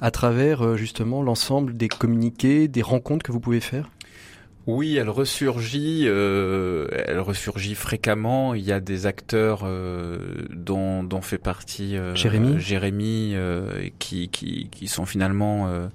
à 0.00 0.10
travers 0.10 0.76
justement 0.76 1.22
l'ensemble 1.22 1.76
des 1.76 1.88
communiqués, 1.88 2.68
des 2.68 2.82
rencontres 2.82 3.24
que 3.24 3.32
vous 3.32 3.40
pouvez 3.40 3.60
faire? 3.60 3.90
Oui, 4.66 4.96
elle 4.96 5.10
ressurgit, 5.10 6.04
euh, 6.06 6.88
elle 6.90 7.20
ressurgit 7.20 7.76
fréquemment. 7.76 8.54
Il 8.54 8.64
y 8.64 8.72
a 8.72 8.80
des 8.80 9.06
acteurs 9.06 9.60
euh, 9.64 10.18
dont, 10.50 11.04
dont 11.04 11.20
fait 11.20 11.38
partie 11.38 11.96
euh, 11.96 12.16
Jérémy, 12.16 12.58
Jérémy 12.58 13.32
euh, 13.34 13.88
qui, 14.00 14.28
qui, 14.28 14.68
qui 14.70 14.88
sont 14.88 15.06
finalement 15.06 15.68
euh, 15.68 15.86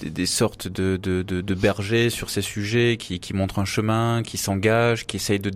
des, 0.00 0.10
des, 0.10 0.26
sortes 0.26 0.68
de, 0.68 0.96
de, 0.96 1.22
de, 1.22 1.40
de, 1.40 1.54
bergers 1.54 2.10
sur 2.10 2.30
ces 2.30 2.42
sujets, 2.42 2.96
qui, 2.98 3.20
qui 3.20 3.34
montrent 3.34 3.58
un 3.58 3.64
chemin, 3.64 4.22
qui 4.22 4.36
s'engagent, 4.36 5.06
qui 5.06 5.16
essayent 5.16 5.40
de, 5.40 5.50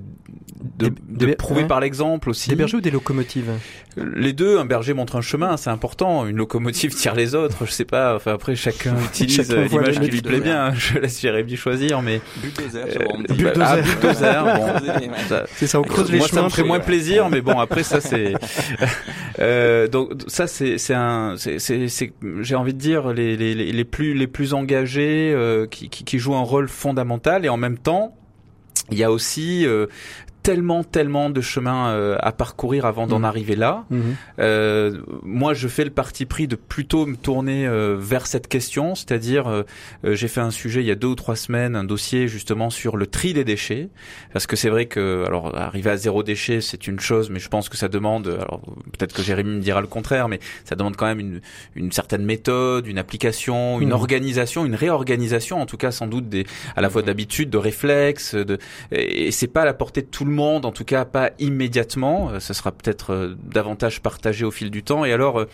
de, 0.78 0.92
de 1.08 1.34
prouver 1.34 1.64
par 1.66 1.80
l'exemple 1.80 2.30
aussi. 2.30 2.48
Des 2.48 2.56
bergers 2.56 2.78
ou 2.78 2.80
des 2.80 2.90
locomotives? 2.90 3.50
Les 3.96 4.32
deux. 4.32 4.58
Un 4.58 4.64
berger 4.64 4.92
montre 4.92 5.16
un 5.16 5.20
chemin, 5.20 5.56
c'est 5.56 5.70
important. 5.70 6.26
Une 6.26 6.36
locomotive 6.36 6.94
tire 6.96 7.14
les 7.14 7.34
autres. 7.34 7.64
Je 7.66 7.70
sais 7.70 7.84
pas. 7.84 8.16
Enfin 8.16 8.32
après, 8.32 8.56
chacun 8.56 8.94
utilise 9.04 9.54
l'image 9.54 10.00
qui 10.00 10.08
lui 10.08 10.22
plaît 10.22 10.40
bien. 10.40 10.74
Je 10.76 10.98
laisse 10.98 11.20
Jérémy 11.20 11.56
choisir, 11.56 12.02
mais 12.02 12.20
bulldozer. 12.42 12.84
Euh, 13.00 13.34
bulldozer. 13.34 13.62
Ah, 13.62 13.76
bulldozer. 13.80 14.42
bon, 14.56 15.36
c'est 15.54 15.66
ça. 15.66 15.80
On 15.80 15.84
creuse 15.84 16.10
les 16.10 16.18
moi, 16.18 16.26
chemins. 16.26 16.40
ça 16.40 16.44
me 16.44 16.50
fait 16.50 16.64
moins 16.64 16.80
plaisir, 16.80 17.28
mais 17.30 17.40
bon 17.40 17.58
après 17.58 17.82
ça 17.82 18.00
c'est. 18.00 18.34
euh, 19.38 19.86
donc 19.88 20.12
ça 20.26 20.46
c'est 20.46 20.78
c'est 20.78 20.94
un 20.94 21.34
c'est 21.36 21.58
c'est 21.58 22.12
j'ai 22.40 22.54
envie 22.54 22.74
de 22.74 22.78
dire 22.78 23.12
les 23.12 23.36
les 23.36 23.54
les 23.54 23.84
plus 23.84 24.13
les 24.14 24.26
plus 24.26 24.54
engagés 24.54 25.32
euh, 25.34 25.66
qui, 25.66 26.18
jouent 26.18 26.34
un 26.34 26.42
rôle 26.42 26.68
fondamental. 26.68 27.44
Et 27.44 27.48
en 27.48 27.56
même 27.56 27.78
temps 27.78 28.14
il 28.90 28.98
y 28.98 29.04
a 29.04 29.10
aussi 29.10 29.66
euh, 29.66 29.86
tellement, 30.44 30.84
tellement 30.84 31.30
de 31.30 31.40
chemin 31.40 31.88
euh, 31.88 32.16
à 32.20 32.30
parcourir 32.30 32.84
avant 32.84 33.06
d'en 33.06 33.20
mmh. 33.20 33.24
arriver 33.24 33.56
là. 33.56 33.84
Mmh. 33.90 34.00
Euh, 34.40 35.00
moi, 35.22 35.54
je 35.54 35.66
fais 35.68 35.84
le 35.84 35.90
parti 35.90 36.26
pris 36.26 36.46
de 36.46 36.54
plutôt 36.54 37.06
me 37.06 37.16
tourner 37.16 37.66
euh, 37.66 37.96
vers 37.98 38.26
cette 38.26 38.46
question, 38.46 38.94
c'est-à-dire 38.94 39.48
euh, 39.48 39.62
euh, 40.04 40.14
j'ai 40.14 40.28
fait 40.28 40.42
un 40.42 40.50
sujet 40.50 40.82
il 40.82 40.86
y 40.86 40.90
a 40.90 40.94
deux 40.96 41.08
ou 41.08 41.14
trois 41.14 41.34
semaines, 41.34 41.74
un 41.76 41.82
dossier 41.82 42.28
justement 42.28 42.68
sur 42.68 42.98
le 42.98 43.06
tri 43.06 43.32
des 43.32 43.42
déchets, 43.42 43.88
parce 44.34 44.46
que 44.46 44.54
c'est 44.54 44.68
vrai 44.68 44.84
que 44.84 45.24
alors 45.26 45.56
arriver 45.56 45.90
à 45.90 45.96
zéro 45.96 46.22
déchet 46.22 46.60
c'est 46.60 46.86
une 46.86 47.00
chose, 47.00 47.30
mais 47.30 47.38
je 47.38 47.48
pense 47.48 47.70
que 47.70 47.78
ça 47.78 47.88
demande, 47.88 48.28
alors 48.28 48.60
peut-être 48.92 49.14
que 49.14 49.22
Jérémy 49.22 49.56
me 49.56 49.60
dira 49.60 49.80
le 49.80 49.86
contraire, 49.86 50.28
mais 50.28 50.40
ça 50.64 50.76
demande 50.76 50.96
quand 50.96 51.06
même 51.06 51.20
une, 51.20 51.40
une 51.74 51.90
certaine 51.90 52.24
méthode, 52.24 52.86
une 52.86 52.98
application, 52.98 53.80
une 53.80 53.88
mmh. 53.88 53.92
organisation, 53.92 54.66
une 54.66 54.74
réorganisation, 54.74 55.58
en 55.62 55.66
tout 55.66 55.78
cas 55.78 55.90
sans 55.90 56.06
doute 56.06 56.28
des 56.28 56.44
à 56.76 56.82
la 56.82 56.90
fois 56.90 57.00
d'habitude, 57.00 57.48
de 57.48 57.58
réflexes, 57.58 58.34
de 58.34 58.58
et 58.92 59.30
c'est 59.30 59.46
pas 59.46 59.62
à 59.62 59.64
la 59.64 59.74
portée 59.74 60.02
de 60.02 60.06
tout 60.06 60.26
le 60.26 60.33
monde, 60.34 60.66
en 60.66 60.72
tout 60.72 60.84
cas 60.84 61.04
pas 61.04 61.30
immédiatement. 61.38 62.30
Euh, 62.30 62.40
ça 62.40 62.54
sera 62.54 62.72
peut-être 62.72 63.12
euh, 63.12 63.34
davantage 63.44 64.00
partagé 64.00 64.44
au 64.44 64.50
fil 64.50 64.70
du 64.70 64.82
temps. 64.82 65.04
Et 65.04 65.12
alors, 65.12 65.46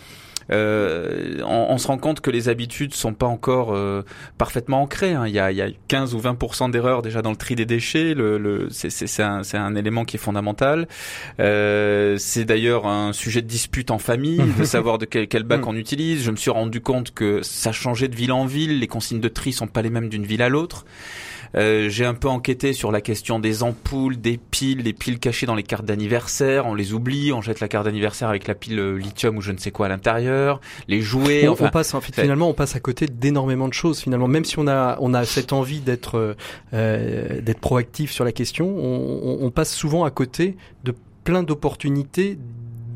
euh, 0.51 1.39
on, 1.43 1.67
on, 1.69 1.77
se 1.77 1.87
rend 1.87 1.97
compte 1.97 2.19
que 2.19 2.29
les 2.29 2.49
habitudes 2.49 2.93
sont 2.93 3.13
pas 3.13 3.25
encore 3.25 3.73
euh, 3.73 4.03
parfaitement 4.37 4.81
ancrées. 4.81 5.13
Hein. 5.13 5.27
Il, 5.27 5.33
y 5.33 5.39
a, 5.39 5.51
il 5.51 5.57
y 5.57 5.61
a 5.61 5.69
15 5.87 6.13
ou 6.15 6.19
20 6.19 6.69
d'erreurs 6.69 7.01
déjà 7.01 7.21
dans 7.21 7.29
le 7.29 7.37
tri 7.37 7.55
des 7.55 7.65
déchets. 7.65 8.13
Le, 8.13 8.37
le 8.37 8.67
c'est 8.69 9.23
un, 9.23 9.41
un, 9.53 9.75
élément 9.75 10.03
qui 10.03 10.17
est 10.17 10.19
fondamental. 10.19 10.87
Euh, 11.39 12.17
c'est 12.17 12.45
d'ailleurs 12.45 12.87
un 12.87 13.13
sujet 13.13 13.41
de 13.41 13.47
dispute 13.47 13.91
en 13.91 13.99
famille, 13.99 14.41
de 14.57 14.63
savoir 14.65 14.97
de 14.97 15.05
quel, 15.05 15.27
quel 15.27 15.43
bac 15.43 15.61
mm. 15.61 15.67
on 15.67 15.75
utilise. 15.75 16.23
Je 16.23 16.31
me 16.31 16.35
suis 16.35 16.51
rendu 16.51 16.81
compte 16.81 17.13
que 17.13 17.41
ça 17.43 17.71
changeait 17.71 18.07
de 18.07 18.15
ville 18.15 18.33
en 18.33 18.45
ville. 18.45 18.79
Les 18.79 18.87
consignes 18.87 19.21
de 19.21 19.29
tri 19.29 19.53
sont 19.53 19.67
pas 19.67 19.81
les 19.81 19.89
mêmes 19.89 20.09
d'une 20.09 20.25
ville 20.25 20.41
à 20.41 20.49
l'autre. 20.49 20.85
Euh, 21.55 21.89
j'ai 21.89 22.05
un 22.05 22.13
peu 22.13 22.27
enquêté 22.27 22.73
sur 22.73 22.91
la 22.91 23.01
question 23.01 23.39
des 23.39 23.63
ampoules, 23.63 24.19
des 24.19 24.37
piles, 24.37 24.83
des 24.83 24.93
piles 24.93 25.19
cachées 25.19 25.45
dans 25.45 25.55
les 25.55 25.63
cartes 25.63 25.85
d'anniversaire. 25.85 26.65
On 26.65 26.73
les 26.73 26.93
oublie, 26.93 27.33
on 27.33 27.41
jette 27.41 27.59
la 27.59 27.67
carte 27.67 27.85
d'anniversaire 27.85 28.29
avec 28.29 28.47
la 28.47 28.55
pile 28.55 28.79
euh, 28.79 28.95
lithium 28.95 29.37
ou 29.37 29.41
je 29.41 29.51
ne 29.51 29.57
sais 29.57 29.71
quoi 29.71 29.87
à 29.87 29.89
l'intérieur. 29.89 30.61
Les 30.87 31.01
jouets. 31.01 31.47
On, 31.47 31.53
enfin, 31.53 31.67
on 31.67 31.69
passe 31.69 31.93
en 31.93 32.01
fait, 32.01 32.19
finalement, 32.19 32.49
on 32.49 32.53
passe 32.53 32.75
à 32.75 32.79
côté 32.79 33.07
d'énormément 33.07 33.67
de 33.67 33.73
choses. 33.73 33.99
Finalement, 33.99 34.27
même 34.27 34.45
si 34.45 34.59
on 34.59 34.67
a 34.67 34.97
on 34.99 35.13
a 35.13 35.25
cette 35.25 35.53
envie 35.53 35.79
d'être 35.79 36.35
euh, 36.73 37.41
d'être 37.41 37.59
proactif 37.59 38.11
sur 38.11 38.25
la 38.25 38.31
question, 38.31 38.67
on, 38.67 39.39
on 39.41 39.51
passe 39.51 39.73
souvent 39.73 40.03
à 40.03 40.11
côté 40.11 40.55
de 40.83 40.93
plein 41.23 41.43
d'opportunités 41.43 42.37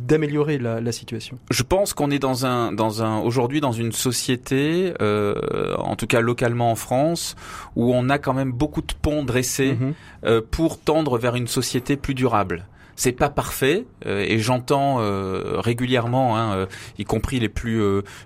d'améliorer 0.05 0.57
la, 0.57 0.81
la, 0.81 0.91
situation 0.91 1.37
Je 1.49 1.63
pense 1.63 1.93
qu'on 1.93 2.11
est 2.11 2.19
dans 2.19 2.45
un, 2.45 2.71
dans 2.71 3.03
un, 3.03 3.19
aujourd'hui 3.19 3.61
dans 3.61 3.71
une 3.71 3.91
société, 3.91 4.93
euh, 5.01 5.75
en 5.77 5.95
tout 5.95 6.07
cas 6.07 6.21
localement 6.21 6.71
en 6.71 6.75
France, 6.75 7.35
où 7.75 7.93
on 7.93 8.09
a 8.09 8.19
quand 8.19 8.33
même 8.33 8.51
beaucoup 8.51 8.81
de 8.81 8.93
ponts 9.01 9.23
dressés 9.23 9.73
mm-hmm. 9.73 9.93
euh, 10.25 10.41
pour 10.49 10.79
tendre 10.79 11.17
vers 11.17 11.35
une 11.35 11.47
société 11.47 11.97
plus 11.97 12.13
durable 12.13 12.65
c'est 12.95 13.11
pas 13.11 13.29
parfait 13.29 13.85
euh, 14.05 14.25
et 14.27 14.39
j'entends 14.39 14.97
euh, 14.99 15.59
régulièrement, 15.59 16.37
hein, 16.37 16.55
euh, 16.55 16.65
y 16.97 17.03
compris 17.03 17.39
les 17.39 17.49
plus 17.49 17.81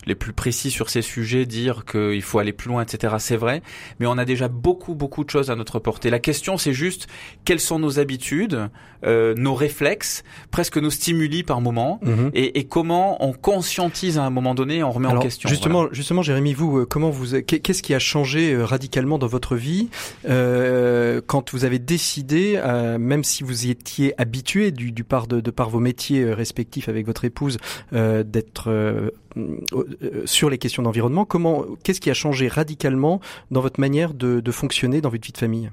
les 0.06 0.16
plus 0.16 0.34
précis 0.34 0.72
sur 0.72 0.90
ces 0.90 1.02
sujets, 1.02 1.46
dire 1.46 1.86
qu'il 1.86 2.22
faut 2.22 2.40
aller 2.40 2.54
plus 2.54 2.70
loin, 2.70 2.84
etc. 2.84 3.16
C'est 3.20 3.38
vrai, 3.38 3.62
mais 4.00 4.06
on 4.06 4.18
a 4.18 4.26
déjà 4.26 4.48
beaucoup 4.48 4.96
beaucoup 4.96 5.24
de 5.24 5.30
choses 5.30 5.50
à 5.50 5.56
notre 5.56 5.80
portée. 5.80 6.10
La 6.10 6.20
question, 6.20 6.58
c'est 6.58 6.74
juste 6.74 7.08
quelles 7.46 7.60
sont 7.60 7.80
nos 7.80 8.00
habitudes, 8.00 8.70
nos 9.04 9.56
réflexes, 9.56 10.24
presque 10.52 10.78
nos 10.78 10.90
stimuli 10.90 11.44
par 11.44 11.62
moment, 11.62 12.00
mhm. 12.04 12.32
et, 12.34 12.60
et, 12.60 12.66
comment 12.66 13.24
on 13.24 13.34
conscientise 13.34 14.18
à 14.18 14.24
un 14.24 14.30
moment 14.30 14.54
donné, 14.54 14.84
on 14.84 14.92
remet 14.92 15.08
en 15.08 15.20
question. 15.20 15.50
Justement, 15.50 15.88
justement, 15.92 16.22
Jérémy, 16.22 16.54
vous, 16.54 16.86
comment 16.86 17.10
vous, 17.10 17.42
qu'est-ce 17.42 17.82
qui 17.82 17.94
a 17.94 18.00
changé 18.00 18.56
radicalement 18.62 19.18
dans 19.18 19.28
votre 19.28 19.56
vie 19.56 19.90
quand 20.24 21.54
vous 21.54 21.66
avez 21.66 21.80
décidé, 21.80 22.62
même 23.00 23.24
si 23.24 23.44
vous 23.44 23.66
y 23.66 23.72
étiez 23.72 24.14
habitué 24.20 24.59
du, 24.72 24.92
du 24.92 25.04
par 25.04 25.28
de, 25.28 25.40
de, 25.40 25.52
par 25.52 25.70
vos 25.70 25.80
métiers 25.80 26.24
euh, 26.24 26.34
respectifs 26.34 26.90
avec 26.90 27.06
votre 27.06 27.26
épouse 27.26 27.58
euh, 27.94 28.24
d'être 28.24 28.70
euh, 28.70 29.12
sur 30.26 30.50
les 30.50 30.58
questions 30.58 30.84
d'environnement. 30.84 31.26
Comment, 31.26 31.66
qu'est-ce 31.84 32.02
qui 32.02 32.10
a 32.10 32.14
changé 32.14 32.48
radicalement 32.48 33.22
dans 33.52 33.62
votre 33.62 33.80
manière 33.80 34.14
de, 34.14 34.40
de 34.40 34.52
fonctionner 34.52 35.02
dans 35.02 35.10
votre 35.10 35.26
vie 35.26 35.32
de 35.32 35.38
famille? 35.38 35.72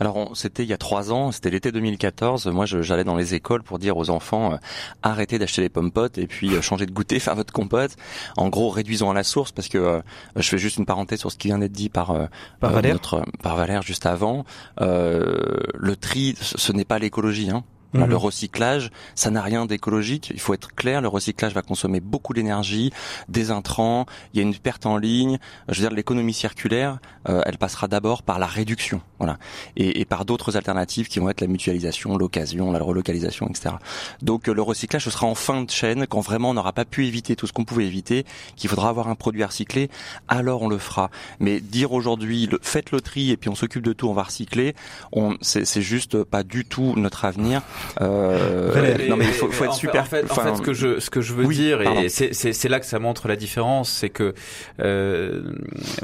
Alors 0.00 0.32
c'était 0.34 0.64
il 0.64 0.68
y 0.68 0.72
a 0.72 0.76
trois 0.78 1.12
ans, 1.12 1.30
c'était 1.30 1.48
l'été 1.48 1.70
2014. 1.70 2.48
Moi, 2.48 2.66
j'allais 2.66 3.04
dans 3.04 3.14
les 3.14 3.34
écoles 3.34 3.62
pour 3.62 3.78
dire 3.78 3.96
aux 3.96 4.10
enfants 4.10 4.58
arrêtez 5.04 5.38
d'acheter 5.38 5.62
les 5.62 5.68
pommes 5.68 5.92
potes 5.92 6.18
et 6.18 6.26
puis 6.26 6.60
changez 6.60 6.84
de 6.84 6.90
goûter, 6.90 7.18
faire 7.20 7.36
votre 7.36 7.52
compote. 7.52 7.92
En 8.36 8.48
gros, 8.48 8.70
réduisons 8.70 9.10
à 9.10 9.14
la 9.14 9.22
source 9.22 9.52
parce 9.52 9.68
que 9.68 10.02
je 10.34 10.48
fais 10.48 10.58
juste 10.58 10.78
une 10.78 10.84
parenthèse 10.84 11.20
sur 11.20 11.30
ce 11.30 11.36
qui 11.36 11.48
vient 11.48 11.58
d'être 11.58 11.72
dit 11.72 11.88
par 11.88 12.28
par 12.58 12.72
Valère, 12.72 12.94
notre, 12.94 13.24
par 13.40 13.56
Valère 13.56 13.82
juste 13.82 14.04
avant. 14.04 14.44
le 14.78 15.94
tri, 15.98 16.34
ce 16.40 16.72
n'est 16.72 16.84
pas 16.84 16.98
l'écologie. 16.98 17.50
Hein. 17.50 17.62
Le 17.94 18.06
mhm. 18.06 18.14
recyclage, 18.14 18.90
ça 19.14 19.30
n'a 19.30 19.42
rien 19.42 19.66
d'écologique. 19.66 20.30
Il 20.32 20.40
faut 20.40 20.54
être 20.54 20.74
clair. 20.74 21.00
Le 21.00 21.08
recyclage 21.08 21.52
va 21.52 21.62
consommer 21.62 22.00
beaucoup 22.00 22.32
d'énergie, 22.32 22.92
des 23.28 23.50
intrants. 23.50 24.06
Il 24.32 24.38
y 24.38 24.40
a 24.40 24.42
une 24.42 24.54
perte 24.54 24.86
en 24.86 24.96
ligne. 24.96 25.38
Je 25.68 25.80
veux 25.80 25.88
dire, 25.88 25.94
l'économie 25.94 26.32
circulaire, 26.32 26.98
euh, 27.28 27.42
elle 27.44 27.58
passera 27.58 27.88
d'abord 27.88 28.22
par 28.22 28.38
la 28.38 28.46
réduction, 28.46 29.00
voilà, 29.18 29.38
et, 29.76 30.00
et 30.00 30.04
par 30.04 30.24
d'autres 30.24 30.56
alternatives 30.56 31.08
qui 31.08 31.20
vont 31.20 31.28
être 31.28 31.40
la 31.40 31.46
mutualisation, 31.46 32.16
l'occasion, 32.16 32.72
la 32.72 32.80
relocalisation, 32.80 33.48
etc. 33.48 33.76
Donc 34.22 34.48
euh, 34.48 34.54
le 34.54 34.62
recyclage, 34.62 35.04
ce 35.04 35.10
sera 35.10 35.26
en 35.26 35.34
fin 35.34 35.62
de 35.62 35.70
chaîne 35.70 36.06
quand 36.06 36.20
vraiment 36.20 36.50
on 36.50 36.54
n'aura 36.54 36.72
pas 36.72 36.84
pu 36.84 37.06
éviter 37.06 37.36
tout 37.36 37.46
ce 37.46 37.52
qu'on 37.52 37.64
pouvait 37.64 37.86
éviter, 37.86 38.24
qu'il 38.56 38.70
faudra 38.70 38.88
avoir 38.88 39.08
un 39.08 39.14
produit 39.14 39.42
à 39.42 39.48
recycler. 39.48 39.90
Alors 40.28 40.62
on 40.62 40.68
le 40.68 40.78
fera. 40.78 41.10
Mais 41.40 41.60
dire 41.60 41.92
aujourd'hui, 41.92 42.48
faites 42.62 42.90
le 42.90 43.00
tri 43.00 43.30
et 43.30 43.36
puis 43.36 43.48
on 43.50 43.54
s'occupe 43.54 43.82
de 43.82 43.92
tout, 43.92 44.08
on 44.08 44.14
va 44.14 44.24
recycler, 44.24 44.74
on, 45.12 45.36
c'est 45.40 45.82
juste 45.82 46.24
pas 46.24 46.42
du 46.42 46.64
tout 46.64 46.94
notre 46.96 47.24
avenir. 47.24 47.62
Euh, 48.00 49.08
non 49.08 49.16
mais 49.16 49.26
il 49.26 49.32
faut, 49.32 49.50
faut 49.50 49.64
être 49.64 49.74
super. 49.74 50.02
En 50.02 50.06
fait, 50.06 50.30
en 50.30 50.34
fait, 50.34 50.56
ce 50.56 50.62
que 50.62 50.72
je 50.72 51.00
ce 51.00 51.10
que 51.10 51.20
je 51.20 51.34
veux 51.34 51.46
dire 51.46 51.82
et 51.82 52.08
c'est 52.08 52.68
là 52.68 52.80
que 52.80 52.86
ça 52.86 52.98
montre 52.98 53.28
la 53.28 53.36
différence, 53.36 53.90
c'est 53.90 54.10
que 54.10 54.34
euh, 54.80 55.42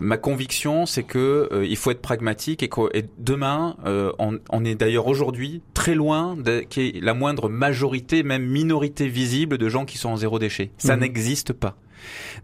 ma 0.00 0.16
conviction, 0.16 0.86
c'est 0.86 1.02
que 1.02 1.48
euh, 1.52 1.66
il 1.66 1.76
faut 1.76 1.90
être 1.90 2.02
pragmatique 2.02 2.62
et, 2.62 2.70
et 2.94 3.04
demain, 3.18 3.76
euh, 3.86 4.12
on, 4.18 4.38
on, 4.50 4.64
est 4.64 4.74
d'ailleurs 4.74 5.06
aujourd'hui 5.06 5.62
très 5.74 5.94
loin 5.94 6.36
de 6.36 6.60
qu'il 6.60 6.82
y 6.84 6.98
ait 6.98 7.00
la 7.00 7.14
moindre 7.14 7.48
majorité, 7.48 8.22
même 8.22 8.44
minorité 8.46 9.08
visible 9.08 9.58
de 9.58 9.68
gens 9.68 9.84
qui 9.84 9.98
sont 9.98 10.10
en 10.10 10.16
zéro 10.16 10.38
déchet. 10.38 10.70
Ça 10.78 10.94
mhm. 10.94 11.02
n'existe 11.02 11.52
pas. 11.52 11.76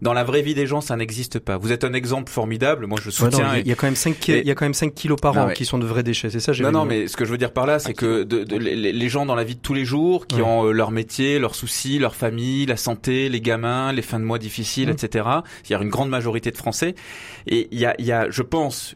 Dans 0.01 0.13
la 0.13 0.23
vraie 0.23 0.41
vie 0.41 0.53
des 0.53 0.67
gens, 0.67 0.81
ça 0.81 0.95
n'existe 0.95 1.39
pas. 1.39 1.57
Vous 1.57 1.71
êtes 1.71 1.83
un 1.83 1.93
exemple 1.93 2.31
formidable. 2.31 2.85
Moi, 2.85 2.99
je 3.01 3.09
soutiens. 3.09 3.57
il 3.57 3.67
y 3.67 3.71
a 3.71 3.75
quand 3.75 3.87
même 3.87 3.95
5 3.95 4.27
il 4.27 4.47
y 4.47 4.51
a 4.51 4.55
quand 4.55 4.65
même 4.65 4.73
5 4.73 4.93
kilos 4.93 5.19
par 5.19 5.37
an 5.37 5.49
qui 5.49 5.65
sont 5.65 5.77
de 5.77 5.85
vrais 5.85 6.03
déchets. 6.03 6.29
C'est 6.29 6.39
ça. 6.39 6.51
Non, 6.61 6.71
non, 6.71 6.85
mais 6.85 7.07
ce 7.07 7.17
que 7.17 7.25
je 7.25 7.31
veux 7.31 7.37
dire 7.37 7.51
par 7.51 7.65
là, 7.65 7.79
c'est 7.79 7.93
que 7.93 8.23
de, 8.23 8.57
les 8.57 9.09
gens 9.09 9.25
dans 9.25 9.35
la 9.35 9.43
vie 9.43 9.55
de 9.55 9.61
tous 9.61 9.73
les 9.73 9.85
jours, 9.85 10.27
qui 10.27 10.41
ont 10.41 10.65
euh, 10.65 10.71
leur 10.71 10.91
métier, 10.91 11.39
leurs 11.39 11.55
soucis, 11.55 11.99
leur 11.99 12.15
famille, 12.15 12.65
la 12.65 12.77
santé, 12.77 13.29
les 13.29 13.41
gamins, 13.41 13.91
les 13.91 14.01
fins 14.01 14.19
de 14.19 14.25
mois 14.25 14.39
difficiles, 14.39 14.89
etc. 14.89 15.25
Il 15.65 15.71
y 15.71 15.75
a 15.75 15.81
une 15.81 15.89
grande 15.89 16.09
majorité 16.09 16.51
de 16.51 16.57
Français. 16.57 16.95
Et 17.47 17.67
il 17.71 17.79
y 17.79 17.85
a, 17.85 17.95
il 17.99 18.05
y 18.05 18.11
a, 18.11 18.29
je 18.29 18.41
pense, 18.41 18.95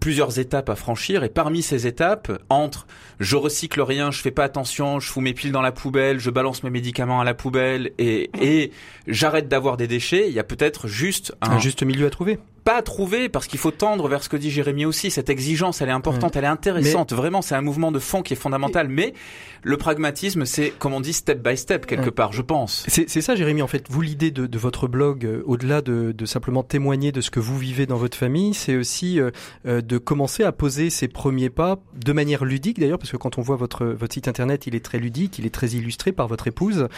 plusieurs 0.00 0.38
étapes 0.38 0.68
à 0.68 0.76
franchir 0.76 1.24
et 1.24 1.28
parmi 1.28 1.62
ces 1.62 1.86
étapes 1.86 2.32
entre 2.48 2.86
je 3.22 3.36
recycle 3.36 3.80
rien, 3.80 4.10
je 4.10 4.20
fais 4.20 4.30
pas 4.30 4.44
attention, 4.44 5.00
je 5.00 5.08
fous 5.08 5.20
mes 5.20 5.32
piles 5.32 5.52
dans 5.52 5.62
la 5.62 5.72
poubelle, 5.72 6.18
je 6.18 6.30
balance 6.30 6.62
mes 6.62 6.70
médicaments 6.70 7.20
à 7.20 7.24
la 7.24 7.34
poubelle 7.34 7.92
et, 7.98 8.30
et 8.40 8.72
j'arrête 9.06 9.48
d'avoir 9.48 9.76
des 9.76 9.86
déchets, 9.86 10.28
il 10.28 10.34
y 10.34 10.38
a 10.38 10.44
peut-être 10.44 10.88
juste 10.88 11.34
un, 11.40 11.58
juste 11.58 11.82
milieu 11.82 12.06
à 12.06 12.10
trouver 12.10 12.38
pas 12.64 12.76
à 12.76 12.82
trouver 12.82 13.28
parce 13.28 13.46
qu'il 13.46 13.58
faut 13.58 13.70
tendre 13.70 14.08
vers 14.08 14.22
ce 14.22 14.28
que 14.28 14.36
dit 14.36 14.50
Jérémy 14.50 14.84
aussi. 14.84 15.10
Cette 15.10 15.30
exigence, 15.30 15.80
elle 15.80 15.88
est 15.88 15.92
importante, 15.92 16.36
elle 16.36 16.44
est 16.44 16.48
intéressante. 16.48 17.12
Vraiment, 17.12 17.42
c'est 17.42 17.54
un 17.54 17.60
mouvement 17.60 17.92
de 17.92 17.98
fond 17.98 18.22
qui 18.22 18.34
est 18.34 18.36
fondamental. 18.36 18.88
Mais 18.88 19.14
le 19.62 19.76
pragmatisme, 19.76 20.44
c'est, 20.44 20.72
comme 20.78 20.92
on 20.92 21.00
dit, 21.00 21.12
step 21.12 21.46
by 21.46 21.56
step 21.56 21.86
quelque 21.86 22.10
part, 22.10 22.32
je 22.32 22.42
pense. 22.42 22.84
C'est 22.88 23.20
ça, 23.20 23.34
Jérémy. 23.34 23.62
En 23.62 23.66
fait, 23.66 23.86
vous 23.88 24.00
l'idée 24.00 24.30
de, 24.30 24.46
de, 24.46 24.58
votre 24.58 24.88
blog, 24.88 25.24
euh, 25.24 25.42
au-delà 25.46 25.82
de, 25.82 26.12
de, 26.12 26.26
simplement 26.26 26.62
témoigner 26.62 27.12
de 27.12 27.20
ce 27.20 27.30
que 27.30 27.40
vous 27.40 27.58
vivez 27.58 27.86
dans 27.86 27.96
votre 27.96 28.16
famille, 28.16 28.54
c'est 28.54 28.76
aussi 28.76 29.20
euh, 29.20 29.30
euh, 29.66 29.80
de 29.80 29.98
commencer 29.98 30.44
à 30.44 30.52
poser 30.52 30.90
ses 30.90 31.08
premiers 31.08 31.50
pas 31.50 31.78
de 31.94 32.12
manière 32.12 32.44
ludique 32.44 32.78
d'ailleurs, 32.78 32.98
parce 32.98 33.10
que 33.10 33.16
quand 33.16 33.38
on 33.38 33.42
voit 33.42 33.56
votre 33.56 33.86
votre 33.86 34.14
site 34.14 34.28
internet, 34.28 34.66
il 34.66 34.74
est 34.74 34.84
très 34.84 34.98
ludique, 34.98 35.38
il 35.38 35.46
est 35.46 35.54
très 35.54 35.68
illustré 35.68 36.12
par 36.12 36.28
votre 36.28 36.46
épouse 36.46 36.88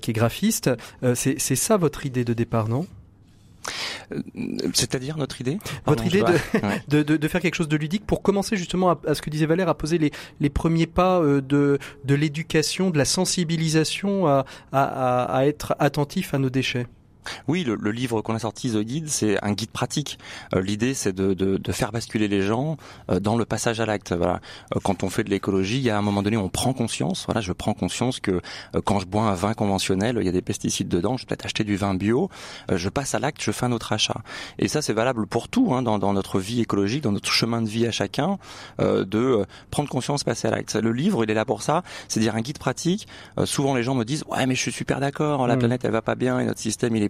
qui 0.00 0.10
est 0.10 0.14
graphiste. 0.14 0.70
c'est 1.14 1.38
ça 1.38 1.76
votre 1.76 2.06
idée 2.06 2.24
de 2.24 2.32
départ, 2.32 2.68
non? 2.68 2.86
euh, 2.86 2.97
c'est-à-dire 4.74 5.16
notre 5.16 5.40
idée? 5.40 5.58
Votre 5.86 6.06
idée 6.06 6.22
de, 6.88 7.02
de, 7.02 7.16
de, 7.16 7.28
faire 7.28 7.40
quelque 7.40 7.54
chose 7.54 7.68
de 7.68 7.76
ludique 7.76 8.06
pour 8.06 8.22
commencer 8.22 8.56
justement 8.56 8.90
à, 8.90 9.14
ce 9.14 9.22
que 9.22 9.30
disait 9.30 9.46
Valère, 9.46 9.68
à 9.68 9.74
poser 9.76 9.98
les, 9.98 10.10
les 10.40 10.50
premiers 10.50 10.86
pas 10.86 11.20
euh, 11.20 11.40
de, 11.40 11.78
de 12.04 12.14
l'éducation, 12.14 12.90
de 12.90 12.98
la 12.98 13.04
sensibilisation 13.04 14.26
à, 14.26 14.44
à, 14.72 15.36
à 15.36 15.46
être 15.46 15.74
attentif 15.78 16.34
à 16.34 16.38
nos 16.38 16.50
déchets. 16.50 16.86
Oui, 17.46 17.64
le, 17.64 17.74
le 17.74 17.90
livre 17.90 18.22
qu'on 18.22 18.34
a 18.34 18.38
sorti, 18.38 18.70
The 18.70 18.78
Guide, 18.78 19.08
c'est 19.08 19.42
un 19.44 19.52
guide 19.52 19.70
pratique. 19.70 20.18
Euh, 20.54 20.60
l'idée, 20.60 20.94
c'est 20.94 21.12
de, 21.12 21.34
de, 21.34 21.56
de, 21.56 21.72
faire 21.72 21.92
basculer 21.92 22.28
les 22.28 22.42
gens 22.42 22.76
euh, 23.10 23.20
dans 23.20 23.36
le 23.36 23.44
passage 23.44 23.80
à 23.80 23.86
l'acte. 23.86 24.12
Voilà. 24.12 24.40
Euh, 24.74 24.80
quand 24.82 25.02
on 25.02 25.10
fait 25.10 25.24
de 25.24 25.30
l'écologie, 25.30 25.78
il 25.78 25.84
y 25.84 25.90
a 25.90 25.98
un 25.98 26.02
moment 26.02 26.22
donné, 26.22 26.36
on 26.36 26.48
prend 26.48 26.72
conscience. 26.72 27.24
Voilà, 27.26 27.40
je 27.40 27.52
prends 27.52 27.74
conscience 27.74 28.20
que 28.20 28.40
quand 28.84 29.00
je 29.00 29.06
bois 29.06 29.22
un 29.22 29.34
vin 29.34 29.54
conventionnel, 29.54 30.16
il 30.20 30.26
y 30.26 30.28
a 30.28 30.32
des 30.32 30.42
pesticides 30.42 30.88
dedans. 30.88 31.16
Je 31.16 31.22
vais 31.22 31.28
peut-être 31.28 31.46
acheter 31.46 31.64
du 31.64 31.76
vin 31.76 31.94
bio. 31.94 32.30
je 32.70 32.88
passe 32.88 33.14
à 33.14 33.18
l'acte, 33.18 33.42
je 33.42 33.50
fais 33.50 33.66
un 33.66 33.72
autre 33.72 33.92
achat. 33.92 34.20
Et 34.58 34.68
ça, 34.68 34.82
c'est 34.82 34.92
valable 34.92 35.26
pour 35.26 35.48
tout, 35.48 35.74
hein, 35.74 35.82
dans, 35.82 35.98
dans, 35.98 36.12
notre 36.12 36.38
vie 36.38 36.60
écologique, 36.60 37.02
dans 37.02 37.12
notre 37.12 37.32
chemin 37.32 37.62
de 37.62 37.68
vie 37.68 37.86
à 37.86 37.90
chacun, 37.90 38.38
de 38.78 39.46
prendre 39.70 39.88
conscience, 39.88 40.24
passer 40.24 40.48
à 40.48 40.50
l'acte. 40.50 40.74
Le 40.74 40.92
livre, 40.92 41.24
il 41.24 41.30
est 41.30 41.34
là 41.34 41.44
pour 41.44 41.62
ça. 41.62 41.82
C'est 42.08 42.20
dire 42.20 42.36
un 42.36 42.40
guide 42.40 42.58
pratique. 42.58 43.08
souvent, 43.44 43.74
les 43.74 43.82
gens 43.82 43.94
me 43.94 44.04
disent, 44.04 44.24
ouais, 44.28 44.46
mais 44.46 44.54
je 44.54 44.60
suis 44.60 44.72
super 44.72 45.00
d'accord. 45.00 45.46
La 45.46 45.56
mmh. 45.56 45.58
planète, 45.58 45.84
elle 45.84 45.92
va 45.92 46.02
pas 46.02 46.14
bien 46.14 46.38
et 46.38 46.44
notre 46.44 46.60
système, 46.60 46.94
il 46.96 47.02
est 47.02 47.08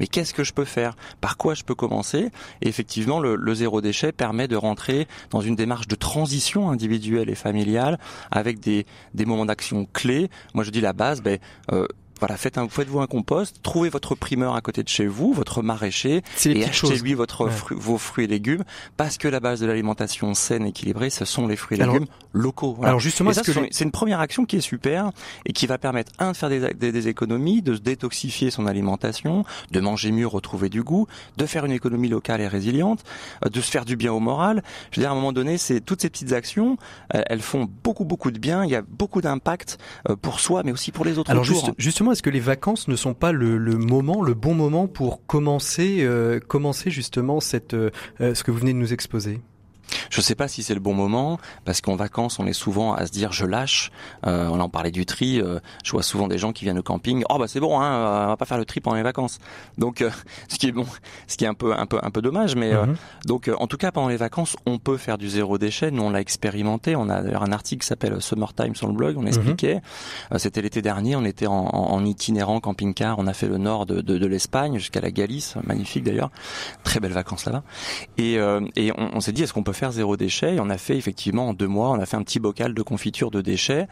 mais 0.00 0.06
qu'est-ce 0.06 0.34
que 0.34 0.44
je 0.44 0.52
peux 0.52 0.64
faire? 0.64 0.96
Par 1.20 1.36
quoi 1.36 1.54
je 1.54 1.64
peux 1.64 1.74
commencer? 1.74 2.30
Effectivement, 2.62 3.20
le, 3.20 3.54
zéro 3.54 3.80
déchet 3.80 4.12
permet 4.12 4.48
de 4.48 4.56
rentrer 4.56 5.08
dans 5.30 5.40
une 5.40 5.56
démarche 5.56 5.88
de 5.88 5.94
transition 5.94 6.70
individuelle 6.70 7.30
et 7.30 7.34
familiale 7.34 7.98
avec 8.30 8.60
des, 8.60 8.86
des 9.14 9.24
moments 9.24 9.46
d'action 9.46 9.86
clés. 9.92 10.30
Moi, 10.54 10.64
je 10.64 10.70
dis 10.70 10.80
la 10.80 10.92
base, 10.92 11.22
ben, 11.22 11.38
euh, 11.72 11.86
Voilà, 12.18 12.36
faites 12.36 12.58
un, 12.58 12.68
faites-vous 12.68 13.00
un 13.00 13.06
compost, 13.06 13.60
trouvez 13.62 13.88
votre 13.88 14.14
primeur 14.14 14.54
à 14.54 14.60
côté 14.60 14.82
de 14.82 14.88
chez 14.88 15.06
vous, 15.06 15.32
votre 15.32 15.62
maraîcher, 15.62 16.22
et 16.44 16.64
achetez-lui 16.64 17.14
votre 17.14 17.48
vos 17.70 17.98
fruits 17.98 18.24
et 18.24 18.28
légumes, 18.28 18.64
parce 18.96 19.18
que 19.18 19.28
la 19.28 19.40
base 19.40 19.60
de 19.60 19.66
l'alimentation 19.66 20.34
saine, 20.34 20.66
équilibrée, 20.66 21.10
ce 21.10 21.24
sont 21.24 21.46
les 21.46 21.56
fruits 21.56 21.78
et 21.78 21.84
légumes 21.84 22.06
locaux. 22.32 22.74
Voilà. 22.74 22.90
Alors 22.90 23.00
justement, 23.00 23.32
c'est 23.32 23.84
une 23.84 23.90
première 23.90 24.20
action 24.20 24.44
qui 24.44 24.56
est 24.56 24.60
super 24.60 25.10
et 25.46 25.52
qui 25.52 25.66
va 25.66 25.78
permettre 25.78 26.12
un 26.18 26.32
de 26.32 26.36
faire 26.36 26.48
des, 26.48 26.74
des, 26.74 26.92
des, 26.92 27.08
économies, 27.08 27.62
de 27.62 27.74
se 27.74 27.80
détoxifier 27.80 28.50
son 28.50 28.66
alimentation, 28.66 29.44
de 29.70 29.80
manger 29.80 30.12
mieux, 30.12 30.26
retrouver 30.26 30.68
du 30.68 30.82
goût, 30.82 31.06
de 31.36 31.46
faire 31.46 31.64
une 31.64 31.72
économie 31.72 32.08
locale 32.08 32.40
et 32.40 32.48
résiliente, 32.48 33.04
euh, 33.44 33.48
de 33.48 33.60
se 33.60 33.70
faire 33.70 33.84
du 33.84 33.96
bien 33.96 34.12
au 34.12 34.20
moral. 34.20 34.62
Je 34.90 35.00
veux 35.00 35.02
dire, 35.02 35.10
à 35.10 35.12
un 35.12 35.16
moment 35.16 35.32
donné, 35.32 35.58
c'est 35.58 35.80
toutes 35.80 36.02
ces 36.02 36.10
petites 36.10 36.32
actions, 36.32 36.76
euh, 37.14 37.22
elles 37.26 37.42
font 37.42 37.68
beaucoup 37.84 38.04
beaucoup 38.04 38.30
de 38.30 38.38
bien. 38.38 38.64
Il 38.64 38.70
y 38.70 38.74
a 38.74 38.82
beaucoup 38.82 39.20
d'impact 39.20 39.78
euh, 40.08 40.16
pour 40.16 40.40
soi, 40.40 40.62
mais 40.64 40.72
aussi 40.72 40.92
pour 40.92 41.04
les 41.04 41.18
autres. 41.18 41.30
Alors 41.30 41.44
justement, 41.78 42.07
est-ce 42.12 42.22
que 42.22 42.30
les 42.30 42.40
vacances 42.40 42.88
ne 42.88 42.96
sont 42.96 43.14
pas 43.14 43.32
le, 43.32 43.58
moment, 43.76 44.22
le 44.22 44.34
bon 44.34 44.54
moment 44.54 44.86
pour 44.86 45.26
commencer, 45.26 45.98
euh, 46.00 46.40
commencer 46.40 46.90
justement 46.90 47.40
cette, 47.40 47.74
euh, 47.74 47.90
ce 48.18 48.42
que 48.42 48.50
vous 48.50 48.58
venez 48.58 48.72
de 48.72 48.78
nous 48.78 48.92
exposer? 48.92 49.40
Je 50.10 50.18
ne 50.18 50.22
sais 50.22 50.34
pas 50.34 50.48
si 50.48 50.62
c'est 50.62 50.74
le 50.74 50.80
bon 50.80 50.94
moment 50.94 51.38
parce 51.64 51.80
qu'en 51.80 51.96
vacances 51.96 52.38
on 52.38 52.46
est 52.46 52.52
souvent 52.52 52.94
à 52.94 53.06
se 53.06 53.12
dire 53.12 53.32
je 53.32 53.46
lâche. 53.46 53.90
Euh, 54.26 54.48
on 54.48 54.60
en 54.60 54.68
parlait 54.68 54.90
du 54.90 55.06
tri. 55.06 55.40
Euh, 55.40 55.60
je 55.84 55.92
vois 55.92 56.02
souvent 56.02 56.28
des 56.28 56.38
gens 56.38 56.52
qui 56.52 56.64
viennent 56.64 56.78
au 56.78 56.82
camping. 56.82 57.24
Oh 57.30 57.38
bah 57.38 57.46
c'est 57.48 57.60
bon, 57.60 57.80
hein, 57.80 58.24
on 58.24 58.28
va 58.28 58.36
pas 58.36 58.44
faire 58.44 58.58
le 58.58 58.64
tri 58.64 58.80
pendant 58.80 58.96
les 58.96 59.02
vacances. 59.02 59.38
Donc 59.76 60.02
euh, 60.02 60.10
ce 60.48 60.56
qui 60.56 60.68
est 60.68 60.72
bon, 60.72 60.86
ce 61.26 61.36
qui 61.36 61.44
est 61.44 61.48
un 61.48 61.54
peu 61.54 61.72
un 61.74 61.86
peu 61.86 61.98
un 62.02 62.10
peu 62.10 62.22
dommage, 62.22 62.56
mais 62.56 62.72
euh, 62.72 62.86
mhm. 62.86 62.96
donc 63.26 63.50
en 63.58 63.66
tout 63.66 63.76
cas 63.76 63.92
pendant 63.92 64.08
les 64.08 64.16
vacances 64.16 64.56
on 64.66 64.78
peut 64.78 64.96
faire 64.96 65.18
du 65.18 65.28
zéro 65.28 65.58
déchet. 65.58 65.90
Nous 65.90 66.02
on 66.02 66.10
l'a 66.10 66.20
expérimenté. 66.20 66.96
On 66.96 67.08
a 67.08 67.22
d'ailleurs 67.22 67.42
un 67.42 67.52
article 67.52 67.82
qui 67.82 67.86
s'appelle 67.86 68.20
Summertime 68.20 68.74
sur 68.74 68.86
le 68.86 68.94
blog. 68.94 69.16
On 69.18 69.26
expliquait. 69.26 69.80
C'était 70.36 70.62
l'été 70.62 70.82
dernier. 70.82 71.16
On 71.16 71.24
était 71.24 71.46
en, 71.46 71.54
en, 71.54 72.04
itinérant 72.04 72.60
camping-car. 72.60 73.18
On 73.18 73.26
a 73.26 73.32
fait 73.32 73.48
le 73.48 73.58
nord 73.58 73.86
de, 73.86 74.00
de, 74.00 74.18
de 74.18 74.26
l'Espagne 74.26 74.78
jusqu'à 74.78 75.00
la 75.00 75.10
Galice, 75.10 75.56
magnifique 75.64 76.04
d'ailleurs. 76.04 76.30
Très 76.84 77.00
belles 77.00 77.12
vacances 77.12 77.44
là-bas. 77.46 77.62
Et, 78.16 78.34
et 78.76 78.92
on, 78.96 79.10
on 79.14 79.20
s'est 79.20 79.32
dit 79.32 79.42
est-ce 79.42 79.52
qu'on 79.52 79.62
peut 79.62 79.72
faire 79.78 79.92
zéro 79.92 80.16
déchet. 80.16 80.56
Et 80.56 80.60
on 80.60 80.70
a 80.70 80.78
fait 80.78 80.96
effectivement 80.96 81.48
en 81.48 81.54
deux 81.54 81.66
mois, 81.66 81.90
on 81.90 82.00
a 82.00 82.06
fait 82.06 82.16
un 82.16 82.22
petit 82.22 82.40
bocal 82.40 82.74
de 82.74 82.82
confiture 82.82 83.30
de 83.30 83.40
déchets. 83.40 83.86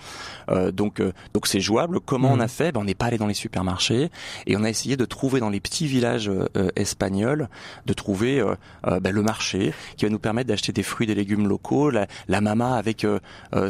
Euh, 0.51 0.71
donc 0.73 1.01
euh, 1.01 1.13
donc 1.33 1.47
c'est 1.47 1.61
jouable. 1.61 2.01
Comment 2.01 2.31
on 2.33 2.41
a 2.41 2.47
mmh. 2.47 2.49
fait? 2.49 2.73
Ben, 2.73 2.81
On 2.81 2.85
n'est 2.85 2.95
pas 2.95 3.07
allé 3.07 3.19
dans 3.19 3.27
les 3.27 3.35
supermarchés 3.35 4.11
et 4.47 4.57
on 4.57 4.65
a 4.65 4.69
essayé 4.69 4.97
de 4.97 5.05
trouver 5.05 5.41
dans 5.41 5.51
les 5.51 5.61
petits 5.61 5.87
villages 5.87 6.29
euh, 6.29 6.69
espagnols, 6.77 7.49
de 7.87 7.93
trouver 7.93 8.43
ben, 8.85 9.13
le 9.13 9.23
marché 9.23 9.73
qui 9.97 10.05
va 10.05 10.11
nous 10.11 10.19
permettre 10.19 10.49
d'acheter 10.49 10.73
des 10.73 10.83
fruits, 10.83 11.07
des 11.07 11.15
légumes 11.15 11.49
locaux, 11.49 11.91
la, 11.91 12.07
la 12.29 12.41
mama 12.41 12.75
avec 12.75 13.07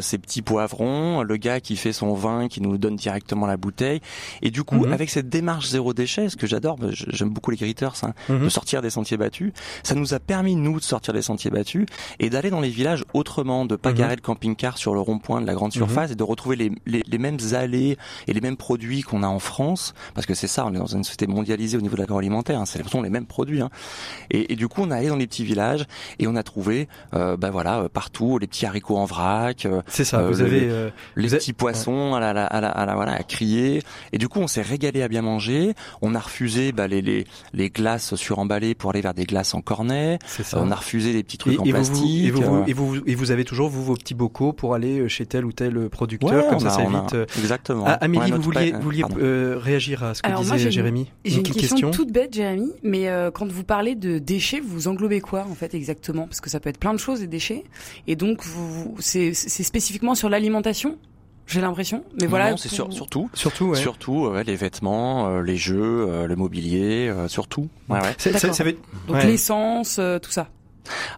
ses 0.01 0.17
petits 0.17 0.41
poivrons, 0.41 1.21
le 1.23 1.37
gars 1.37 1.59
qui 1.59 1.75
fait 1.75 1.93
son 1.93 2.13
vin, 2.13 2.47
qui 2.47 2.61
nous 2.61 2.77
donne 2.77 2.95
directement 2.95 3.45
la 3.45 3.57
bouteille. 3.57 4.01
Et 4.41 4.51
du 4.51 4.63
coup, 4.63 4.87
mmh. 4.87 4.93
avec 4.93 5.09
cette 5.09 5.29
démarche 5.29 5.67
zéro 5.67 5.93
déchet, 5.93 6.29
ce 6.29 6.37
que 6.37 6.47
j'adore, 6.47 6.77
ben, 6.77 6.89
j'aime 6.91 7.29
beaucoup 7.29 7.51
les 7.51 7.57
gritters, 7.57 8.03
hein, 8.03 8.13
mmh. 8.29 8.43
de 8.45 8.49
sortir 8.49 8.81
des 8.81 8.89
sentiers 8.89 9.17
battus, 9.17 9.51
ça 9.83 9.95
nous 9.95 10.13
a 10.13 10.19
permis 10.19 10.55
nous 10.55 10.79
de 10.79 10.83
sortir 10.83 11.13
des 11.13 11.21
sentiers 11.21 11.51
battus 11.51 11.85
et 12.19 12.29
d'aller 12.29 12.49
dans 12.49 12.61
les 12.61 12.69
villages 12.69 13.03
autrement, 13.13 13.65
de 13.65 13.75
pas 13.75 13.91
mhm. 13.91 13.97
garer 13.97 14.15
le 14.15 14.21
camping-car 14.21 14.77
sur 14.77 14.93
le 14.93 14.99
rond-point 14.99 15.41
de 15.41 15.47
la 15.47 15.53
grande 15.53 15.73
mhm. 15.73 15.81
surface 15.81 16.11
et 16.11 16.15
de 16.15 16.23
retrouver 16.23 16.55
les, 16.55 16.71
les, 16.85 17.03
les, 17.07 17.17
mêmes 17.17 17.37
allées 17.53 17.97
et 18.27 18.33
les 18.33 18.41
mêmes 18.41 18.57
produits 18.57 19.01
qu'on 19.01 19.23
a 19.23 19.27
en 19.27 19.39
France, 19.39 19.93
parce 20.13 20.25
que 20.25 20.33
c'est 20.33 20.47
ça, 20.47 20.65
on 20.65 20.73
est 20.73 20.77
dans 20.77 20.85
une 20.85 21.03
société 21.03 21.27
mondialisée 21.27 21.77
au 21.77 21.81
niveau 21.81 21.95
de 21.95 22.01
l'agroalimentaire, 22.01 22.59
hein, 22.59 22.65
c'est 22.65 22.79
les 23.03 23.09
mêmes 23.09 23.25
produits. 23.25 23.61
Hein. 23.61 23.69
Et, 24.29 24.53
et, 24.53 24.55
du 24.55 24.67
coup, 24.67 24.81
on 24.81 24.91
est 24.91 24.95
allé 24.95 25.07
dans 25.07 25.15
les 25.15 25.27
petits 25.27 25.43
villages 25.43 25.85
et 26.19 26.27
on 26.27 26.35
a 26.35 26.43
trouvé, 26.43 26.87
euh, 27.13 27.37
ben 27.37 27.49
voilà, 27.49 27.81
euh, 27.81 27.89
partout 27.89 28.37
les 28.39 28.47
petits 28.47 28.65
haricots 28.65 28.97
en 28.97 29.05
vrac. 29.05 29.65
Euh, 29.65 29.81
c'est 29.87 30.03
ça. 30.03 30.21
vous 30.27 30.41
avez 30.41 30.91
les 31.15 31.29
petits 31.29 31.53
poissons 31.53 32.15
à, 32.15 32.19
la, 32.19 32.29
à, 32.45 32.61
la, 32.61 32.69
à, 32.69 32.85
la, 32.85 32.95
voilà 32.95 33.13
à 33.13 33.23
crier. 33.23 33.81
Et 34.13 34.17
du 34.17 34.27
coup, 34.27 34.39
on 34.39 34.47
s'est 34.47 34.61
régalé 34.61 35.01
à 35.01 35.07
bien 35.07 35.21
manger. 35.21 35.73
On 36.01 36.15
a 36.15 36.19
refusé 36.19 36.71
bah, 36.71 36.87
les, 36.87 37.01
les, 37.01 37.25
les 37.53 37.69
glaces 37.69 38.15
suremballées 38.15 38.75
pour 38.75 38.91
aller 38.91 39.01
vers 39.01 39.13
des 39.13 39.25
glaces 39.25 39.53
en 39.53 39.61
cornet. 39.61 40.19
Ça. 40.25 40.59
on 40.61 40.71
a 40.71 40.75
refusé 40.75 41.13
les 41.13 41.23
petits 41.23 41.37
trucs 41.37 41.59
en 41.59 41.63
plastique 41.63 41.96
et, 42.05 42.73
vous, 42.73 42.95
et 43.05 43.15
vous 43.15 43.31
avez 43.31 43.45
toujours 43.45 43.69
vous 43.69 43.83
vos 43.83 43.95
petits 43.95 44.13
bocaux 44.13 44.53
pour 44.53 44.73
aller 44.73 44.99
euh, 44.99 45.07
chez 45.07 45.25
tel 45.25 45.45
ou 45.45 45.51
tel 45.51 45.89
producteur, 45.89 46.49
comme 46.49 46.59
ça, 46.59 46.69
ça 46.69 46.83
évite. 46.83 47.13
Euh, 47.13 47.25
exactement. 47.37 47.83
Ah, 47.87 47.93
Amélie, 47.93 48.31
vous 48.31 48.41
vouliez, 48.41 48.71
vouliez 48.73 49.03
euh, 49.19 49.57
réagir 49.59 50.03
à 50.03 50.13
ce 50.13 50.21
que 50.21 50.41
disait 50.41 50.71
Jérémy? 50.71 51.11
J'ai 51.25 51.37
une, 51.37 51.43
question, 51.43 51.91
toute 51.91 52.11
bête, 52.11 52.33
Jérémy, 52.33 52.71
mais 52.83 53.09
quand 53.33 53.47
vous 53.51 53.63
parlez 53.63 53.95
de 53.95 54.19
déchets, 54.19 54.59
vous 54.59 54.87
englobez 54.87 55.21
quoi 55.21 55.45
en 55.49 55.55
fait 55.55 55.73
exactement? 55.73 56.27
Parce 56.27 56.41
que 56.41 56.49
ça 56.49 56.59
peut 56.59 56.69
être 56.69 56.79
plein 56.79 56.93
de 56.93 56.99
choses 56.99 57.19
des 57.19 57.27
déchets, 57.27 57.63
et 58.07 58.15
donc 58.15 58.43
vous, 58.43 58.95
c'est 58.99 59.33
spécifiquement 59.33 60.15
sur 60.15 60.29
l'alimentation 60.29 60.97
j'ai 61.49 61.61
l'impression. 61.61 62.03
Mais 62.19 62.27
voilà. 62.27 62.57
c'est 62.57 62.67
surtout, 62.67 63.29
surtout, 63.33 63.67
ouais. 63.67 63.77
surtout 63.77 64.29
les 64.45 64.55
vêtements, 64.57 65.39
les 65.39 65.55
jeux, 65.55 66.25
le 66.25 66.35
mobilier, 66.35 67.09
surtout. 67.27 67.69
Ouais, 67.87 68.01
ouais. 68.01 68.15
Ça, 68.17 68.37
ça, 68.37 68.63
Donc 69.07 69.23
l'essence, 69.23 69.99
tout 70.21 70.31
ça. 70.31 70.49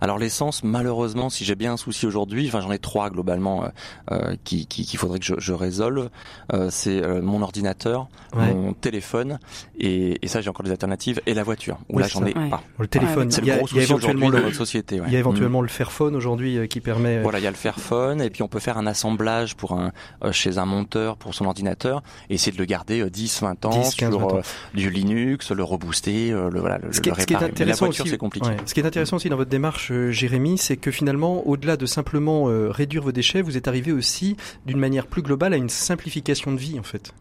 Alors 0.01 0.17
l'essence, 0.17 0.63
malheureusement, 0.63 1.29
si 1.29 1.45
j'ai 1.45 1.55
bien 1.55 1.73
un 1.73 1.77
souci 1.77 2.05
aujourd'hui, 2.05 2.47
enfin 2.47 2.61
j'en 2.61 2.71
ai 2.71 2.79
trois 2.79 3.09
globalement 3.09 3.63
euh, 3.63 3.67
euh 4.11 4.35
qu'il 4.43 4.67
qui, 4.67 4.85
qui 4.85 4.97
faudrait 4.97 5.19
que 5.19 5.25
je, 5.25 5.35
je 5.37 5.53
résolve. 5.53 6.09
Euh, 6.53 6.69
c'est 6.71 7.03
euh, 7.03 7.21
mon 7.21 7.41
ordinateur, 7.41 8.07
mon 8.33 8.73
téléphone 8.73 9.39
et, 9.79 10.23
et 10.23 10.27
ça 10.27 10.41
j'ai 10.41 10.49
encore 10.49 10.63
des 10.63 10.71
alternatives 10.71 11.21
et 11.25 11.33
la 11.33 11.43
voiture. 11.43 11.77
Où 11.89 11.99
là 11.99 12.07
j'en 12.07 12.25
ai 12.25 12.33
pas. 12.33 12.63
Le 12.77 12.87
téléphone, 12.87 13.31
y, 13.43 13.51
a, 13.51 13.57
y 13.57 13.79
a 13.79 13.83
éventuellement 13.83 14.29
le, 14.29 14.53
société. 14.53 15.01
Il 15.07 15.13
y 15.13 15.15
a 15.15 15.19
éventuellement 15.19 15.61
le 15.61 15.67
Fairphone 15.67 16.15
aujourd'hui 16.15 16.67
qui 16.67 16.81
permet. 16.81 17.21
Voilà, 17.21 17.39
il 17.39 17.43
y 17.43 17.47
a 17.47 17.51
le 17.51 17.55
Fairphone 17.55 18.21
et 18.21 18.29
puis 18.29 18.43
on 18.43 18.47
peut 18.47 18.59
faire 18.59 18.77
un 18.77 18.87
assemblage 18.87 19.55
pour 19.55 19.73
un 19.73 19.91
chez 20.31 20.57
un 20.57 20.65
monteur 20.65 21.17
pour 21.17 21.33
son 21.33 21.45
ordinateur 21.45 22.03
et 22.29 22.35
essayer 22.35 22.51
de 22.51 22.57
le 22.57 22.65
garder 22.65 23.09
10, 23.09 23.41
20 23.41 23.65
ans 23.65 23.69
10, 23.69 23.95
15, 23.95 24.09
sur 24.09 24.19
20 24.19 24.25
ans. 24.25 24.41
du 24.73 24.89
Linux, 24.89 25.51
le 25.51 25.63
rebooster, 25.63 26.31
le 26.31 26.59
voilà, 26.59 26.77
le, 26.77 26.91
ce 26.93 27.01
qui, 27.01 27.09
le 27.09 27.15
réparer. 27.15 27.21
Ce 27.21 27.25
qui 27.25 27.33
est 27.33 27.47
intéressant 27.47 27.85
la 27.85 27.89
voiture 27.89 28.07
c'est 28.07 28.17
compliqué. 28.17 28.49
Ce 28.65 28.73
qui 28.73 28.79
est 28.79 28.85
intéressant 28.85 29.17
aussi 29.17 29.29
dans 29.29 29.37
votre 29.37 29.49
démarche, 29.59 29.91
euh, 29.91 30.09
Jérémy, 30.09 30.57
c'est 30.57 30.77
que 30.77 30.89
finalement, 30.89 31.45
au-delà 31.45 31.75
de 31.75 31.85
simplement 31.85 32.47
euh, 32.47 32.69
réduire 32.71 33.03
vos 33.03 33.11
déchets, 33.11 33.41
vous 33.41 33.57
êtes 33.57 33.67
arrivé 33.67 33.91
aussi, 33.91 34.37
d'une 34.65 34.79
manière 34.79 35.05
plus 35.05 35.21
globale, 35.21 35.53
à 35.53 35.57
une 35.57 35.67
simplification 35.67 36.53
de 36.53 36.57
vie, 36.57 36.79
en 36.79 36.83
fait. 36.83 37.13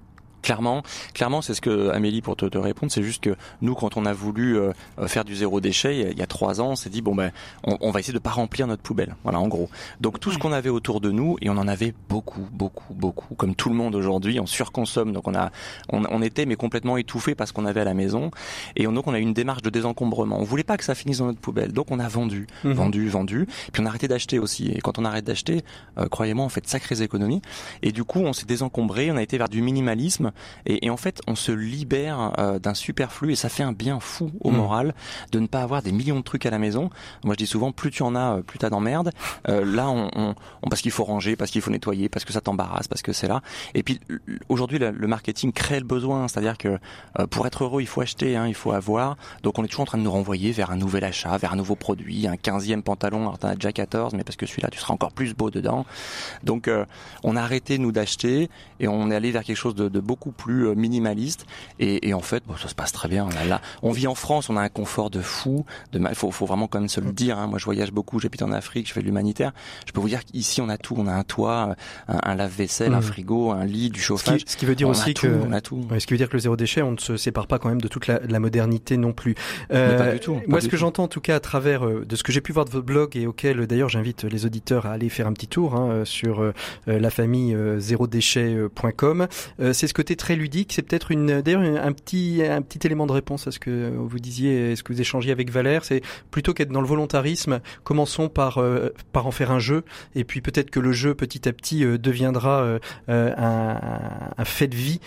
Clairement, 0.43 0.83
clairement, 1.15 1.43
c'est 1.43 1.55
ce 1.55 1.61
que 1.61 1.91
Amélie 1.91 2.23
pour 2.23 2.37
te, 2.37 2.47
te 2.47 2.59
répondre, 2.59 2.93
c'est 2.93 3.03
juste 3.03 3.23
que 3.23 3.37
nous, 3.61 3.75
quand 3.75 3.97
on 3.97 4.07
a 4.07 4.13
voulu 4.13 4.57
euh, 4.57 4.73
faire 5.07 5.25
du 5.25 5.35
zéro 5.35 5.61
déchet 5.61 6.11
il 6.13 6.19
y 6.19 6.23
a 6.23 6.27
trois 6.27 6.61
ans, 6.61 6.71
on 6.71 6.77
s'est 6.77 6.91
dit 6.91 7.03
bon 7.03 7.15
ben, 7.15 7.33
on, 7.65 7.77
on, 7.81 7.91
va 7.91 8.01
essayer 8.01 8.15
de 8.15 8.19
pas 8.19 8.31
remplir 8.31 8.67
notre 8.67 8.83
poubelle. 8.83 9.17
Voilà, 9.25 9.41
en 9.41 9.49
gros. 9.49 9.69
Donc 10.01 10.21
tout 10.21 10.31
ce 10.31 10.39
qu'on 10.39 10.53
avait 10.53 10.69
autour 10.69 11.01
de 11.01 11.11
nous, 11.11 11.37
et 11.43 11.51
on 11.51 11.57
en 11.57 11.69
avait 11.69 11.93
beaucoup, 12.09 12.47
beaucoup, 12.53 12.95
beaucoup, 12.95 13.35
comme 13.35 13.55
tout 13.55 13.69
le 13.69 13.75
monde 13.75 13.95
aujourd'hui, 13.95 14.39
on 14.41 14.47
surconsomme. 14.47 15.13
Donc 15.13 15.27
on 15.29 15.35
a, 15.35 15.51
on, 15.91 16.05
on 16.09 16.23
était 16.23 16.47
mais 16.47 16.57
complètement 16.57 16.97
étouffé 16.97 17.35
parce 17.35 17.53
qu'on 17.53 17.67
avait 17.67 17.81
à 17.81 17.85
la 17.85 17.95
maison, 17.95 18.31
et 18.77 18.85
donc 18.85 19.07
on 19.07 19.15
a 19.15 19.19
eu 19.19 19.23
une 19.23 19.35
démarche 19.35 19.63
de 19.63 19.71
désencombrement. 19.71 20.39
On 20.39 20.45
voulait 20.45 20.65
pas 20.65 20.77
que 20.77 20.85
ça 20.85 20.95
finisse 20.95 21.19
dans 21.19 21.27
notre 21.27 21.41
poubelle, 21.41 21.73
donc 21.73 21.91
on 21.91 21.99
a 21.99 22.09
vendu, 22.09 22.47
mhm. 22.65 22.73
vendu, 22.73 23.09
vendu, 23.09 23.47
puis 23.73 23.83
on 23.83 23.87
a 23.87 23.89
arrêté 23.89 24.09
d'acheter 24.09 24.39
aussi. 24.39 24.69
Et 24.69 24.81
quand 24.81 24.99
on 24.99 25.05
arrête 25.05 25.25
d'acheter, 25.25 25.63
euh, 25.99 26.07
croyez-moi, 26.07 26.45
on 26.45 26.49
fait 26.49 26.61
de 26.61 26.69
sacrées 26.69 27.03
économies. 27.03 27.43
Et 27.83 27.93
du 27.93 28.05
coup, 28.05 28.21
on 28.21 28.33
s'est 28.33 28.47
désencombré, 28.47 29.11
on 29.11 29.17
a 29.17 29.23
été 29.23 29.39
vers 29.39 29.49
du 29.49 29.63
minimalisme 29.63 30.33
et, 30.67 30.87
et 30.87 30.91
en 30.91 30.97
fait, 30.97 31.21
on 31.27 31.35
se 31.35 31.53
libère 31.53 32.33
euh, 32.39 32.59
d'un 32.59 32.75
superflu 32.75 33.33
et 33.33 33.37
ça 33.37 33.49
fait 33.49 33.63
un 33.63 33.73
bien 33.73 34.01
fou 34.01 34.31
au 34.41 34.51
mmh. 34.51 34.57
moral 34.57 34.95
de 35.33 35.41
ne 35.41 35.47
pas 35.47 35.63
avoir 35.63 35.83
des 35.83 35.93
millions 35.93 36.17
de 36.17 36.25
trucs 36.25 36.47
à 36.47 36.51
la 36.51 36.59
maison. 36.59 36.91
Moi, 37.25 37.35
je 37.35 37.39
dis 37.39 37.47
souvent, 37.47 37.73
plus 37.73 37.91
tu 37.91 38.03
en 38.03 38.15
as, 38.15 38.39
euh, 38.39 38.43
plus 38.43 38.59
t'as 38.59 38.71
d'emmerde. 38.71 39.11
Euh, 39.49 39.65
là, 39.65 39.89
on, 39.89 40.11
on, 40.15 40.35
on, 40.63 40.69
parce 40.69 40.83
qu'il 40.83 40.91
faut 40.91 41.05
ranger, 41.05 41.37
parce 41.37 41.51
qu'il 41.51 41.63
faut 41.63 41.71
nettoyer, 41.71 42.09
parce 42.09 42.25
que 42.25 42.33
ça 42.33 42.41
t'embarrasse, 42.41 42.89
parce 42.89 43.03
que 43.03 43.13
c'est 43.13 43.29
là. 43.29 43.43
Et 43.75 43.83
puis, 43.83 44.01
aujourd'hui, 44.49 44.79
le, 44.79 44.93
marketing 45.09 45.53
crée 45.53 45.81
le 45.81 45.87
besoin, 45.87 46.29
c'est-à-dire 46.29 46.59
que 46.59 46.79
euh, 47.19 47.27
pour 47.27 47.47
être 47.47 47.65
heureux, 47.65 47.81
il 47.81 47.87
faut 47.87 48.01
acheter, 48.01 48.37
hein, 48.37 48.47
il 48.47 48.55
faut 48.55 48.73
avoir. 48.73 49.17
Donc, 49.43 49.59
on 49.59 49.65
est 49.65 49.69
toujours 49.69 49.83
en 49.83 49.87
train 49.87 49.99
de 49.99 50.03
nous 50.03 50.11
renvoyer 50.11 50.53
vers 50.53 50.71
un 50.71 50.77
nouvel 50.77 51.05
achat, 51.05 51.37
vers 51.39 51.53
un 51.53 51.57
nouveau 51.57 51.77
produit, 51.77 52.27
un 52.27 52.35
15e 52.35 52.83
pantalon. 52.83 53.21
Alors, 53.23 53.39
t'en 53.39 53.49
as 53.49 53.55
déjà 53.55 53.73
14, 53.73 54.15
mais 54.15 54.25
parce 54.25 54.37
que 54.37 54.47
celui-là, 54.47 54.69
tu 54.71 54.79
seras 54.79 54.95
encore 54.95 55.13
plus 55.13 55.35
beau 55.35 55.51
dedans. 55.51 55.87
Donc, 56.43 56.71
on 57.23 57.37
a 57.37 57.43
arrêté 57.43 57.79
nous 57.79 57.93
d'acheter 57.93 58.51
et 58.81 58.89
on 58.89 59.11
est 59.11 59.15
allé 59.15 59.31
vers 59.31 59.45
quelque 59.45 59.57
chose 59.57 59.75
de, 59.75 59.89
de 59.89 60.01
beaucoup 60.01 60.18
plus 60.37 60.69
euh, 60.69 60.75
minimaliste. 60.75 61.47
Et, 61.79 62.09
et 62.09 62.15
en 62.15 62.21
fait, 62.21 62.43
bon, 62.47 62.57
ça 62.57 62.69
se 62.69 62.75
passe 62.75 62.93
très 62.93 63.09
bien. 63.09 63.29
Là, 63.31 63.45
là, 63.45 63.61
on 63.83 63.93
vit 63.93 64.07
en 64.07 64.15
France, 64.15 64.51
on 64.51 64.57
a 64.57 64.63
un 64.63 64.69
confort 64.69 65.11
de 65.11 65.21
fou. 65.21 65.65
De 65.93 65.99
il 65.99 66.15
faut, 66.15 66.31
faut 66.31 66.47
vraiment 66.47 66.69
quand 66.69 66.81
même 66.81 66.89
se 66.89 67.01
le 67.01 67.13
dire. 67.13 67.39
Hein. 67.39 67.47
Moi, 67.47 67.59
je 67.59 67.65
voyage 67.65 67.93
beaucoup, 67.93 68.21
j'habite 68.21 68.43
en 68.43 68.53
Afrique, 68.53 68.89
je 68.89 68.93
fais 68.93 69.01
de 69.01 69.07
l'humanitaire. 69.07 69.53
Je 69.87 69.93
peux 69.93 70.01
vous 70.01 70.09
dire 70.09 70.25
qu'ici, 70.25 70.61
on 70.61 70.69
a 70.69 70.79
tout. 70.79 70.95
On 70.99 71.07
a 71.07 71.13
un 71.13 71.25
toit, 71.25 71.77
un, 72.09 72.19
un 72.23 72.35
lave-vaisselle, 72.35 72.95
un 72.95 73.01
mmh. 73.01 73.03
frigo, 73.03 73.51
un 73.51 73.65
lit, 73.65 73.91
du 73.91 74.01
chauffage. 74.01 74.41
Ce 74.41 74.45
qui, 74.45 74.53
ce 74.53 74.57
qui 74.57 74.67
veut 74.67 74.75
dire 74.75 74.89
aussi 74.89 75.15
que 75.15 75.29
on 75.47 75.53
a 75.53 75.61
tout. 75.61 75.87
ce 75.99 76.07
qui 76.07 76.15
veut 76.15 76.19
dire 76.19 76.29
que 76.29 76.35
le 76.35 76.41
zéro 76.41 76.57
déchet, 76.57 76.83
on 76.83 76.93
ne 76.93 76.99
se 76.99 77.17
sépare 77.17 77.47
pas 77.47 77.59
quand 77.59 77.69
même 77.69 77.81
de 77.81 77.89
toute 77.89 78.07
la, 78.07 78.21
la 78.21 78.41
modernité 78.41 78.97
non 78.97 79.13
plus. 79.13 79.35
Euh, 79.73 79.99
pas 79.99 80.13
du 80.13 80.21
tout. 80.21 80.41
moi, 80.47 80.61
ce 80.61 80.69
que 80.69 80.77
j'entends 80.77 81.05
en 81.05 81.09
tout 81.09 81.21
cas 81.21 81.37
à 81.37 81.41
travers 81.41 81.87
euh, 81.87 82.05
de 82.05 82.17
ce 82.17 82.23
que 82.23 82.33
j'ai 82.33 82.41
pu 82.41 82.53
voir 82.53 82.65
de 82.65 82.71
votre 82.71 82.85
blog 82.85 83.17
et 83.17 83.27
auquel 83.27 83.67
d'ailleurs 83.67 83.89
j'invite 83.89 84.25
les 84.25 84.47
auditeurs 84.47 84.87
à 84.87 84.93
aller 84.93 85.09
faire 85.09 85.27
un 85.27 85.33
petit 85.33 85.49
tour 85.49 85.75
hein, 85.75 86.05
sur 86.05 86.43
euh, 86.43 86.53
la 86.87 87.11
famille 87.11 87.57
zérodéchet.com, 87.79 89.29
c'est 89.73 89.87
ce, 89.87 89.95
que 89.95 90.03
côté 90.09 90.17
très 90.17 90.37
ludique. 90.37 90.73
C'est 90.73 90.83
peut-être 90.83 91.13
d'ailleurs, 91.43 91.61
un 91.61 91.93
petit, 91.93 92.43
un 92.43 92.63
petit 92.63 92.87
élément 92.87 93.07
de 93.07 93.13
réponse 93.13 93.47
à 93.47 93.51
ce 93.51 93.59
que 93.59 93.93
vous 93.95 94.19
disiez, 94.19 94.75
ce 94.75 94.83
que 94.83 94.95
vous 94.95 95.01
échangez 95.01 95.31
avec 95.31 95.51
Valère. 95.51 95.85
C'est 95.85 96.01
plutôt 96.31 96.55
qu'être 96.55 96.71
dans 96.71 96.81
le 96.81 96.87
volontarisme, 96.87 97.61
commençons 97.85 98.31
par, 98.31 98.57
euh, 98.57 98.89
par 99.13 99.27
en 99.27 99.31
faire 99.31 99.51
un 99.51 99.59
jeu, 99.59 99.85
et 100.15 100.25
puis 100.25 100.41
peut-être 100.41 100.71
que 100.71 100.81
le 100.81 100.93
jeu, 100.93 101.15
petit 101.15 101.47
à 101.47 101.53
petit, 101.53 101.85
euh, 101.85 101.99
deviendra 101.99 102.63
euh, 102.63 102.79
un, 103.09 103.81
un, 104.39 104.45
fait 104.45 104.69
de 104.69 104.77
vie 104.77 105.01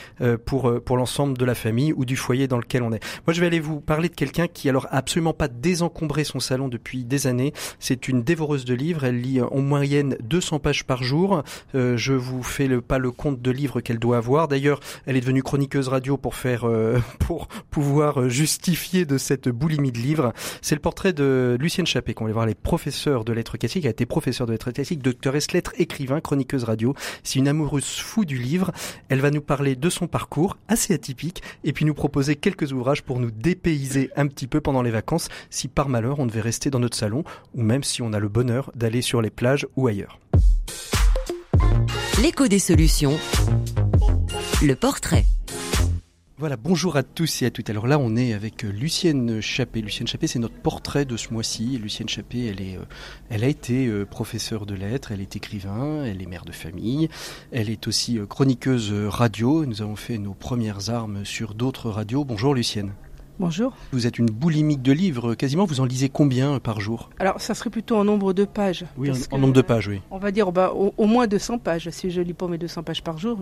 pour, 0.45 0.71
pour 0.83 0.97
l'ensemble 0.97 1.35
de 1.35 1.45
la 1.45 1.55
famille 1.55 1.93
ou 1.93 2.05
du 2.05 2.15
foyer 2.15 2.47
dans 2.47 2.59
lequel 2.59 2.83
on 2.83 2.93
est. 2.93 3.03
Moi, 3.25 3.33
je 3.33 3.41
vais 3.41 3.47
aller 3.47 3.59
vous 3.59 3.79
parler 3.79 4.07
de 4.07 4.13
quelqu'un 4.13 4.47
qui, 4.47 4.69
alors, 4.69 4.87
absolument 4.91 5.33
pas 5.33 5.47
désencombré 5.47 6.23
son 6.23 6.39
salon 6.39 6.67
depuis 6.67 7.05
des 7.05 7.25
années. 7.25 7.53
C'est 7.79 8.07
une 8.07 8.21
dévoreuse 8.21 8.65
de 8.65 8.75
livres. 8.75 9.05
Elle 9.05 9.19
lit 9.19 9.41
en 9.41 9.61
moyenne 9.61 10.15
200 10.21 10.59
pages 10.59 10.83
par 10.83 11.03
jour. 11.03 11.43
je 11.73 12.13
vous 12.13 12.43
fais 12.43 12.67
le, 12.67 12.81
pas 12.81 12.99
le 12.99 13.11
compte 13.11 13.41
de 13.41 13.51
livres 13.51 13.81
qu'elle 13.81 13.99
doit 13.99 14.17
avoir. 14.17 14.47
D'ailleurs, 14.47 14.79
elle 15.05 15.17
est 15.17 15.21
devenue 15.21 15.43
chroniqueuse 15.43 15.87
radio 15.87 16.17
pour 16.17 16.35
faire, 16.35 16.65
pour 17.19 17.47
pouvoir 17.69 18.29
justifier 18.29 19.05
de 19.05 19.17
cette 19.17 19.49
boulimie 19.49 19.91
de 19.91 19.97
livres. 19.97 20.33
C'est 20.61 20.75
le 20.75 20.81
portrait 20.81 21.13
de 21.13 21.57
Lucienne 21.59 21.87
Chappé, 21.87 22.13
qu'on 22.13 22.25
va 22.25 22.31
voir 22.31 22.45
les 22.45 22.55
professeurs 22.55 23.25
de 23.25 23.33
lettres 23.33 23.57
classiques. 23.57 23.83
Elle 23.83 23.89
a 23.89 23.91
été 23.91 24.05
professeure 24.05 24.47
de 24.47 24.51
lettres 24.51 24.71
classiques, 24.71 25.01
doctoresse 25.01 25.51
lettres, 25.51 25.73
écrivain, 25.77 26.21
chroniqueuse 26.21 26.63
radio. 26.63 26.93
C'est 27.23 27.39
une 27.39 27.47
amoureuse 27.47 27.97
fou 27.97 28.25
du 28.25 28.37
livre. 28.37 28.71
Elle 29.09 29.21
va 29.21 29.31
nous 29.31 29.41
parler 29.41 29.75
de 29.75 29.89
son 29.89 30.07
parcours, 30.07 30.57
assez 30.67 30.93
atypique, 30.93 31.41
et 31.63 31.73
puis 31.73 31.85
nous 31.85 31.93
proposer 31.93 32.35
quelques 32.35 32.71
ouvrages 32.71 33.03
pour 33.03 33.19
nous 33.19 33.31
dépayser 33.31 34.09
un 34.15 34.27
petit 34.27 34.47
peu 34.47 34.61
pendant 34.61 34.81
les 34.81 34.91
vacances, 34.91 35.29
si 35.49 35.67
par 35.67 35.89
malheur 35.89 36.19
on 36.19 36.25
devait 36.25 36.41
rester 36.41 36.69
dans 36.69 36.79
notre 36.79 36.97
salon, 36.97 37.23
ou 37.55 37.61
même 37.61 37.83
si 37.83 38.01
on 38.01 38.13
a 38.13 38.19
le 38.19 38.29
bonheur 38.29 38.71
d'aller 38.75 39.01
sur 39.01 39.21
les 39.21 39.29
plages 39.29 39.67
ou 39.75 39.87
ailleurs. 39.87 40.19
L'écho 42.21 42.47
des 42.47 42.59
solutions. 42.59 43.17
Le 44.63 44.75
portrait. 44.75 45.25
Voilà, 46.37 46.55
bonjour 46.55 46.95
à 46.95 47.01
tous 47.01 47.41
et 47.41 47.47
à 47.47 47.49
toutes. 47.49 47.71
Alors 47.71 47.87
là, 47.87 47.97
on 47.97 48.15
est 48.15 48.33
avec 48.33 48.63
euh, 48.63 48.69
Lucienne 48.69 49.41
Chappé. 49.41 49.81
Lucienne 49.81 50.07
Chappé, 50.07 50.27
c'est 50.27 50.37
notre 50.37 50.53
portrait 50.53 51.03
de 51.03 51.17
ce 51.17 51.33
mois-ci. 51.33 51.79
Lucienne 51.79 52.07
Chappé, 52.07 52.45
elle, 52.45 52.61
est, 52.61 52.77
euh, 52.77 52.85
elle 53.31 53.43
a 53.43 53.47
été 53.47 53.87
euh, 53.87 54.05
professeure 54.05 54.67
de 54.67 54.75
lettres, 54.75 55.11
elle 55.11 55.21
est 55.21 55.35
écrivain, 55.35 56.05
elle 56.05 56.21
est 56.21 56.27
mère 56.27 56.45
de 56.45 56.51
famille, 56.51 57.09
elle 57.51 57.71
est 57.71 57.87
aussi 57.87 58.19
chroniqueuse 58.29 58.93
radio. 59.07 59.65
Nous 59.65 59.81
avons 59.81 59.95
fait 59.95 60.19
nos 60.19 60.35
premières 60.35 60.91
armes 60.91 61.25
sur 61.25 61.55
d'autres 61.55 61.89
radios. 61.89 62.23
Bonjour 62.23 62.53
Lucienne. 62.53 62.93
Bonjour. 63.39 63.75
Vous 63.91 64.07
êtes 64.07 64.19
une 64.19 64.27
boulimique 64.27 64.81
de 64.81 64.91
livres, 64.91 65.35
quasiment. 65.35 65.65
Vous 65.65 65.79
en 65.79 65.85
lisez 65.85 66.09
combien 66.09 66.59
par 66.59 66.79
jour? 66.79 67.09
Alors, 67.19 67.41
ça 67.41 67.53
serait 67.53 67.69
plutôt 67.69 67.97
en 67.97 68.03
nombre 68.03 68.33
de 68.33 68.45
pages. 68.45 68.85
Oui, 68.97 69.11
en, 69.31 69.37
nombre 69.37 69.53
de 69.53 69.61
pages, 69.61 69.87
oui. 69.87 70.01
On 70.11 70.17
va 70.17 70.31
dire 70.31 70.51
bah, 70.51 70.73
au, 70.73 71.05
moins 71.05 71.27
200 71.27 71.57
pages. 71.59 71.89
Si 71.89 72.11
je 72.11 72.21
lis 72.21 72.33
pas 72.33 72.47
mes 72.47 72.57
200 72.57 72.83
pages 72.83 73.03
par 73.03 73.17
jour, 73.17 73.39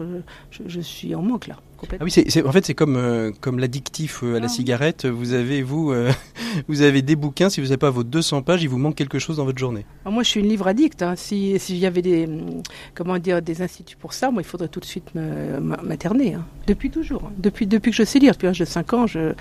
je, 0.51 0.79
suis 0.79 1.13
en 1.15 1.21
manque 1.21 1.47
là. 1.47 1.57
Ah 1.93 2.03
oui, 2.03 2.11
c'est, 2.11 2.45
en 2.45 2.51
fait, 2.51 2.65
c'est 2.65 2.73
comme, 2.73 2.95
euh, 2.97 3.31
comme 3.39 3.59
l'addictif 3.59 4.21
euh, 4.23 4.35
à 4.35 4.39
la 4.39 4.45
ah 4.45 4.49
cigarette. 4.49 5.05
Vous 5.05 5.33
avez, 5.33 5.61
vous, 5.61 5.91
euh, 5.91 6.11
vous 6.67 6.81
avez 6.81 7.01
des 7.01 7.15
bouquins. 7.15 7.49
Si 7.49 7.61
vous 7.61 7.67
n'avez 7.67 7.77
pas 7.77 7.89
vos 7.89 8.03
200 8.03 8.41
pages, 8.41 8.63
il 8.63 8.69
vous 8.69 8.77
manque 8.77 8.95
quelque 8.95 9.19
chose 9.19 9.37
dans 9.37 9.45
votre 9.45 9.57
journée. 9.57 9.85
Moi, 10.05 10.23
je 10.23 10.29
suis 10.29 10.39
une 10.39 10.49
livre 10.49 10.67
addict. 10.67 11.01
Hein. 11.01 11.15
Si 11.15 11.57
S'il 11.59 11.77
y 11.77 11.85
avait 11.85 12.01
des, 12.01 12.25
hum, 12.25 12.61
comment 12.95 13.17
dire, 13.17 13.41
des 13.41 13.61
instituts 13.61 13.97
pour 13.97 14.13
ça, 14.13 14.31
moi, 14.31 14.41
il 14.41 14.45
faudrait 14.45 14.67
tout 14.67 14.79
de 14.79 14.85
suite 14.85 15.13
materner. 15.13 16.35
Hein. 16.35 16.45
Depuis 16.67 16.89
toujours. 16.89 17.23
Hein. 17.25 17.33
Depuis, 17.37 17.67
depuis 17.67 17.91
que 17.91 17.97
je 17.97 18.03
sais 18.03 18.19
lire, 18.19 18.33
depuis 18.33 18.47
l'âge 18.47 18.59
de 18.59 18.65
5 18.65 18.93
ans, 18.93 19.07
je, 19.07 19.33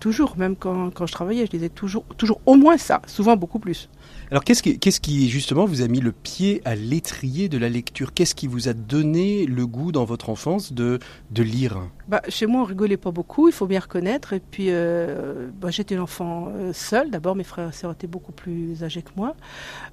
toujours, 0.00 0.36
même 0.36 0.56
quand, 0.56 0.90
quand, 0.90 1.06
je 1.06 1.12
travaillais, 1.12 1.46
je 1.46 1.50
disais 1.50 1.68
toujours, 1.68 2.04
toujours 2.16 2.40
au 2.46 2.54
moins 2.54 2.78
ça, 2.78 3.02
souvent 3.06 3.36
beaucoup 3.36 3.58
plus. 3.58 3.88
Alors 4.30 4.42
qu'est-ce 4.42 4.62
qui, 5.00 5.28
justement 5.28 5.66
vous 5.66 5.82
a 5.82 5.88
mis 5.88 6.00
le 6.00 6.10
pied 6.10 6.62
à 6.64 6.74
l'étrier 6.74 7.48
de 7.48 7.58
la 7.58 7.68
lecture? 7.68 8.14
Qu'est-ce 8.14 8.34
qui 8.34 8.46
vous 8.46 8.68
a 8.68 8.72
donné 8.72 9.44
le 9.44 9.66
goût 9.66 9.92
dans 9.92 10.04
votre 10.04 10.30
enfance 10.30 10.72
de, 10.72 10.98
lire? 11.36 11.78
Bah, 12.08 12.22
Chez 12.28 12.46
moi, 12.46 12.62
on 12.62 12.64
rigolait 12.64 12.96
pas 12.96 13.10
beaucoup, 13.10 13.48
il 13.48 13.52
faut 13.52 13.66
bien 13.66 13.80
reconnaître. 13.80 14.32
Et 14.32 14.40
puis, 14.40 14.66
euh, 14.68 15.50
bah, 15.60 15.70
j'étais 15.70 15.94
l'enfant 15.94 16.48
euh, 16.48 16.72
seul. 16.72 17.10
D'abord, 17.10 17.36
mes 17.36 17.44
frères 17.44 17.68
et 17.68 17.72
sœurs 17.72 17.92
étaient 17.92 18.06
beaucoup 18.06 18.32
plus 18.32 18.82
âgés 18.82 19.02
que 19.02 19.10
moi. 19.14 19.36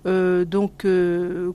Euh, 0.05 0.45
donc, 0.45 0.85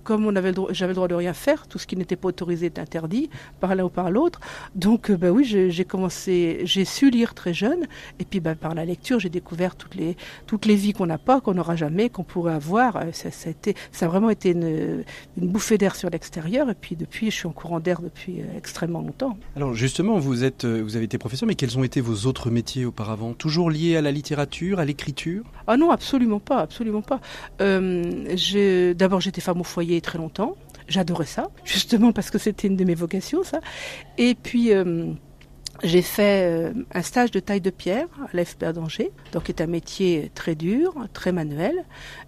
comme 0.05 0.27
on 0.27 0.37
avait 0.37 0.53
j'avais 0.70 0.93
le 0.93 0.97
droit 0.97 1.09
de 1.09 1.14
rien 1.14 1.33
faire, 1.33 1.66
tout 1.68 1.79
ce 1.79 1.87
qui 1.87 1.97
n'était 1.97 2.16
pas 2.16 2.29
autorisé 2.29 2.66
est 2.66 2.79
interdit, 2.79 3.31
par 3.59 3.74
l'un 3.74 3.85
ou 3.85 3.89
par 3.89 4.11
l'autre. 4.11 4.41
Donc, 4.74 5.11
bah, 5.11 5.31
oui, 5.31 5.45
j'ai 5.45 5.85
commencé, 5.85 6.61
j'ai 6.64 6.85
su 6.85 7.11
lire 7.11 7.35
très 7.35 7.55
jeune. 7.55 7.87
Et 8.18 8.24
puis, 8.24 8.41
bah, 8.41 8.55
par 8.55 8.74
la 8.74 8.85
lecture, 8.85 9.18
j'ai 9.18 9.31
découvert 9.31 9.77
toutes 9.77 9.95
les, 9.95 10.16
toutes 10.47 10.66
les 10.66 10.77
vies 10.77 10.93
qu'on 10.93 11.07
n'a 11.07 11.18
pas, 11.18 11.41
qu'on 11.41 11.55
n'aura 11.55 11.74
jamais, 11.74 12.11
qu'on 12.11 12.22
pourrait 12.22 12.53
avoir. 12.53 12.66
Ça, 13.12 13.31
ça, 13.31 13.49
a 13.49 13.51
été, 13.51 13.75
ça 13.93 14.07
a 14.07 14.09
vraiment 14.09 14.31
été 14.31 14.51
une, 14.51 15.05
une 15.41 15.49
bouffée 15.49 15.79
d'air 15.79 15.97
sur 15.97 16.11
l'extérieur. 16.11 16.71
Et 16.71 16.75
puis, 16.75 16.97
depuis, 16.97 17.31
je 17.31 17.37
suis 17.37 17.47
en 17.47 17.53
courant 17.53 17.81
d'air 17.81 18.01
depuis 18.01 18.41
extrêmement 18.57 19.01
longtemps. 19.01 19.37
Alors, 19.57 19.75
justement, 19.75 20.19
vous 20.19 20.45
euh, 20.64 20.83
vous 20.83 20.97
avez 20.97 21.05
été 21.05 21.19
professeur, 21.19 21.47
mais 21.47 21.55
quels 21.55 21.79
ont 21.79 21.85
été 21.85 22.01
vos 22.01 22.27
autres 22.27 22.51
métiers 22.51 22.85
auparavant? 22.85 23.33
Toujours 23.33 23.71
liés 23.71 23.97
à 23.97 24.03
la 24.03 24.12
littérature, 24.12 24.79
à 24.79 24.85
l'écriture? 24.85 25.45
Ah 25.67 25.77
non, 25.77 25.91
absolument 25.91 26.41
pas, 26.41 26.61
absolument 26.61 27.03
pas. 27.03 27.21
Euh, 27.61 28.95
d'abord, 28.95 29.21
j'étais 29.21 29.41
femme 29.41 29.61
au 29.61 29.64
foyer 29.64 30.01
très 30.01 30.19
longtemps. 30.19 30.57
J'adorais 30.89 31.27
ça, 31.27 31.49
justement 31.64 32.12
parce 32.12 32.31
que 32.31 32.39
c'était 32.39 32.69
une 32.69 32.77
de 32.77 32.85
mes 32.85 32.95
vocations, 32.95 33.43
ça. 33.43 33.61
Et 34.19 34.35
puis. 34.35 34.73
Euh, 34.73 35.12
j'ai 35.83 36.03
fait 36.03 36.72
un 36.93 37.03
stage 37.03 37.31
de 37.31 37.41
taille 37.41 37.61
de 37.61 37.70
pierre 37.70 38.07
à 38.22 38.37
l'EFPR 38.37 38.72
d'Angers, 38.72 39.12
donc 39.33 39.45
qui 39.45 39.53
est 39.53 39.61
un 39.61 39.66
métier 39.66 40.31
très 40.35 40.55
dur, 40.55 40.95
très 41.12 41.33
manuel, 41.33 41.85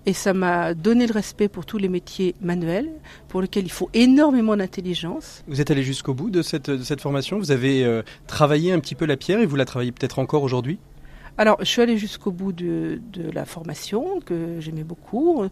et 0.07 0.13
ça 0.13 0.33
m'a 0.33 0.75
donné 0.75 1.07
le 1.07 1.13
respect 1.13 1.49
pour 1.49 1.67
tous 1.67 1.79
les 1.79 1.89
métiers 1.89 2.35
manuels, 2.41 2.91
pour 3.29 3.43
lesquels 3.43 3.65
il 3.65 3.73
faut 3.73 3.91
énormément 3.95 4.57
d'intelligence. 4.57 5.45
Vous 5.47 5.61
êtes 5.61 5.71
allé 5.71 5.83
jusqu'au 5.83 6.15
bout 6.15 6.31
de 6.31 6.43
cette, 6.43 6.71
de 6.71 6.83
cette 6.83 7.01
formation 7.01 7.39
Vous 7.39 7.51
avez 7.51 7.85
euh, 7.85 8.03
travaillé 8.27 8.73
un 8.73 8.81
petit 8.81 8.95
peu 8.95 9.07
la 9.07 9.17
pierre 9.17 9.41
et 9.41 9.47
vous 9.47 9.57
la 9.57 9.65
travaillez 9.65 9.93
peut-être 9.93 10.19
encore 10.19 10.43
aujourd'hui? 10.43 10.79
Alors, 11.41 11.59
je 11.61 11.67
suis 11.67 11.81
allée 11.81 11.99
jusqu'au 11.99 12.33
bout 12.33 12.51
de, 12.51 13.01
de, 13.13 13.31
la 13.31 13.45
formation 13.45 14.19
que 14.19 14.57
j'aimais 14.59 14.83
beaucoup. 14.83 15.45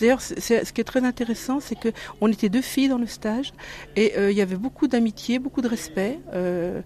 D'ailleurs, 0.00 0.22
ce 0.22 0.72
qui 0.72 0.80
est 0.80 0.84
très 0.84 1.04
intéressant, 1.04 1.60
c'est 1.60 1.78
que 1.78 1.90
on 2.22 2.28
était 2.28 2.48
deux 2.48 2.62
filles 2.62 2.88
dans 2.88 2.96
le 2.96 3.06
stage 3.06 3.52
et 3.94 4.16
euh, 4.16 4.30
il 4.30 4.36
y 4.38 4.40
avait 4.40 4.56
beaucoup 4.56 4.88
d'amitié, 4.88 5.38
beaucoup 5.38 5.60
de 5.60 5.68
respect. 5.68 6.18
Euh, 6.32 6.42
euh, 6.42 6.80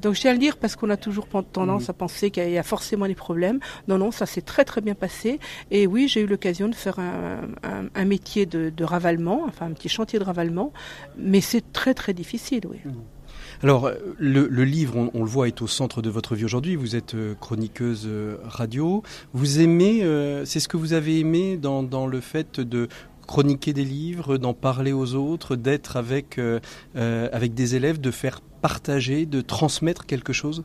donc 0.00 0.14
je 0.14 0.20
tiens 0.20 0.30
à 0.30 0.34
le 0.34 0.38
dire 0.38 0.56
parce 0.56 0.76
qu'on 0.76 0.90
a 0.90 0.96
toujours 0.96 1.26
tendance 1.52 1.88
à 1.88 1.92
penser 1.92 2.30
qu'il 2.30 2.50
y 2.50 2.58
a 2.58 2.62
forcément 2.62 3.06
des 3.06 3.14
problèmes. 3.14 3.60
Non, 3.88 3.98
non, 3.98 4.10
ça 4.10 4.26
s'est 4.26 4.42
très 4.42 4.64
très 4.64 4.80
bien 4.80 4.94
passé. 4.94 5.40
Et 5.70 5.86
oui, 5.86 6.08
j'ai 6.08 6.20
eu 6.20 6.26
l'occasion 6.26 6.68
de 6.68 6.74
faire 6.74 6.98
un, 6.98 8.04
métier 8.04 8.46
de, 8.46 8.84
ravalement, 8.84 9.44
enfin 9.46 9.66
un 9.66 9.72
petit 9.72 9.88
chantier 9.88 10.18
de 10.18 10.24
ravalement, 10.24 10.72
mais 11.16 11.40
c'est 11.40 11.72
très 11.72 11.94
très 11.94 12.12
difficile, 12.12 12.62
oui. 12.68 12.78
Mmh. 12.84 12.90
Alors, 13.62 13.92
le, 14.18 14.64
livre, 14.64 15.10
on, 15.14 15.22
le 15.22 15.28
voit, 15.28 15.46
est 15.46 15.62
au 15.62 15.68
centre 15.68 16.02
de 16.02 16.10
votre 16.10 16.34
vie 16.34 16.44
aujourd'hui. 16.44 16.74
Vous 16.74 16.96
êtes 16.96 17.14
euh, 17.14 17.34
chroniqueuse 17.40 18.06
euh, 18.06 18.36
radio. 18.42 19.04
Vous 19.34 19.60
aimez, 19.60 20.00
c'est 20.44 20.58
ce 20.58 20.66
que 20.66 20.76
vous 20.76 20.94
avez 20.94 21.20
aimé 21.20 21.56
dans, 21.56 21.84
dans, 21.84 22.08
le 22.08 22.20
fait 22.20 22.58
de 22.58 22.88
chroniquer 23.26 23.72
des 23.72 23.84
livres, 23.84 24.36
d'en 24.36 24.54
parler 24.54 24.92
aux 24.92 25.14
autres, 25.14 25.56
d'être 25.56 25.96
avec, 25.96 26.40
avec 26.94 27.54
des 27.54 27.74
élèves, 27.74 28.00
de 28.00 28.10
faire 28.10 28.40
partager, 28.40 29.26
de 29.26 29.40
transmettre 29.40 30.06
quelque 30.06 30.32
chose? 30.32 30.64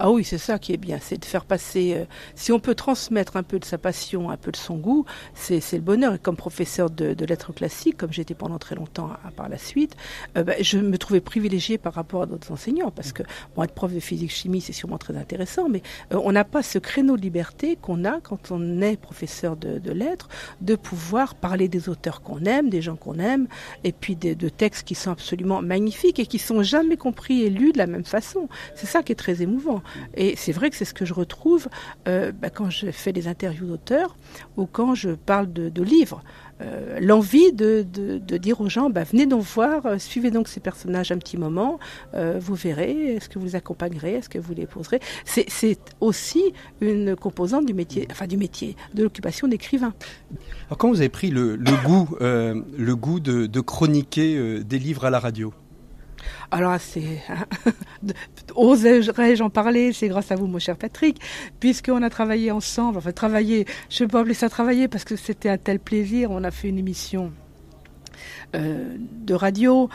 Ah 0.00 0.10
oui, 0.10 0.22
c'est 0.22 0.38
ça 0.38 0.58
qui 0.58 0.72
est 0.72 0.76
bien, 0.76 0.98
c'est 1.00 1.18
de 1.18 1.24
faire 1.24 1.44
passer. 1.44 1.94
Euh, 1.96 2.04
si 2.36 2.52
on 2.52 2.60
peut 2.60 2.74
transmettre 2.76 3.36
un 3.36 3.42
peu 3.42 3.58
de 3.58 3.64
sa 3.64 3.78
passion, 3.78 4.30
un 4.30 4.36
peu 4.36 4.52
de 4.52 4.56
son 4.56 4.76
goût, 4.76 5.04
c'est 5.34 5.60
le 5.72 5.80
bonheur. 5.80 6.14
Et 6.14 6.18
comme 6.18 6.36
professeur 6.36 6.88
de, 6.88 7.24
lettres 7.24 7.52
classiques, 7.52 7.96
comme 7.96 8.12
j'étais 8.12 8.34
pendant 8.34 8.58
très 8.58 8.76
longtemps 8.76 9.10
à, 9.24 9.30
par 9.32 9.48
la 9.48 9.58
suite, 9.58 9.96
euh, 10.36 10.44
bah, 10.44 10.54
je 10.60 10.78
me 10.78 10.96
trouvais 10.98 11.20
privilégiée 11.20 11.78
par 11.78 11.94
rapport 11.94 12.22
à 12.22 12.26
d'autres 12.26 12.52
enseignants 12.52 12.90
parce 12.90 13.12
que 13.12 13.24
bon, 13.56 13.64
être 13.64 13.74
prof 13.74 13.92
de 13.92 14.00
physique 14.00 14.30
chimie, 14.30 14.60
c'est 14.60 14.72
sûrement 14.72 14.98
très 14.98 15.16
intéressant, 15.16 15.68
mais 15.68 15.82
euh, 16.12 16.20
on 16.22 16.32
n'a 16.32 16.44
pas 16.44 16.62
ce 16.62 16.78
créneau 16.78 17.16
de 17.16 17.22
liberté 17.22 17.76
qu'on 17.76 18.04
a 18.04 18.20
quand 18.20 18.52
on 18.52 18.80
est 18.80 18.96
professeur 18.96 19.56
de, 19.56 19.90
lettres, 19.90 20.28
de 20.60 20.76
pouvoir 20.76 21.34
parler 21.34 21.68
des 21.68 21.88
auteurs 21.88 22.22
qu'on 22.22 22.44
aime, 22.44 22.70
des 22.70 22.82
gens 22.82 22.96
qu'on 22.96 23.18
aime, 23.18 23.48
et 23.82 23.92
puis 23.92 24.14
de, 24.14 24.34
de 24.34 24.48
textes 24.48 24.86
qui 24.86 24.94
sont 24.94 25.10
absolument 25.10 25.60
magnifiques 25.60 26.20
et 26.20 26.26
qui 26.26 26.38
sont 26.38 26.62
jamais 26.62 26.96
compris 26.96 27.42
et 27.42 27.50
lus 27.50 27.72
de 27.72 27.78
la 27.78 27.86
même 27.86 28.04
façon. 28.04 28.48
C'est 28.74 28.86
ça 28.86 29.02
qui 29.02 29.12
est 29.12 29.16
très 29.16 29.42
émouvant. 29.42 29.82
Et 30.14 30.34
c'est 30.36 30.52
vrai 30.52 30.70
que 30.70 30.76
c'est 30.76 30.84
ce 30.84 30.94
que 30.94 31.04
je 31.04 31.14
retrouve 31.14 31.68
euh, 32.06 32.32
bah, 32.32 32.50
quand 32.50 32.70
je 32.70 32.90
fais 32.90 33.12
des 33.12 33.28
interviews 33.28 33.66
d'auteurs 33.66 34.16
ou 34.56 34.66
quand 34.66 34.94
je 34.94 35.10
parle 35.10 35.52
de, 35.52 35.82
livres. 35.82 36.22
Euh, 36.60 36.98
l'envie 37.00 37.52
de, 37.52 37.82
dire 38.38 38.60
aux 38.60 38.68
gens, 38.68 38.90
bah, 38.90 39.04
venez 39.04 39.26
donc 39.26 39.42
voir, 39.42 39.86
euh, 39.86 39.98
suivez 39.98 40.30
donc 40.30 40.48
ces 40.48 40.60
personnages 40.60 41.12
un 41.12 41.18
petit 41.18 41.36
moment, 41.36 41.78
vous 42.14 42.54
verrez, 42.54 43.14
est-ce 43.14 43.28
que 43.28 43.38
vous 43.38 43.46
les 43.46 43.56
accompagnerez, 43.56 44.14
est-ce 44.14 44.28
que 44.28 44.38
vous 44.38 44.54
les 44.54 44.66
poserez. 44.66 45.00
C'est 45.24 45.78
aussi 46.00 46.42
une 46.80 47.14
composante 47.16 47.66
du 47.66 47.74
métier, 47.74 48.08
enfin 48.10 48.26
du 48.26 48.36
métier, 48.36 48.76
de 48.94 49.02
l'occupation 49.02 49.48
d'écrivain. 49.48 49.94
Alors 50.66 50.78
quand 50.78 50.88
vous 50.88 51.00
avez 51.00 51.08
pris 51.08 51.30
le, 51.30 51.56
goût, 51.84 52.16
le 52.20 52.94
goût 52.94 53.20
de 53.20 53.60
chroniquer 53.60 54.62
des 54.64 54.78
livres 54.78 55.04
à 55.04 55.10
la 55.10 55.20
radio? 55.20 55.52
Alors, 56.50 56.76
c'est. 56.80 57.22
Oserais-je 58.54 59.42
en 59.42 59.50
parler? 59.50 59.92
C'est 59.92 60.08
grâce 60.08 60.30
à 60.30 60.36
vous, 60.36 60.46
mon 60.46 60.58
cher 60.58 60.76
Patrick, 60.76 61.20
puisqu'on 61.60 62.02
a 62.02 62.10
travaillé 62.10 62.50
ensemble. 62.50 62.98
Enfin, 62.98 63.12
travailler, 63.12 63.66
je 63.90 64.02
ne 64.02 64.08
peux 64.08 64.12
pas 64.12 64.20
appeler 64.20 64.34
ça 64.34 64.48
travailler 64.48 64.88
parce 64.88 65.04
que 65.04 65.16
c'était 65.16 65.48
un 65.48 65.58
tel 65.58 65.78
plaisir. 65.78 66.30
On 66.30 66.44
a 66.44 66.50
fait 66.50 66.68
une 66.68 66.78
émission 66.78 67.32
de 68.52 69.34
radio, 69.34 69.88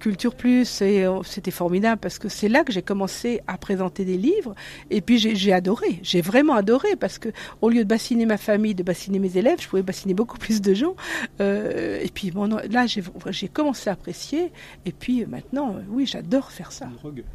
Culture 0.00 0.34
Plus, 0.34 0.82
et 0.82 1.06
c'était 1.24 1.50
formidable 1.50 2.00
parce 2.00 2.18
que 2.18 2.28
c'est 2.28 2.48
là 2.48 2.64
que 2.64 2.72
j'ai 2.72 2.82
commencé 2.82 3.40
à 3.46 3.56
présenter 3.58 4.04
des 4.04 4.16
livres. 4.16 4.54
Et 4.90 5.00
puis 5.00 5.18
j'ai 5.18 5.52
adoré, 5.52 6.00
j'ai 6.02 6.20
vraiment 6.20 6.54
adoré 6.54 6.96
parce 6.96 7.18
que 7.18 7.28
au 7.60 7.68
lieu 7.68 7.84
de 7.84 7.88
bassiner 7.88 8.26
ma 8.26 8.36
famille, 8.36 8.74
de 8.74 8.82
bassiner 8.82 9.18
mes 9.18 9.36
élèves, 9.36 9.60
je 9.60 9.68
pouvais 9.68 9.82
bassiner 9.82 10.14
beaucoup 10.14 10.38
plus 10.38 10.60
de 10.60 10.74
gens. 10.74 10.94
et 11.38 12.10
puis 12.12 12.32
là, 12.70 12.86
j'ai 12.86 13.48
commencé 13.48 13.90
à 13.90 13.94
apprécier. 13.94 14.52
Et 14.86 14.92
puis 14.92 15.26
maintenant, 15.26 15.76
oui, 15.88 16.06
j'adore 16.06 16.50
faire 16.50 16.72
ça. 16.72 16.88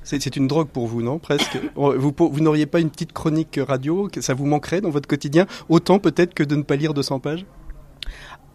C'est 0.04 0.36
une 0.36 0.48
drogue 0.48 0.68
pour 0.68 0.88
vous, 0.88 1.02
non? 1.02 1.20
Presque. 1.20 1.58
vous, 1.76 2.14
vous 2.18 2.40
n'auriez 2.40 2.66
pas 2.66 2.80
une 2.80 2.90
petite 2.90 3.14
chronique 3.14 3.60
radio? 3.62 4.10
Ça 4.20 4.34
vous 4.34 4.46
manquerait 4.46 4.82
dans 4.82 4.90
votre 4.90 5.08
quotidien? 5.08 5.46
Autant 5.70 6.00
peut-être 6.00 6.34
que 6.34 6.44
de 6.44 6.56
ne 6.56 6.64
pas 6.64 6.76
lire 6.76 6.94
200 6.94 7.20
pages? 7.20 7.46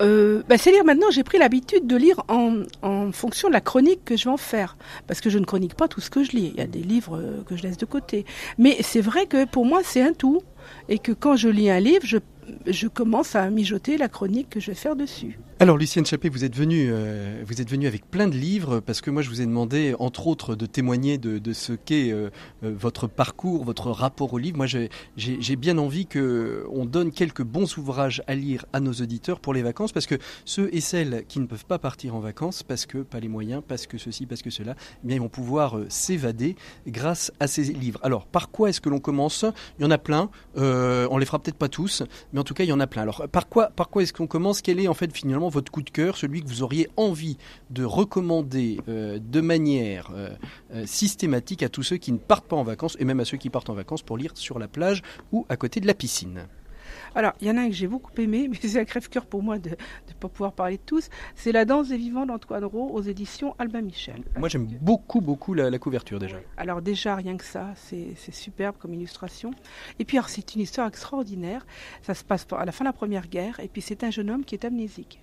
Euh, 0.00 0.42
bah, 0.48 0.56
c'est 0.58 0.72
lire 0.72 0.84
maintenant, 0.84 1.10
j'ai 1.10 1.24
pris 1.24 1.38
l'habitude 1.38 1.86
de 1.86 1.96
lire 1.96 2.22
en, 2.28 2.62
en, 2.82 3.12
fonction 3.12 3.48
de 3.48 3.52
la 3.52 3.60
chronique 3.60 4.04
que 4.04 4.16
je 4.16 4.24
vais 4.24 4.30
en 4.30 4.36
faire. 4.36 4.76
Parce 5.06 5.20
que 5.20 5.30
je 5.30 5.38
ne 5.38 5.44
chronique 5.44 5.74
pas 5.74 5.88
tout 5.88 6.00
ce 6.00 6.10
que 6.10 6.24
je 6.24 6.32
lis. 6.32 6.52
Il 6.54 6.58
y 6.58 6.62
a 6.62 6.66
des 6.66 6.82
livres 6.82 7.16
euh, 7.16 7.42
que 7.46 7.56
je 7.56 7.62
laisse 7.62 7.76
de 7.76 7.86
côté. 7.86 8.24
Mais 8.58 8.76
c'est 8.80 9.00
vrai 9.00 9.26
que 9.26 9.44
pour 9.44 9.66
moi, 9.66 9.80
c'est 9.84 10.02
un 10.02 10.12
tout. 10.12 10.42
Et 10.88 10.98
que 10.98 11.12
quand 11.12 11.36
je 11.36 11.48
lis 11.48 11.70
un 11.70 11.80
livre, 11.80 12.04
je, 12.04 12.18
je 12.66 12.88
commence 12.88 13.34
à 13.34 13.48
mijoter 13.50 13.96
la 13.96 14.08
chronique 14.08 14.50
que 14.50 14.60
je 14.60 14.68
vais 14.70 14.76
faire 14.76 14.96
dessus. 14.96 15.38
Alors 15.62 15.76
Lucienne 15.76 16.06
Chappé, 16.06 16.30
vous 16.30 16.46
êtes 16.46 16.56
venue, 16.56 16.88
euh, 16.90 17.44
vous 17.46 17.60
êtes 17.60 17.68
venue 17.68 17.86
avec 17.86 18.10
plein 18.10 18.28
de 18.28 18.34
livres 18.34 18.80
parce 18.80 19.02
que 19.02 19.10
moi 19.10 19.20
je 19.20 19.28
vous 19.28 19.42
ai 19.42 19.44
demandé, 19.44 19.94
entre 19.98 20.26
autres, 20.26 20.54
de 20.54 20.64
témoigner 20.64 21.18
de, 21.18 21.36
de 21.36 21.52
ce 21.52 21.74
qu'est 21.74 22.10
euh, 22.12 22.30
euh, 22.64 22.72
votre 22.74 23.06
parcours, 23.06 23.62
votre 23.62 23.90
rapport 23.90 24.32
au 24.32 24.38
livre. 24.38 24.56
Moi 24.56 24.64
j'ai 24.66 25.56
bien 25.56 25.76
envie 25.76 26.06
que 26.06 26.64
on 26.72 26.86
donne 26.86 27.12
quelques 27.12 27.42
bons 27.42 27.76
ouvrages 27.76 28.22
à 28.26 28.36
lire 28.36 28.64
à 28.72 28.80
nos 28.80 28.94
auditeurs 28.94 29.38
pour 29.38 29.52
les 29.52 29.60
vacances 29.60 29.92
parce 29.92 30.06
que 30.06 30.14
ceux 30.46 30.74
et 30.74 30.80
celles 30.80 31.26
qui 31.28 31.40
ne 31.40 31.46
peuvent 31.46 31.66
pas 31.66 31.78
partir 31.78 32.14
en 32.16 32.20
vacances 32.20 32.62
parce 32.62 32.86
que 32.86 32.96
pas 32.96 33.20
les 33.20 33.28
moyens, 33.28 33.62
parce 33.68 33.86
que 33.86 33.98
ceci, 33.98 34.24
parce 34.24 34.40
que 34.40 34.48
cela, 34.48 34.76
eh 35.04 35.06
bien 35.06 35.16
ils 35.16 35.20
vont 35.20 35.28
pouvoir 35.28 35.78
s'évader 35.90 36.56
grâce 36.86 37.32
à 37.38 37.46
ces 37.46 37.64
livres. 37.64 38.00
Alors 38.02 38.24
par 38.24 38.50
quoi 38.50 38.70
est-ce 38.70 38.80
que 38.80 38.88
l'on 38.88 38.98
commence? 38.98 39.44
Il 39.78 39.82
y 39.82 39.84
en 39.84 39.90
a 39.90 39.98
plein. 39.98 40.30
on 40.56 41.18
les 41.18 41.26
fera 41.26 41.38
peut-être 41.38 41.58
pas 41.58 41.68
tous, 41.68 42.02
mais 42.32 42.40
en 42.40 42.44
tout 42.44 42.54
cas 42.54 42.64
il 42.64 42.70
y 42.70 42.72
en 42.72 42.80
a 42.80 42.86
plein. 42.86 43.02
Alors 43.02 43.28
par 43.28 43.46
quoi, 43.46 43.68
par 43.68 43.90
quoi 43.90 44.02
est-ce 44.02 44.14
qu'on 44.14 44.26
commence? 44.26 44.62
Quel 44.62 44.80
est 44.80 44.88
en 44.88 44.94
fait 44.94 45.14
finalement 45.14 45.49
votre 45.50 45.70
coup 45.70 45.82
de 45.82 45.90
cœur, 45.90 46.16
celui 46.16 46.42
que 46.42 46.48
vous 46.48 46.62
auriez 46.62 46.88
envie 46.96 47.36
de 47.70 47.84
recommander 47.84 48.80
euh, 48.88 49.18
de 49.20 49.40
manière 49.40 50.10
euh, 50.14 50.30
euh, 50.72 50.86
systématique 50.86 51.62
à 51.62 51.68
tous 51.68 51.82
ceux 51.82 51.96
qui 51.96 52.12
ne 52.12 52.18
partent 52.18 52.46
pas 52.46 52.56
en 52.56 52.64
vacances 52.64 52.96
et 53.00 53.04
même 53.04 53.20
à 53.20 53.24
ceux 53.24 53.36
qui 53.36 53.50
partent 53.50 53.70
en 53.70 53.74
vacances 53.74 54.02
pour 54.02 54.16
lire 54.16 54.32
sur 54.34 54.58
la 54.58 54.68
plage 54.68 55.02
ou 55.32 55.46
à 55.48 55.56
côté 55.56 55.80
de 55.80 55.86
la 55.86 55.94
piscine 55.94 56.46
alors, 57.14 57.32
il 57.40 57.48
y 57.48 57.50
en 57.50 57.56
a 57.56 57.62
un 57.62 57.68
que 57.68 57.74
j'ai 57.74 57.86
beaucoup 57.86 58.12
aimé, 58.18 58.48
mais 58.50 58.56
c'est 58.60 58.78
un 58.78 58.84
crève-cœur 58.84 59.26
pour 59.26 59.42
moi 59.42 59.58
de 59.58 59.70
ne 59.70 60.14
pas 60.18 60.28
pouvoir 60.28 60.52
parler 60.52 60.76
de 60.76 60.82
tous. 60.84 61.08
C'est 61.34 61.52
La 61.52 61.64
danse 61.64 61.88
des 61.88 61.96
vivants 61.96 62.26
d'Antoine 62.26 62.64
Rowe 62.64 62.90
aux 62.92 63.02
éditions 63.02 63.54
Albin 63.58 63.82
Michel. 63.82 64.22
Moi, 64.38 64.48
j'aime 64.48 64.66
beaucoup, 64.80 65.20
beaucoup 65.20 65.54
la, 65.54 65.78
couverture 65.78 66.18
déjà. 66.18 66.36
Alors, 66.56 66.82
déjà, 66.82 67.16
rien 67.16 67.36
que 67.36 67.44
ça, 67.44 67.72
c'est 67.76 68.14
superbe 68.32 68.76
comme 68.78 68.94
illustration. 68.94 69.50
Et 69.98 70.04
puis, 70.04 70.18
c'est 70.28 70.54
une 70.54 70.60
histoire 70.60 70.86
extraordinaire. 70.86 71.66
Ça 72.02 72.14
se 72.14 72.24
passe 72.24 72.46
à 72.56 72.64
la 72.64 72.72
fin 72.72 72.84
de 72.84 72.88
la 72.88 72.92
Première 72.92 73.28
Guerre, 73.28 73.60
et 73.60 73.68
puis 73.68 73.82
c'est 73.82 74.04
un 74.04 74.10
jeune 74.10 74.30
homme 74.30 74.44
qui 74.44 74.54
est 74.54 74.64
amnésique 74.64 75.20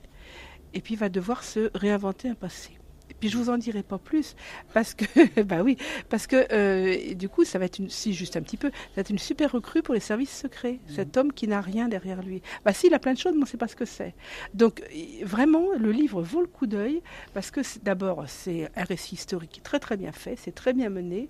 et 0.73 0.81
puis 0.81 0.95
va 0.95 1.09
devoir 1.09 1.43
se 1.43 1.71
réinventer 1.73 2.29
un 2.29 2.35
passé. 2.35 2.76
Puis 3.19 3.29
je 3.29 3.37
vous 3.37 3.49
en 3.49 3.57
dirai 3.57 3.83
pas 3.83 3.97
plus 3.97 4.35
parce 4.73 4.93
que 4.93 5.41
bah 5.43 5.63
oui 5.63 5.77
parce 6.09 6.27
que 6.27 6.47
euh, 6.51 7.13
du 7.13 7.29
coup 7.29 7.45
ça 7.45 7.57
va 7.59 7.65
être 7.65 7.79
une 7.79 7.89
si 7.89 8.13
juste 8.13 8.37
un 8.37 8.41
petit 8.41 8.57
peu 8.57 8.69
ça 8.69 8.95
va 8.97 9.01
être 9.01 9.09
une 9.09 9.17
super 9.17 9.51
recrue 9.51 9.81
pour 9.81 9.93
les 9.93 9.99
services 9.99 10.35
secrets 10.35 10.73
mmh. 10.73 10.93
cet 10.93 11.17
homme 11.17 11.33
qui 11.33 11.47
n'a 11.47 11.61
rien 11.61 11.87
derrière 11.87 12.21
lui. 12.21 12.41
Bah 12.65 12.73
si 12.73 12.87
il 12.87 12.93
a 12.93 12.99
plein 12.99 13.13
de 13.13 13.17
choses 13.17 13.33
mais 13.33 13.39
on 13.39 13.41
ne 13.41 13.47
sait 13.47 13.57
pas 13.57 13.67
ce 13.67 13.75
que 13.75 13.85
c'est. 13.85 14.13
Donc 14.53 14.83
vraiment 15.23 15.65
le 15.77 15.91
livre 15.91 16.21
vaut 16.21 16.41
le 16.41 16.47
coup 16.47 16.67
d'œil 16.67 17.01
parce 17.33 17.51
que 17.51 17.61
d'abord 17.83 18.25
c'est 18.27 18.69
un 18.75 18.83
récit 18.83 19.15
historique 19.15 19.61
très 19.63 19.79
très 19.79 19.97
bien 19.97 20.11
fait 20.11 20.35
c'est 20.37 20.53
très 20.53 20.73
bien 20.73 20.89
mené. 20.89 21.29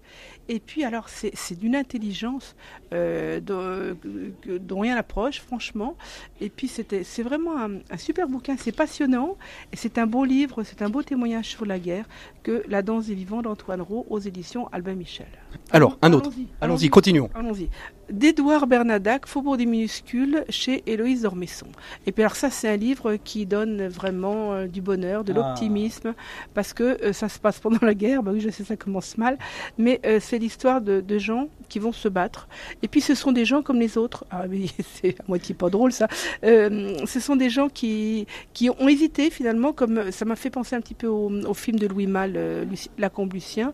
Et 0.50 0.60
puis 0.60 0.84
alors 0.84 1.10
c'est 1.10 1.56
d'une 1.58 1.76
intelligence 1.76 2.56
euh, 2.94 3.40
dont, 3.40 4.80
rien 4.80 4.96
n'approche 4.96 5.42
franchement. 5.42 5.96
Et 6.42 6.50
puis 6.50 6.68
c'était 6.68 7.04
c'est 7.04 7.24
vraiment 7.24 7.58
un, 7.58 7.80
un 7.90 7.98
super 7.98 8.28
bouquin 8.28 8.56
c'est 8.58 8.76
passionnant 8.76 9.38
et 9.72 9.78
c'est 9.78 9.98
un 9.98 10.06
beau 10.06 10.26
livre 10.26 10.64
c'est 10.64 10.82
un 10.82 10.90
beau 10.90 11.04
témoignage 11.04 11.46
sur 11.46 11.66
la 11.68 11.80
guerre 11.80 12.07
que 12.43 12.63
La 12.68 12.82
danse 12.82 13.07
des 13.07 13.15
vivants 13.15 13.41
d'Antoine 13.41 13.82
Rowe 13.82 14.05
aux 14.09 14.20
éditions 14.20 14.68
Albin 14.70 14.95
Michel. 14.95 15.28
Alors, 15.72 15.97
un 16.01 16.14
autre. 16.14 16.32
Allons-y, 16.62 16.89
continuons. 16.89 17.30
Allons-y. 17.34 17.70
D'Edouard 18.10 18.68
Bernadac, 18.68 19.28
Faubourg 19.28 19.58
des 19.58 19.66
minuscules, 19.66 20.45
chez 20.47 20.82
Héloïse 20.88 21.24
Dormesson. 21.24 21.68
Et 22.05 22.14
puis 22.14 22.24
alors 22.24 22.38
ça, 22.38 22.49
c'est 22.49 22.70
un 22.70 22.78
livre 22.78 23.18
qui 23.22 23.45
donne 23.45 23.88
vraiment 23.88 24.53
euh, 24.53 24.68
du 24.68 24.82
bonheur, 24.82 25.26
de 25.26 25.34
ah. 25.34 25.36
l'optimisme, 25.36 26.14
parce 26.53 26.72
que 26.72 27.03
euh, 27.03 27.12
ça 27.12 27.28
se 27.28 27.38
passe 27.38 27.60
pendant 27.60 27.80
la 27.82 27.93
guerre. 27.93 28.24
Bah 28.24 28.32
oui, 28.34 28.39
je 28.39 28.49
sais, 28.49 28.64
ça 28.64 28.78
commence 28.78 29.18
mal, 29.18 29.38
mais 29.78 29.99
euh, 30.05 30.20
c'est 30.22 30.38
l'histoire 30.38 30.80
de, 30.80 31.01
de, 31.01 31.18
gens 31.18 31.49
qui 31.68 31.80
vont 31.80 31.91
se 31.91 32.08
battre. 32.08 32.47
Et 32.82 32.88
puis 32.88 33.01
ce 33.01 33.14
sont 33.14 33.34
des 33.34 33.43
gens 33.43 33.62
comme 33.62 33.80
les 33.80 33.97
autres. 33.97 34.24
Ah 34.32 34.45
mais 34.47 34.68
c'est 34.93 35.20
à 35.20 35.24
moitié 35.28 35.53
pas 35.53 35.70
drôle 35.70 35.91
ça. 35.91 36.08
ce 36.41 37.20
sont 37.20 37.36
des 37.36 37.49
gens 37.49 37.68
qui 37.68 38.26
qui 38.53 38.70
ont 38.70 38.88
hésité 38.88 39.30
finalement, 39.30 39.74
comme 39.74 40.12
ça 40.12 40.24
m'a 40.24 40.38
fait 40.38 40.49
penser 40.49 40.76
un 40.76 40.82
petit 40.82 40.93
peu 40.93 41.08
au, 41.08 41.30
au 41.45 41.53
film 41.53 41.78
de 41.78 41.88
Louis 41.88 42.08
Malle, 42.08 42.68
Lacombe 42.97 43.34
Lucien. 43.34 43.74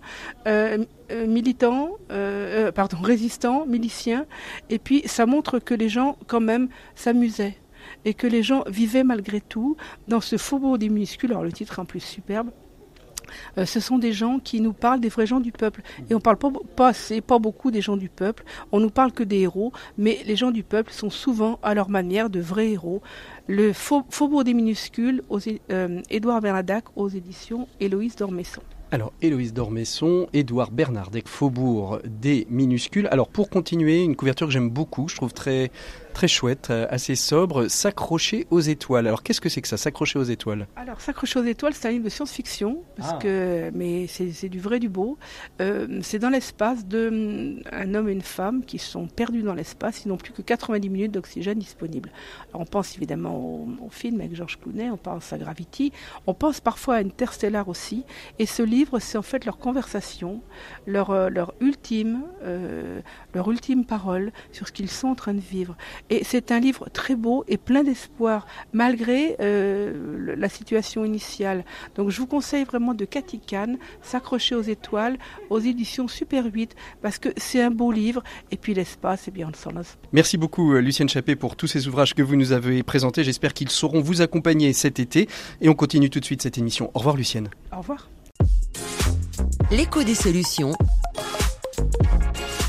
Euh, 1.11 1.27
militants, 1.27 1.97
euh, 2.11 2.67
euh, 2.67 2.71
pardon, 2.71 2.97
résistants, 3.01 3.65
miliciens, 3.65 4.25
et 4.69 4.79
puis 4.79 5.01
ça 5.05 5.25
montre 5.25 5.59
que 5.59 5.73
les 5.73 5.89
gens 5.89 6.17
quand 6.27 6.39
même 6.39 6.69
s'amusaient 6.95 7.57
et 8.05 8.13
que 8.13 8.25
les 8.25 8.41
gens 8.41 8.63
vivaient 8.67 9.03
malgré 9.03 9.41
tout 9.41 9.75
dans 10.07 10.21
ce 10.21 10.37
faubourg 10.37 10.77
des 10.77 10.87
minuscules. 10.87 11.31
Alors 11.31 11.43
le 11.43 11.51
titre 11.51 11.79
en 11.79 11.85
plus 11.85 11.99
superbe. 11.99 12.49
ce 13.57 13.79
sont 13.79 13.97
des 13.97 14.13
gens 14.13 14.39
qui 14.39 14.61
nous 14.61 14.73
parlent 14.73 15.01
des 15.01 15.09
vrais 15.09 15.25
gens 15.25 15.41
du 15.41 15.51
peuple. 15.51 15.81
Et 16.09 16.15
on 16.15 16.21
parle 16.21 16.37
pas, 16.37 16.87
assez, 16.87 17.19
pas 17.19 17.39
beaucoup 17.39 17.71
des 17.71 17.81
gens 17.81 17.97
du 17.97 18.09
peuple. 18.09 18.43
On 18.71 18.79
nous 18.79 18.89
parle 18.89 19.11
que 19.11 19.23
des 19.23 19.39
héros, 19.39 19.73
mais 19.97 20.19
les 20.25 20.35
gens 20.35 20.51
du 20.51 20.63
peuple 20.63 20.93
sont 20.93 21.09
souvent, 21.09 21.59
à 21.63 21.73
leur 21.73 21.89
manière, 21.89 22.29
de 22.29 22.39
vrais 22.39 22.71
héros. 22.71 23.01
Le 23.47 23.73
Faubourg 23.73 24.43
des 24.43 24.53
minuscules, 24.53 25.23
aux, 25.29 25.39
Édouard 26.09 26.41
Bernadac, 26.41 26.85
aux 26.95 27.09
éditions 27.09 27.67
Héloïse 27.79 28.15
Dormesson. 28.15 28.61
Alors, 28.93 29.11
Héloïse 29.23 29.53
Dormesson, 29.53 30.27
Édouard 30.33 30.69
Bernardec, 30.69 31.27
Faubourg 31.27 31.97
des 32.05 32.45
minuscules. 32.51 33.07
Alors, 33.09 33.27
pour 33.27 33.49
continuer, 33.49 34.03
une 34.03 34.15
couverture 34.15 34.45
que 34.45 34.53
j'aime 34.53 34.69
beaucoup, 34.69 35.07
je 35.09 35.15
trouve 35.15 35.33
très, 35.33 35.71
très 36.13 36.27
chouette, 36.27 36.69
euh, 36.69 36.87
assez 36.89 37.15
sobre, 37.15 37.67
S'accrocher 37.67 38.47
aux 38.51 38.61
étoiles. 38.61 39.07
Alors 39.07 39.23
qu'est-ce 39.23 39.41
que 39.41 39.49
c'est 39.49 39.61
que 39.61 39.67
ça, 39.67 39.77
S'accrocher 39.77 40.19
aux 40.19 40.23
étoiles? 40.23 40.67
Alors 40.75 41.01
S'accrocher 41.01 41.39
aux 41.39 41.43
étoiles, 41.43 41.73
c'est 41.73 41.87
un 41.87 41.91
livre 41.91 42.05
de 42.05 42.09
science-fiction, 42.09 42.83
parce 42.95 43.11
ah. 43.13 43.17
que, 43.17 43.71
mais 43.73 44.07
c'est 44.07 44.49
du 44.49 44.59
vrai, 44.59 44.79
du 44.79 44.89
beau. 44.89 45.17
Euh, 45.59 45.99
c'est 46.01 46.19
dans 46.19 46.29
l'espace 46.29 46.85
de 46.85 47.09
mm, 47.09 47.63
un 47.71 47.93
homme 47.95 48.09
et 48.09 48.13
une 48.13 48.21
femme 48.21 48.63
qui 48.63 48.79
sont 48.79 49.07
perdus 49.07 49.41
dans 49.41 49.53
l'espace, 49.53 50.05
ils 50.05 50.09
n'ont 50.09 50.17
plus 50.17 50.31
que 50.31 50.41
90 50.41 50.89
minutes 50.89 51.11
d'oxygène 51.11 51.59
disponible. 51.59 52.11
Alors, 52.49 52.61
on 52.61 52.65
pense 52.65 52.95
évidemment 52.95 53.35
au, 53.35 53.89
film 53.89 54.21
avec 54.21 54.35
Georges 54.35 54.59
Clooney, 54.59 54.89
on 54.89 54.97
pense 54.97 55.33
à 55.33 55.37
Gravity, 55.37 55.91
on 56.25 56.33
pense 56.33 56.61
parfois 56.61 56.95
à 56.95 56.99
Interstellar 56.99 57.67
aussi, 57.67 58.05
et 58.39 58.45
ce 58.45 58.63
livre, 58.63 58.99
c'est 58.99 59.17
en 59.17 59.21
fait 59.23 59.45
leur 59.45 59.57
conversation, 59.57 60.41
leur, 60.87 61.09
euh, 61.09 61.29
leur 61.29 61.53
ultime, 61.59 62.23
leur 63.33 63.49
ultime 63.49 63.85
parole 63.85 64.31
sur 64.51 64.67
ce 64.67 64.71
qu'ils 64.71 64.89
sont 64.89 65.07
en 65.07 65.15
train 65.15 65.33
de 65.33 65.39
vivre. 65.39 65.75
Et 66.09 66.23
c'est 66.23 66.51
un 66.51 66.59
livre 66.59 66.89
très 66.91 67.15
beau 67.15 67.43
et 67.47 67.57
plein 67.57 67.83
d'espoir, 67.83 68.45
malgré 68.71 69.35
euh, 69.39 70.35
la 70.37 70.49
situation 70.49 71.05
initiale. 71.05 71.65
Donc 71.95 72.09
je 72.09 72.19
vous 72.19 72.27
conseille 72.27 72.63
vraiment 72.63 72.93
de 72.93 73.05
Cathy 73.05 73.39
Kahn, 73.39 73.77
S'accrocher 74.01 74.55
aux 74.55 74.61
étoiles, 74.61 75.17
aux 75.49 75.59
éditions 75.59 76.07
Super 76.07 76.45
8, 76.45 76.75
parce 77.01 77.17
que 77.19 77.29
c'est 77.37 77.61
un 77.61 77.71
beau 77.71 77.91
livre. 77.91 78.23
Et 78.51 78.57
puis 78.57 78.73
l'espace, 78.73 79.25
eh 79.27 79.31
bien, 79.31 79.49
on 79.49 79.57
s'en 79.57 79.73
Merci 80.11 80.37
beaucoup, 80.37 80.73
euh, 80.73 80.79
Lucienne 80.79 81.09
Chappé, 81.09 81.35
pour 81.35 81.55
tous 81.55 81.67
ces 81.67 81.87
ouvrages 81.87 82.13
que 82.13 82.21
vous 82.21 82.35
nous 82.35 82.51
avez 82.51 82.83
présentés. 82.83 83.23
J'espère 83.23 83.53
qu'ils 83.53 83.69
sauront 83.69 84.01
vous 84.01 84.21
accompagner 84.21 84.73
cet 84.73 84.99
été. 84.99 85.27
Et 85.61 85.69
on 85.69 85.73
continue 85.73 86.09
tout 86.09 86.19
de 86.19 86.25
suite 86.25 86.41
cette 86.41 86.57
émission. 86.57 86.91
Au 86.93 86.99
revoir, 86.99 87.15
Lucienne. 87.15 87.49
Au 87.71 87.77
revoir. 87.77 88.09
L'écho 89.71 90.03
des 90.03 90.15
solutions. 90.15 90.73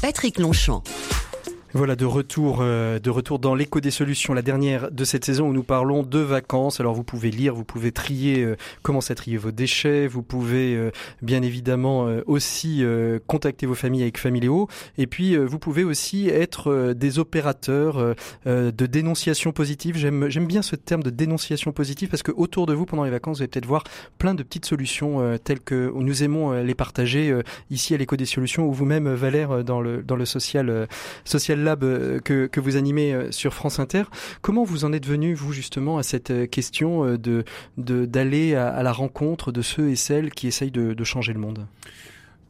Patrick 0.00 0.38
Longchamp. 0.38 0.82
Voilà, 1.76 1.96
de 1.96 2.04
retour, 2.04 2.58
euh, 2.60 3.00
de 3.00 3.10
retour 3.10 3.40
dans 3.40 3.56
l'écho 3.56 3.80
des 3.80 3.90
solutions, 3.90 4.32
la 4.32 4.42
dernière 4.42 4.92
de 4.92 5.04
cette 5.04 5.24
saison 5.24 5.48
où 5.48 5.52
nous 5.52 5.64
parlons 5.64 6.04
de 6.04 6.20
vacances. 6.20 6.78
Alors 6.78 6.94
vous 6.94 7.02
pouvez 7.02 7.32
lire, 7.32 7.52
vous 7.52 7.64
pouvez 7.64 7.90
trier, 7.90 8.44
euh, 8.44 8.56
commencer 8.82 9.10
à 9.10 9.16
trier 9.16 9.38
vos 9.38 9.50
déchets, 9.50 10.06
vous 10.06 10.22
pouvez 10.22 10.76
euh, 10.76 10.92
bien 11.20 11.42
évidemment 11.42 12.06
aussi 12.26 12.84
contacter 13.26 13.66
vos 13.66 13.74
familles 13.74 14.02
avec 14.02 14.18
Familio, 14.18 14.68
et 14.98 15.08
puis 15.08 15.36
vous 15.36 15.58
pouvez 15.58 15.82
aussi 15.82 16.28
être 16.28 16.92
des 16.92 17.18
opérateurs 17.18 18.14
de 18.46 18.86
dénonciation 18.86 19.52
positive. 19.52 19.96
J'aime, 19.96 20.28
j'aime 20.28 20.46
bien 20.46 20.62
ce 20.62 20.76
terme 20.76 21.02
de 21.02 21.10
dénonciation 21.10 21.72
positive 21.72 22.08
parce 22.08 22.22
que 22.22 22.32
autour 22.32 22.66
de 22.66 22.74
vous 22.74 22.86
pendant 22.86 23.04
les 23.04 23.10
vacances, 23.10 23.38
vous 23.38 23.42
allez 23.42 23.48
peut-être 23.48 23.66
voir 23.66 23.84
plein 24.18 24.34
de 24.34 24.42
petites 24.42 24.66
solutions 24.66 25.38
telles 25.42 25.60
que 25.60 25.92
nous 25.94 26.22
aimons 26.22 26.52
les 26.52 26.74
partager 26.74 27.36
ici 27.70 27.94
à 27.94 27.96
l'écho 27.96 28.16
des 28.16 28.26
solutions 28.26 28.66
ou 28.66 28.72
vous-même 28.72 29.12
Valère 29.12 29.64
dans 29.64 29.80
le 29.80 30.02
dans 30.02 30.16
le 30.16 30.26
social 30.26 30.86
social 31.24 31.63
Lab 31.64 31.80
que, 32.20 32.46
que 32.46 32.60
vous 32.60 32.76
animez 32.76 33.28
sur 33.30 33.54
France 33.54 33.78
Inter. 33.78 34.04
Comment 34.42 34.64
vous 34.64 34.84
en 34.84 34.92
êtes 34.92 35.06
venu, 35.06 35.34
vous, 35.34 35.52
justement, 35.52 35.98
à 35.98 36.02
cette 36.02 36.50
question 36.50 37.16
de 37.16 37.44
d'aller 37.76 38.54
à, 38.54 38.82
la 38.82 38.92
rencontre 38.92 39.52
de 39.52 39.62
ceux 39.62 39.90
et 39.90 39.96
celles 39.96 40.30
qui 40.30 40.46
essayent 40.46 40.70
de, 40.70 40.94
de 40.94 41.04
changer 41.04 41.32
le 41.32 41.40
monde? 41.40 41.66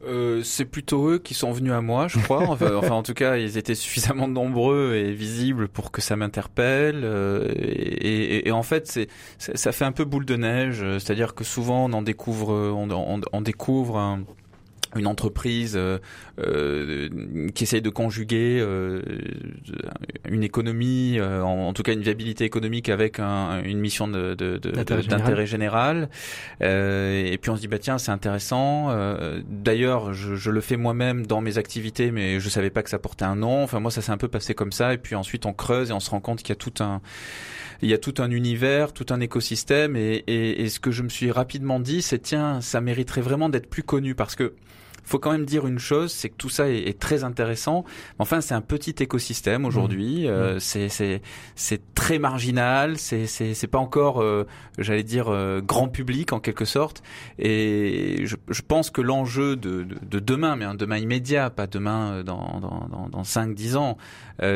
Euh, 0.07 0.43
c'est 0.43 0.65
plutôt 0.65 1.09
eux 1.09 1.19
qui 1.19 1.35
sont 1.35 1.53
venus 1.53 1.73
à 1.73 1.81
moi, 1.81 2.09
je 2.09 2.19
crois. 2.19 2.43
Enfin, 2.51 2.91
en 2.91 3.03
tout 3.03 3.15
cas, 3.15 3.37
ils 3.37 3.57
étaient 3.57 3.75
suffisamment 3.75 4.29
nombreux 4.29 4.95
et 4.95 5.13
visibles 5.13 5.69
pour 5.69 5.91
que 5.91 6.01
ça 6.01 6.17
m'interpelle. 6.17 7.03
Euh, 7.05 7.53
et, 7.57 8.51
en 8.53 8.63
fait, 8.63 8.87
c'est 8.87 9.09
ça 9.39 9.73
fait 9.73 9.85
un 9.85 9.93
peu 9.93 10.05
boule 10.05 10.27
de 10.27 10.37
neige. 10.37 10.85
C'est-à-dire 10.99 11.35
que 11.35 11.45
souvent, 11.45 11.87
on 11.87 11.93
en 11.93 12.03
découvre, 12.03 12.53
on, 12.53 13.21
on 13.33 13.41
découvre 13.41 13.99
un 13.99 14.25
une 14.97 15.07
entreprise 15.07 15.75
euh, 15.77 15.99
euh, 16.39 17.09
qui 17.55 17.65
essaye 17.65 17.83
de 17.83 17.91
conjuguer 17.91 18.59
euh, 18.61 19.03
une 20.29 20.43
économie, 20.43 21.17
euh, 21.19 21.43
en, 21.43 21.73
tout 21.73 21.83
cas 21.83 21.93
une 21.93 22.03
viabilité 22.03 22.45
économique 22.45 22.89
avec 22.89 23.19
un, 23.19 23.63
une 23.63 23.79
mission 23.79 24.09
de, 24.09 24.35
de, 24.35 24.59
d'intérêt 24.59 25.47
général. 25.47 26.09
Euh, 26.63 27.25
et 27.25 27.39
puis 27.39 27.51
on 27.51 27.57
se 27.57 27.61
dit 27.61 27.69
bah 27.69 27.79
tiens 27.79 27.99
c'est 27.99 28.13
intéressant. 28.13 28.89
D'ailleurs 29.49 30.13
je, 30.13 30.35
je, 30.35 30.51
le 30.51 30.61
fais 30.61 30.77
moi-même 30.77 31.27
dans 31.27 31.41
mes 31.41 31.59
activités, 31.59 32.11
mais 32.11 32.41
je 32.41 32.49
savais 32.49 32.71
pas 32.71 32.83
que 32.83 32.91
ça 32.91 32.99
portait 32.99 33.25
un 33.25 33.37
nom. 33.37 33.63
Enfin 33.63 33.81
moi 33.81 33.91
ça 33.91 34.03
s'est 34.03 34.13
un 34.13 34.17
peu 34.17 34.29
passé 34.29 34.55
comme 34.55 34.73
ça. 34.73 34.95
Et 34.95 34.99
puis 34.99 35.15
ensuite 35.15 35.47
on 35.47 35.53
creuse 35.53 35.91
et 35.91 35.93
on 35.93 36.01
se 36.01 36.11
rend 36.11 36.21
compte 36.21 36.39
qu'il 36.39 36.51
y 36.51 36.53
a 36.53 36.57
tout 36.57 36.75
un 36.81 37.01
il 37.83 37.91
y 37.91 37.95
a 37.95 37.99
tout 37.99 38.15
un 38.19 38.31
univers, 38.31 38.93
tout 38.93 39.07
un 39.11 39.21
écosystème. 39.21 39.97
Et, 39.97 40.25
et, 40.27 40.63
et 40.63 40.69
ce 40.69 40.81
que 40.81 40.91
je 40.91 41.03
me 41.03 41.09
suis 41.09 41.31
rapidement 41.31 41.81
dit, 41.81 42.03
c'est 42.03 42.19
tiens, 42.19 42.61
ça 42.61 42.81
mériterait 42.81 43.21
vraiment 43.21 43.49
d'être 43.49 43.69
plus 43.69 43.83
connu 43.83 44.15
parce 44.15 44.35
que 44.35 44.55
faut 45.05 45.19
quand 45.19 45.33
même 45.33 45.45
dire 45.45 45.67
une 45.67 45.79
chose, 45.79 46.13
c'est 46.13 46.29
que 46.29 46.37
tout 46.37 46.49
ça 46.49 46.69
est, 46.69 46.89
est 46.89 46.99
très 46.99 47.25
intéressant. 47.25 47.85
Enfin, 48.19 48.41
c'est 48.41 48.55
un 48.55 48.61
petit 48.61 48.95
écosystème 49.01 49.65
aujourd'hui. 49.65 50.25
Mmh. 50.25 50.31
Euh, 50.31 50.57
mmh. 50.57 50.61
c'est 50.89 51.21
c'est 51.55 51.95
très 51.95 52.19
marginal. 52.19 52.99
C'est 52.99 53.27
c'est 53.27 53.55
c'est 53.55 53.67
pas 53.67 53.79
encore, 53.79 54.23
euh, 54.23 54.47
j'allais 54.79 55.03
dire, 55.03 55.29
euh, 55.29 55.61
grand 55.61 55.89
public 55.89 56.33
en 56.33 56.41
quelque 56.41 56.65
sorte. 56.65 57.03
Et 57.39 58.23
je, 58.25 58.37
je 58.49 58.63
pense 58.63 58.91
que 58.91 59.01
l'enjeu 59.01 59.57
de, 59.57 59.83
de, 59.83 59.97
de, 60.03 60.19
demain, 60.19 60.57
mais 60.57 60.65
un 60.65 60.75
demain 60.75 60.99
immédiat, 60.99 61.51
pas 61.51 61.67
demain 61.67 62.13
euh, 62.13 62.23
dans 62.23 62.61
dans 62.61 62.89
dans, 62.89 63.09
dans 63.09 63.25
5 63.25 63.55
10 63.55 63.77
ans, 63.77 63.97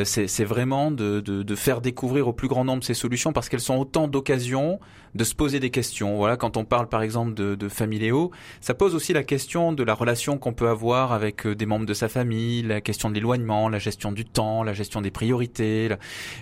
c'est 0.04 0.26
c'est 0.26 0.44
vraiment 0.44 0.90
de, 0.90 1.20
de 1.20 1.42
de 1.42 1.54
faire 1.54 1.80
découvrir 1.80 2.28
au 2.28 2.32
plus 2.32 2.48
grand 2.48 2.64
nombre 2.64 2.82
ces 2.84 2.94
solutions 2.94 3.32
parce 3.32 3.48
qu'elles 3.48 3.60
sont 3.60 3.76
autant 3.76 4.08
d'occasions 4.08 4.80
de 5.14 5.24
se 5.24 5.34
poser 5.34 5.60
des 5.60 5.70
questions. 5.70 6.16
Voilà, 6.16 6.36
quand 6.36 6.56
on 6.56 6.64
parle 6.64 6.88
par 6.88 7.02
exemple 7.02 7.34
de, 7.34 7.54
de 7.54 7.68
Familéo, 7.68 8.30
ça 8.60 8.74
pose 8.74 8.94
aussi 8.94 9.12
la 9.12 9.22
question 9.22 9.72
de 9.72 9.82
la 9.82 9.94
relation 9.94 10.38
qu'on 10.38 10.52
peut 10.52 10.68
avoir 10.68 11.12
avec 11.12 11.46
euh, 11.46 11.54
des 11.54 11.66
membres 11.66 11.86
de 11.86 11.94
sa 11.94 12.08
famille, 12.08 12.62
la 12.62 12.80
question 12.80 13.08
de 13.08 13.14
l'éloignement, 13.14 13.68
la 13.68 13.78
gestion 13.78 14.12
du 14.12 14.24
temps, 14.24 14.62
la 14.62 14.72
gestion 14.72 15.00
des 15.00 15.10
priorités. 15.10 15.88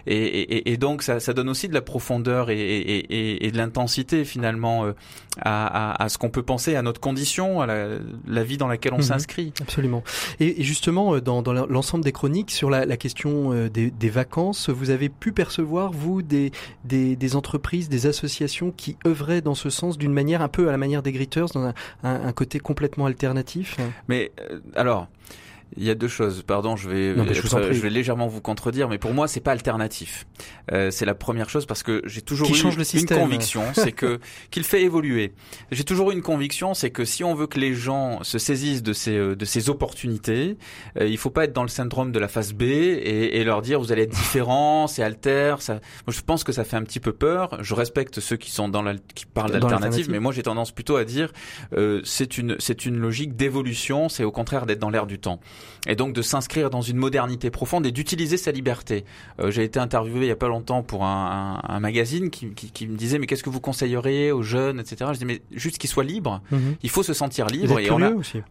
Et, 0.07 0.16
et, 0.16 0.72
et 0.72 0.76
donc 0.76 1.03
ça, 1.03 1.20
ça, 1.20 1.32
donne 1.32 1.49
aussi 1.49 1.68
de 1.68 1.74
la 1.74 1.82
profondeur 1.82 2.51
et, 2.51 2.57
et 2.59 3.51
de 3.51 3.57
l'intensité 3.57 4.24
finalement 4.24 4.84
euh, 4.84 4.93
à, 5.41 5.93
à, 5.93 6.05
à, 6.05 6.09
ce 6.09 6.18
qu'on 6.18 6.30
peut 6.30 6.43
penser 6.43 6.76
à 6.76 6.82
notre 6.82 7.01
condition, 7.01 7.61
à 7.61 7.66
la, 7.66 7.89
la 8.26 8.45
vie 8.45 8.57
dans 8.57 8.68
laquelle 8.68 8.95
on 8.95 8.99
mhm. 8.99 9.03
s'inscrit. 9.03 9.53
Absolument. 9.61 10.03
Et, 10.41 10.62
justement, 10.62 11.14
euh, 11.14 11.20
dans, 11.20 11.43
dans 11.43 11.53
l'ensemble 11.53 12.05
des 12.05 12.12
chroniques 12.12 12.51
sur 12.51 12.70
la, 12.70 12.84
la 12.84 12.97
question 12.97 13.25
des, 13.72 13.90
des, 13.90 14.10
vacances, 14.10 14.70
vous 14.70 14.90
avez 14.90 15.08
pu 15.08 15.32
percevoir, 15.32 15.92
vous, 15.92 16.22
des, 16.22 16.52
des, 16.84 17.36
entreprises, 17.36 17.88
des 17.88 18.06
associations 18.06 18.72
qui 18.76 18.96
œuvraient 19.06 19.40
dans 19.40 19.54
ce 19.54 19.70
sens 19.70 19.98
d'une 19.98 20.12
manière 20.12 20.42
un 20.42 20.48
peu 20.48 20.68
à 20.68 20.72
la 20.72 20.78
manière 20.78 21.02
des 21.02 21.12
Gritters, 21.12 21.46
dans 21.54 21.72
un 22.02 22.32
côté 22.32 22.58
complètement 22.58 23.06
alternatif? 23.06 23.76
Mais 24.08 24.32
euh, 24.40 24.60
alors, 24.74 25.08
il 25.76 25.84
y 25.84 25.90
a 25.90 25.94
deux 25.94 26.08
choses. 26.08 26.42
Pardon, 26.46 26.76
je 26.76 26.88
vais, 26.88 27.14
je, 27.34 27.80
vais 27.80 27.90
légèrement 27.90 28.28
vous 28.28 28.40
contredire, 28.40 28.88
mais 28.88 28.98
pour 28.98 29.12
moi, 29.12 29.28
c'est 29.28 29.40
pas 29.40 29.52
alternatif. 29.52 30.26
Euh, 30.72 30.90
c'est 30.90 31.04
la 31.04 31.14
première 31.14 31.50
chose 31.50 31.66
parce 31.66 31.82
que 31.82 32.02
j'ai 32.04 32.22
toujours 32.22 32.48
eu 32.48 32.58
une 32.58 33.06
conviction, 33.06 33.62
c'est 33.74 33.92
que 33.92 34.20
qu'il 34.50 34.64
fait 34.64 34.82
évoluer. 34.82 35.32
J'ai 35.70 35.84
toujours 35.84 36.10
eu 36.10 36.14
une 36.14 36.22
conviction, 36.22 36.74
c'est 36.74 36.90
que 36.90 37.04
si 37.04 37.24
on 37.24 37.34
veut 37.34 37.46
que 37.46 37.58
les 37.58 37.74
gens 37.74 38.22
se 38.22 38.38
saisissent 38.38 38.82
de 38.82 38.92
ces 38.92 39.16
euh, 39.16 39.34
de 39.34 39.44
ces 39.44 39.68
opportunités, 39.68 40.56
euh, 40.98 41.06
il 41.06 41.18
faut 41.18 41.30
pas 41.30 41.44
être 41.44 41.52
dans 41.52 41.62
le 41.62 41.68
syndrome 41.68 42.12
de 42.12 42.18
la 42.18 42.28
phase 42.28 42.52
B 42.52 42.62
et, 42.62 43.38
et 43.38 43.44
leur 43.44 43.62
dire 43.62 43.80
vous 43.80 43.92
allez 43.92 44.02
être 44.02 44.14
différent, 44.14 44.86
c'est 44.88 45.02
alter. 45.02 45.56
Ça, 45.60 45.74
moi, 45.74 46.14
je 46.14 46.20
pense 46.20 46.44
que 46.44 46.52
ça 46.52 46.64
fait 46.64 46.76
un 46.76 46.84
petit 46.84 47.00
peu 47.00 47.12
peur. 47.12 47.58
Je 47.62 47.74
respecte 47.74 48.20
ceux 48.20 48.36
qui 48.36 48.50
sont 48.50 48.68
dans 48.68 48.82
la 48.82 48.94
qui 49.14 49.26
parlent 49.26 49.52
d'alternative, 49.52 50.10
mais 50.10 50.20
moi 50.20 50.32
j'ai 50.32 50.42
tendance 50.42 50.72
plutôt 50.72 50.96
à 50.96 51.04
dire 51.04 51.32
euh, 51.76 52.00
c'est 52.04 52.38
une 52.38 52.56
c'est 52.58 52.86
une 52.86 52.98
logique 52.98 53.36
d'évolution. 53.36 54.08
C'est 54.08 54.24
au 54.24 54.32
contraire 54.32 54.66
d'être 54.66 54.78
dans 54.78 54.90
l'air 54.90 55.06
du 55.06 55.18
temps 55.18 55.40
et 55.86 55.96
donc 55.96 56.12
de 56.12 56.22
s'inscrire 56.22 56.70
dans 56.70 56.82
une 56.82 56.96
modernité 56.96 57.50
profonde 57.50 57.86
et 57.86 57.92
d'utiliser 57.92 58.36
sa 58.36 58.50
liberté. 58.50 59.04
Euh, 59.40 59.50
J'ai 59.50 59.64
été 59.64 59.78
interviewé 59.78 60.26
il 60.26 60.28
y 60.28 60.32
a 60.32 60.36
pas 60.36 60.48
longtemps 60.48 60.82
pour 60.82 61.04
un, 61.04 61.61
un, 61.62 61.74
un 61.74 61.80
magazine 61.80 62.30
qui, 62.30 62.50
qui, 62.50 62.70
qui, 62.70 62.86
me 62.86 62.96
disait 62.96 63.18
mais 63.18 63.26
qu'est-ce 63.26 63.42
que 63.42 63.50
vous 63.50 63.61
conseilleriez 63.61 64.32
aux 64.32 64.42
jeunes, 64.42 64.80
etc. 64.80 65.11
Je 65.12 65.18
dis 65.18 65.24
mais 65.24 65.42
juste 65.52 65.78
qu'ils 65.78 65.90
soient 65.90 66.04
libres. 66.04 66.42
Mhm. 66.50 66.76
Il 66.82 66.90
faut 66.90 67.02
se 67.02 67.12
sentir 67.12 67.46
libre. 67.46 67.78
Et, 67.78 67.90
on 67.90 68.02
a, 68.02 68.11
aussi. 68.11 68.42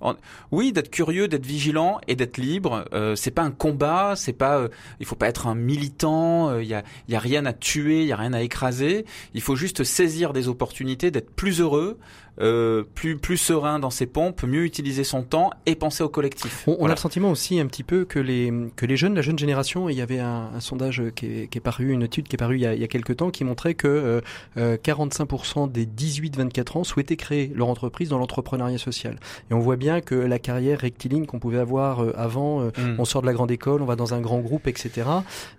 oui, 0.51 0.72
d'être 0.72 0.89
curieux, 0.89 1.28
d'être 1.28 1.45
vigilant 1.45 1.99
et 2.08 2.16
d'être 2.16 2.38
libre. 2.38 2.86
Euh, 2.93 3.16
c'est 3.16 3.32
pas 3.32 3.43
un 3.43 3.51
combat, 3.51 4.14
c'est 4.16 4.34
pas. 4.34 4.58
Euh, 4.58 4.70
il 4.99 5.06
faut 5.06 5.16
pas 5.16 5.28
être 5.28 5.47
un 5.47 5.56
militant. 5.56 6.49
Euh, 6.49 6.64
il 6.64 6.70
y 6.70 6.74
a, 6.74 6.84
y 7.08 7.16
a 7.16 7.20
rien 7.20 7.45
à 7.45 7.53
tuer, 7.53 8.01
il 8.01 8.08
y 8.08 8.14
a 8.14 8.18
rien 8.18 8.34
à 8.34 8.41
écraser. 8.41 9.06
Il 9.34 9.41
faut 9.41 9.56
juste 9.56 9.84
saisir 9.84 10.34
des 10.34 10.47
opportunités, 10.47 11.12
d'être 11.12 11.32
plus 11.32 11.60
heureux, 11.62 11.97
euh, 12.40 12.84
plus 12.96 13.18
plus 13.18 13.38
serein 13.38 13.80
dans 13.80 13.90
ses 13.90 14.06
pompes, 14.06 14.44
mieux 14.44 14.66
utiliser 14.66 15.04
son 15.04 15.24
temps 15.24 15.52
et 15.66 15.76
penser 15.76 16.04
au 16.04 16.10
collectif. 16.10 16.64
On, 16.68 16.78
on 16.80 16.88
a 16.88 16.92
le 16.92 16.96
sentiment 16.98 17.32
aussi 17.32 17.60
un 17.60 17.68
petit 17.68 17.84
peu 17.84 18.06
que 18.06 18.20
les 18.20 18.52
que 18.76 18.86
les 18.86 18.98
jeunes, 18.98 19.16
la 19.16 19.22
jeune 19.22 19.40
génération, 19.40 19.90
il 19.90 19.96
y 19.96 20.02
avait 20.02 20.20
un, 20.20 20.50
un 20.54 20.60
sondage 20.60 21.02
qui 21.16 21.26
est, 21.26 21.48
qui 21.48 21.58
est, 21.58 21.62
paru, 21.62 21.92
une 21.92 22.04
étude 22.04 22.28
qui 22.28 22.36
est 22.36 22.38
parue 22.38 22.56
il 22.58 22.62
y 22.62 22.66
a, 22.66 22.74
il 22.74 22.82
y 22.82 22.84
a 22.84 22.88
quelques 22.88 23.18
temps, 23.18 23.30
qui 23.30 23.44
montrait 23.44 23.74
que 23.74 24.22
euh, 24.58 24.78
45% 24.78 25.66
euh, 25.66 25.68
des 25.68 25.86
18-24 25.86 26.80
ans 26.80 26.84
souhaitaient 26.84 27.16
créer 27.16 27.52
leur 27.56 27.68
entreprise 27.68 28.10
dans 28.10 28.18
l'entrepreneuriat 28.18 28.78
social. 28.78 29.18
Et 29.50 29.54
on 29.54 29.60
voit 29.60 29.76
bien 29.76 30.02
que 30.02 30.16
la 30.16 30.40
carrière 30.40 30.80
rectiligne 30.80 31.26
qu'on 31.26 31.40
pouvait 31.40 31.60
avoir 31.60 32.04
euh, 32.04 32.14
avant, 32.18 32.62
mm. 32.62 32.72
on 33.00 33.06
sort 33.06 33.22
de 33.22 33.28
la 33.28 33.34
grande 33.34 33.52
école, 33.52 33.82
on 33.82 33.86
va 33.86 33.96
dans 33.96 34.14
un 34.14 34.22
grand 34.22 34.40
groupe, 34.40 34.68
etc. 34.68 35.08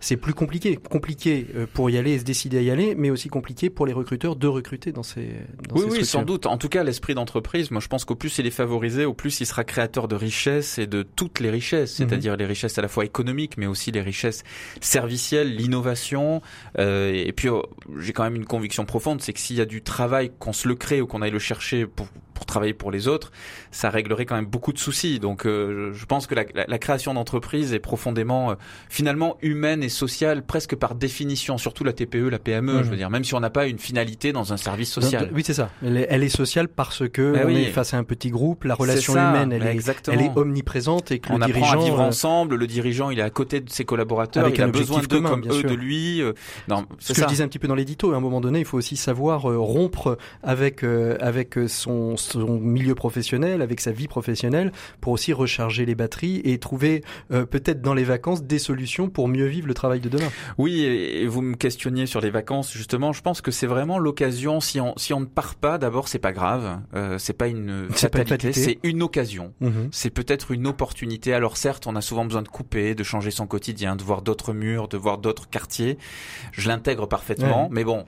C'est 0.00 0.16
plus 0.16 0.34
compliqué, 0.34 0.76
compliqué 0.76 1.46
pour 1.74 1.90
y 1.90 1.98
aller 1.98 2.12
et 2.12 2.18
se 2.18 2.24
décider 2.24 2.58
à 2.58 2.62
y 2.62 2.70
aller, 2.70 2.94
mais 2.94 3.10
aussi 3.10 3.28
compliqué 3.28 3.70
pour 3.70 3.86
les 3.86 3.92
recruteurs 3.92 4.36
de 4.36 4.46
recruter 4.46 4.92
dans 4.92 5.02
ces. 5.02 5.28
Dans 5.68 5.76
oui, 5.76 5.84
oui, 5.90 6.04
sans 6.04 6.22
doute. 6.22 6.46
En 6.46 6.58
tout 6.58 6.65
cas, 6.68 6.84
l'esprit 6.84 7.14
d'entreprise, 7.14 7.70
moi 7.70 7.80
je 7.80 7.88
pense 7.88 8.04
qu'au 8.04 8.14
plus 8.14 8.38
il 8.38 8.46
est 8.46 8.50
favorisé, 8.50 9.04
au 9.04 9.14
plus 9.14 9.40
il 9.40 9.46
sera 9.46 9.64
créateur 9.64 10.08
de 10.08 10.16
richesses 10.16 10.78
et 10.78 10.86
de 10.86 11.02
toutes 11.02 11.40
les 11.40 11.50
richesses, 11.50 11.98
mhm. 11.98 12.08
c'est-à-dire 12.08 12.36
les 12.36 12.46
richesses 12.46 12.78
à 12.78 12.82
la 12.82 12.88
fois 12.88 13.04
économiques, 13.04 13.56
mais 13.56 13.66
aussi 13.66 13.90
les 13.92 14.00
richesses 14.00 14.42
servicielles, 14.80 15.54
l'innovation. 15.54 16.42
Euh, 16.78 17.12
et 17.12 17.32
puis 17.32 17.48
oh, 17.48 17.64
j'ai 17.98 18.12
quand 18.12 18.24
même 18.24 18.36
une 18.36 18.46
conviction 18.46 18.84
profonde, 18.84 19.20
c'est 19.20 19.32
que 19.32 19.40
s'il 19.40 19.56
y 19.56 19.60
a 19.60 19.66
du 19.66 19.82
travail, 19.82 20.32
qu'on 20.38 20.52
se 20.52 20.68
le 20.68 20.74
crée 20.74 21.00
ou 21.00 21.06
qu'on 21.06 21.22
aille 21.22 21.30
le 21.30 21.38
chercher 21.38 21.86
pour, 21.86 22.08
pour 22.36 22.46
travailler 22.46 22.74
pour 22.74 22.90
les 22.90 23.08
autres, 23.08 23.32
ça 23.70 23.90
réglerait 23.90 24.26
quand 24.26 24.36
même 24.36 24.46
beaucoup 24.46 24.72
de 24.72 24.78
soucis. 24.78 25.18
Donc 25.18 25.46
euh, 25.46 25.92
je 25.92 26.06
pense 26.06 26.26
que 26.26 26.34
la, 26.34 26.44
la, 26.54 26.66
la 26.68 26.78
création 26.78 27.14
d'entreprise 27.14 27.72
est 27.72 27.80
profondément, 27.80 28.52
euh, 28.52 28.54
finalement 28.88 29.38
humaine 29.42 29.82
et 29.82 29.88
sociale, 29.88 30.44
presque 30.44 30.76
par 30.76 30.94
définition, 30.94 31.58
surtout 31.58 31.82
la 31.82 31.92
TPE, 31.92 32.28
la 32.28 32.38
PME, 32.38 32.78
je 32.78 32.84
mhm. 32.84 32.90
veux 32.90 32.96
dire, 32.96 33.10
même 33.10 33.24
si 33.24 33.34
on 33.34 33.40
n'a 33.40 33.50
pas 33.50 33.66
une 33.66 33.78
finalité 33.78 34.32
dans 34.32 34.52
un 34.52 34.56
service 34.56 34.92
social. 34.92 35.30
oui, 35.34 35.42
c'est 35.44 35.54
ça. 35.54 35.70
Elle 35.82 35.96
est, 35.96 36.06
elle 36.10 36.22
est 36.22 36.28
sociale 36.28 36.68
parce 36.68 37.08
que 37.08 37.32
ben 37.32 37.46
on 37.46 37.50
est 37.50 37.70
face 37.70 37.94
à 37.94 37.98
un 37.98 38.04
petit 38.04 38.30
groupe, 38.30 38.64
la 38.64 38.74
relation 38.74 39.14
humaine, 39.14 39.52
elle 39.52 39.62
est, 39.62 40.08
elle 40.08 40.20
est, 40.20 40.30
omniprésente 40.36 41.10
et 41.10 41.18
que 41.18 41.32
on 41.32 41.38
le 41.38 41.46
dirigeant 41.46 41.66
apprend 41.66 41.80
à 41.80 41.84
vivre 41.84 42.00
euh, 42.00 42.08
ensemble. 42.08 42.56
Le 42.56 42.66
dirigeant, 42.66 43.10
il 43.10 43.18
est 43.18 43.22
à 43.22 43.30
côté 43.30 43.60
de 43.60 43.70
ses 43.70 43.84
collaborateurs, 43.84 44.44
avec 44.44 44.58
il 44.58 44.62
a 44.62 44.68
besoin 44.68 45.00
d'eux 45.00 45.20
comme 45.20 45.44
eux 45.50 45.62
de 45.62 45.74
lui. 45.74 46.22
Euh, 46.22 46.32
non, 46.68 46.86
ce 46.98 47.12
que 47.12 47.22
je 47.22 47.26
disais 47.26 47.44
un 47.44 47.48
petit 47.48 47.58
peu 47.58 47.68
dans 47.68 47.74
l'édito, 47.74 48.12
à 48.12 48.16
un 48.16 48.20
moment 48.20 48.40
donné, 48.40 48.58
il 48.60 48.64
faut 48.64 48.78
aussi 48.78 48.96
savoir 48.96 49.50
euh, 49.50 49.58
rompre 49.58 50.18
avec 50.42 50.84
avec 50.84 51.58
son, 51.68 52.16
son 52.26 52.58
milieu 52.58 52.94
professionnel, 52.94 53.62
avec 53.62 53.80
sa 53.80 53.92
vie 53.92 54.08
professionnelle, 54.08 54.72
pour 55.00 55.12
aussi 55.12 55.32
recharger 55.32 55.86
les 55.86 55.94
batteries 55.94 56.40
et 56.44 56.58
trouver 56.58 57.02
peut-être 57.30 57.80
dans 57.80 57.94
les 57.94 58.04
vacances 58.04 58.42
des 58.42 58.58
solutions 58.58 59.08
pour 59.08 59.28
mieux 59.28 59.46
vivre 59.46 59.66
le 59.66 59.74
travail 59.74 60.00
de 60.00 60.08
demain. 60.08 60.28
Oui, 60.58 60.82
et 60.82 61.26
vous 61.26 61.42
me 61.42 61.54
questionniez 61.54 62.06
sur 62.06 62.20
les 62.20 62.30
vacances 62.30 62.72
justement. 62.72 63.12
Je 63.12 63.22
pense 63.22 63.40
que 63.40 63.50
c'est 63.50 63.66
vraiment 63.66 63.98
l'occasion. 63.98 64.60
Si 64.60 64.80
on 64.80 64.94
si 64.96 65.12
on 65.12 65.20
ne 65.20 65.26
part 65.26 65.54
pas, 65.54 65.78
d'abord 65.78 66.08
c'est 66.08 66.18
pas 66.18 66.32
grave. 66.32 66.80
Euh, 66.94 67.18
c'est 67.18 67.32
pas 67.32 67.48
une 67.48 67.88
fatalité, 67.90 68.52
c'est 68.52 68.78
une 68.82 69.02
occasion. 69.02 69.52
Mhm. 69.60 69.88
C'est 69.92 70.10
peut-être 70.10 70.50
une 70.50 70.66
opportunité. 70.66 71.32
Alors 71.32 71.56
certes, 71.56 71.86
on 71.86 71.96
a 71.96 72.00
souvent 72.00 72.24
besoin 72.24 72.42
de 72.42 72.48
couper, 72.48 72.94
de 72.94 73.02
changer 73.02 73.30
son 73.30 73.46
quotidien, 73.46 73.96
de 73.96 74.02
voir 74.02 74.22
d'autres 74.22 74.52
murs, 74.52 74.88
de 74.88 74.96
voir 74.96 75.18
d'autres 75.18 75.48
quartiers. 75.48 75.98
Je 76.52 76.68
l'intègre 76.68 77.06
parfaitement, 77.06 77.68
mais 77.70 77.84
bon, 77.84 78.04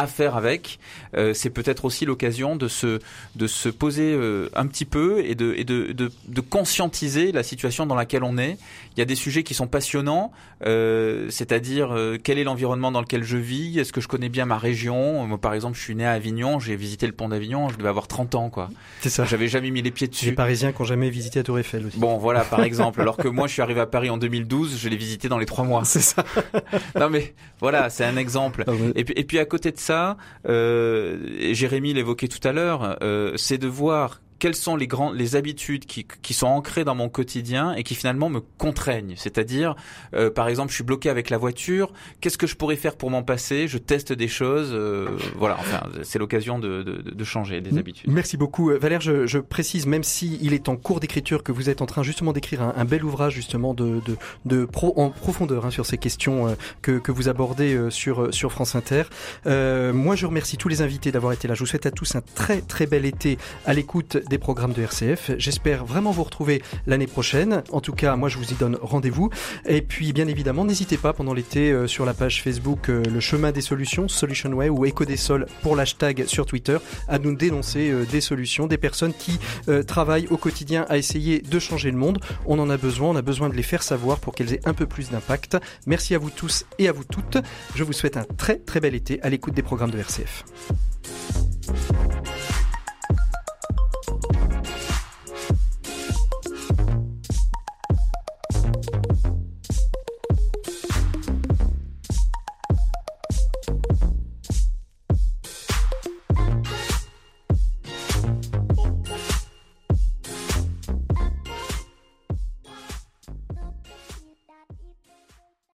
à 0.00 0.06
faire 0.06 0.36
avec, 0.36 0.78
euh, 1.14 1.34
c'est 1.34 1.50
peut-être 1.50 1.84
aussi 1.84 2.06
l'occasion 2.06 2.56
de 2.56 2.68
se 2.68 3.68
poser 3.68 4.14
euh, 4.14 4.48
un 4.54 4.66
petit 4.66 4.84
peu 4.84 5.20
et 5.24 5.34
de 5.34 5.54
et 5.56 5.64
de 5.64 6.40
conscientiser 6.40 7.32
la 7.32 7.42
situation 7.42 7.86
dans 7.86 7.94
laquelle 7.94 8.24
on 8.24 8.38
est. 8.38 8.56
Il 9.00 9.04
y 9.04 9.04
a 9.04 9.06
des 9.06 9.14
sujets 9.14 9.44
qui 9.44 9.54
sont 9.54 9.66
passionnants, 9.66 10.30
euh, 10.66 11.30
c'est-à-dire 11.30 11.96
euh, 11.96 12.18
quel 12.22 12.38
est 12.38 12.44
l'environnement 12.44 12.92
dans 12.92 13.00
lequel 13.00 13.24
je 13.24 13.38
vis, 13.38 13.78
est-ce 13.78 13.94
que 13.94 14.02
je 14.02 14.08
connais 14.08 14.28
bien 14.28 14.44
ma 14.44 14.58
région? 14.58 15.26
Moi, 15.26 15.38
par 15.38 15.54
exemple, 15.54 15.78
je 15.78 15.82
suis 15.82 15.94
né 15.94 16.04
à 16.04 16.10
Avignon, 16.10 16.58
j'ai 16.60 16.76
visité 16.76 17.06
le 17.06 17.14
pont 17.14 17.30
d'Avignon, 17.30 17.70
je 17.70 17.78
devais 17.78 17.88
avoir 17.88 18.08
30 18.08 18.34
ans, 18.34 18.50
quoi. 18.50 18.68
C'est 19.00 19.08
ça. 19.08 19.24
J'avais 19.24 19.48
jamais 19.48 19.70
mis 19.70 19.80
les 19.80 19.90
pieds 19.90 20.06
dessus. 20.06 20.26
Les 20.26 20.32
Parisiens 20.32 20.72
qui 20.72 20.82
n'ont 20.82 20.84
jamais 20.86 21.08
visité 21.08 21.38
la 21.38 21.44
Tour 21.44 21.58
Eiffel 21.58 21.86
aussi. 21.86 21.98
Bon, 21.98 22.18
voilà, 22.18 22.44
par 22.44 22.60
exemple. 22.62 23.00
Alors 23.00 23.16
que 23.16 23.26
moi, 23.26 23.46
je 23.46 23.54
suis 23.54 23.62
arrivé 23.62 23.80
à 23.80 23.86
Paris 23.86 24.10
en 24.10 24.18
2012, 24.18 24.76
je 24.76 24.88
l'ai 24.90 24.98
visité 24.98 25.30
dans 25.30 25.38
les 25.38 25.46
trois 25.46 25.64
mois. 25.64 25.86
C'est 25.86 26.00
ça. 26.00 26.22
non 27.00 27.08
mais 27.08 27.32
voilà, 27.58 27.88
c'est 27.88 28.04
un 28.04 28.18
exemple. 28.18 28.64
Ah. 28.66 28.72
Et 28.96 29.04
puis, 29.04 29.14
et 29.16 29.24
puis 29.24 29.38
à 29.38 29.46
côté 29.46 29.72
de 29.72 29.78
ça, 29.78 30.18
euh, 30.46 31.54
Jérémy 31.54 31.94
l'évoquait 31.94 32.28
tout 32.28 32.46
à 32.46 32.52
l'heure, 32.52 32.98
euh, 33.02 33.32
c'est 33.36 33.56
de 33.56 33.66
voir 33.66 34.20
quelles 34.40 34.56
sont 34.56 34.74
les 34.74 34.88
grandes 34.88 35.14
les 35.14 35.36
habitudes 35.36 35.84
qui, 35.86 36.04
qui 36.22 36.34
sont 36.34 36.48
ancrées 36.48 36.82
dans 36.84 36.96
mon 36.96 37.08
quotidien 37.08 37.74
et 37.74 37.84
qui 37.84 37.94
finalement 37.94 38.28
me 38.28 38.40
contraignent. 38.58 39.14
C'est-à-dire, 39.16 39.76
euh, 40.14 40.30
par 40.30 40.48
exemple, 40.48 40.70
je 40.70 40.74
suis 40.74 40.84
bloqué 40.84 41.08
avec 41.08 41.30
la 41.30 41.38
voiture. 41.38 41.92
Qu'est-ce 42.20 42.38
que 42.38 42.48
je 42.48 42.56
pourrais 42.56 42.76
faire 42.76 42.96
pour 42.96 43.10
m'en 43.10 43.22
passer? 43.22 43.68
Je 43.68 43.78
teste 43.78 44.12
des 44.12 44.28
choses. 44.28 44.70
euh, 44.72 45.08
voilà. 45.36 45.56
Enfin, 45.60 45.82
c'est 46.02 46.18
l'occasion 46.18 46.58
de, 46.58 46.82
de, 46.82 47.10
de 47.10 47.24
changer 47.24 47.60
des 47.60 47.78
habitudes. 47.78 48.10
Merci 48.10 48.36
beaucoup. 48.36 48.70
Euh, 48.70 48.78
Valère, 48.78 49.00
je, 49.00 49.26
je 49.26 49.38
précise, 49.38 49.86
même 49.86 50.02
si 50.02 50.38
il 50.42 50.54
est 50.54 50.68
en 50.68 50.76
cours 50.76 51.00
d'écriture, 51.00 51.42
que 51.42 51.52
vous 51.52 51.68
êtes 51.68 51.82
en 51.82 51.86
train 51.86 52.02
justement 52.02 52.32
d'écrire 52.32 52.62
un, 52.62 52.74
un 52.76 52.84
bel 52.84 53.04
ouvrage 53.04 53.34
justement 53.34 53.74
de, 53.74 54.00
de, 54.06 54.16
de 54.46 54.64
pro, 54.64 54.94
en 54.96 55.10
profondeur 55.10 55.66
hein, 55.66 55.70
sur 55.70 55.86
ces 55.86 55.98
questions 55.98 56.48
euh, 56.48 56.54
que, 56.82 56.98
que 56.98 57.12
vous 57.12 57.28
abordez 57.28 57.74
euh, 57.74 57.90
sur, 57.90 58.32
sur 58.32 58.52
France 58.52 58.74
Inter. 58.74 59.02
Euh, 59.46 59.92
moi, 59.92 60.16
je 60.16 60.26
remercie 60.26 60.56
tous 60.56 60.68
les 60.68 60.80
invités 60.80 61.12
d'avoir 61.12 61.32
été 61.34 61.46
là. 61.46 61.54
Je 61.54 61.60
vous 61.60 61.66
souhaite 61.66 61.86
à 61.86 61.90
tous 61.90 62.14
un 62.14 62.22
très 62.34 62.62
très 62.62 62.86
bel 62.86 63.04
été 63.04 63.36
à 63.66 63.74
l'écoute 63.74 64.16
des 64.30 64.38
programmes 64.38 64.72
de 64.72 64.80
RCF. 64.80 65.32
J'espère 65.36 65.84
vraiment 65.84 66.12
vous 66.12 66.22
retrouver 66.22 66.62
l'année 66.86 67.08
prochaine. 67.08 67.62
En 67.70 67.82
tout 67.82 67.92
cas, 67.92 68.16
moi, 68.16 68.30
je 68.30 68.38
vous 68.38 68.50
y 68.50 68.54
donne 68.54 68.78
rendez-vous. 68.80 69.28
Et 69.66 69.82
puis, 69.82 70.14
bien 70.14 70.28
évidemment, 70.28 70.64
n'hésitez 70.64 70.96
pas 70.96 71.12
pendant 71.12 71.34
l'été 71.34 71.72
euh, 71.72 71.86
sur 71.86 72.06
la 72.06 72.14
page 72.14 72.42
Facebook 72.42 72.88
euh, 72.88 73.02
Le 73.02 73.20
Chemin 73.20 73.52
des 73.52 73.60
Solutions, 73.60 74.08
Solution 74.08 74.50
Way 74.52 74.70
ou 74.70 74.86
Écho 74.86 75.04
des 75.04 75.18
Sols 75.18 75.46
pour 75.62 75.76
l'hashtag 75.76 76.24
sur 76.26 76.46
Twitter, 76.46 76.78
à 77.08 77.18
nous 77.18 77.34
dénoncer 77.34 77.90
euh, 77.90 78.06
des 78.06 78.20
solutions, 78.20 78.66
des 78.66 78.78
personnes 78.78 79.12
qui 79.12 79.38
travaillent 79.86 80.28
au 80.28 80.36
quotidien 80.36 80.86
à 80.88 80.96
essayer 80.96 81.40
de 81.40 81.58
changer 81.58 81.90
le 81.90 81.96
monde. 81.96 82.20
On 82.46 82.58
en 82.58 82.70
a 82.70 82.76
besoin, 82.76 83.08
on 83.08 83.16
a 83.16 83.22
besoin 83.22 83.48
de 83.48 83.54
les 83.54 83.62
faire 83.62 83.82
savoir 83.82 84.20
pour 84.20 84.34
qu'elles 84.34 84.54
aient 84.54 84.66
un 84.66 84.74
peu 84.74 84.86
plus 84.86 85.10
d'impact. 85.10 85.56
Merci 85.86 86.14
à 86.14 86.18
vous 86.18 86.30
tous 86.30 86.64
et 86.78 86.88
à 86.88 86.92
vous 86.92 87.04
toutes. 87.04 87.38
Je 87.74 87.82
vous 87.82 87.92
souhaite 87.92 88.16
un 88.16 88.24
très 88.36 88.56
très 88.56 88.78
bel 88.78 88.94
été 88.94 89.20
à 89.22 89.28
l'écoute 89.28 89.54
des 89.54 89.62
programmes 89.62 89.90
de 89.90 89.98
RCF. 89.98 90.44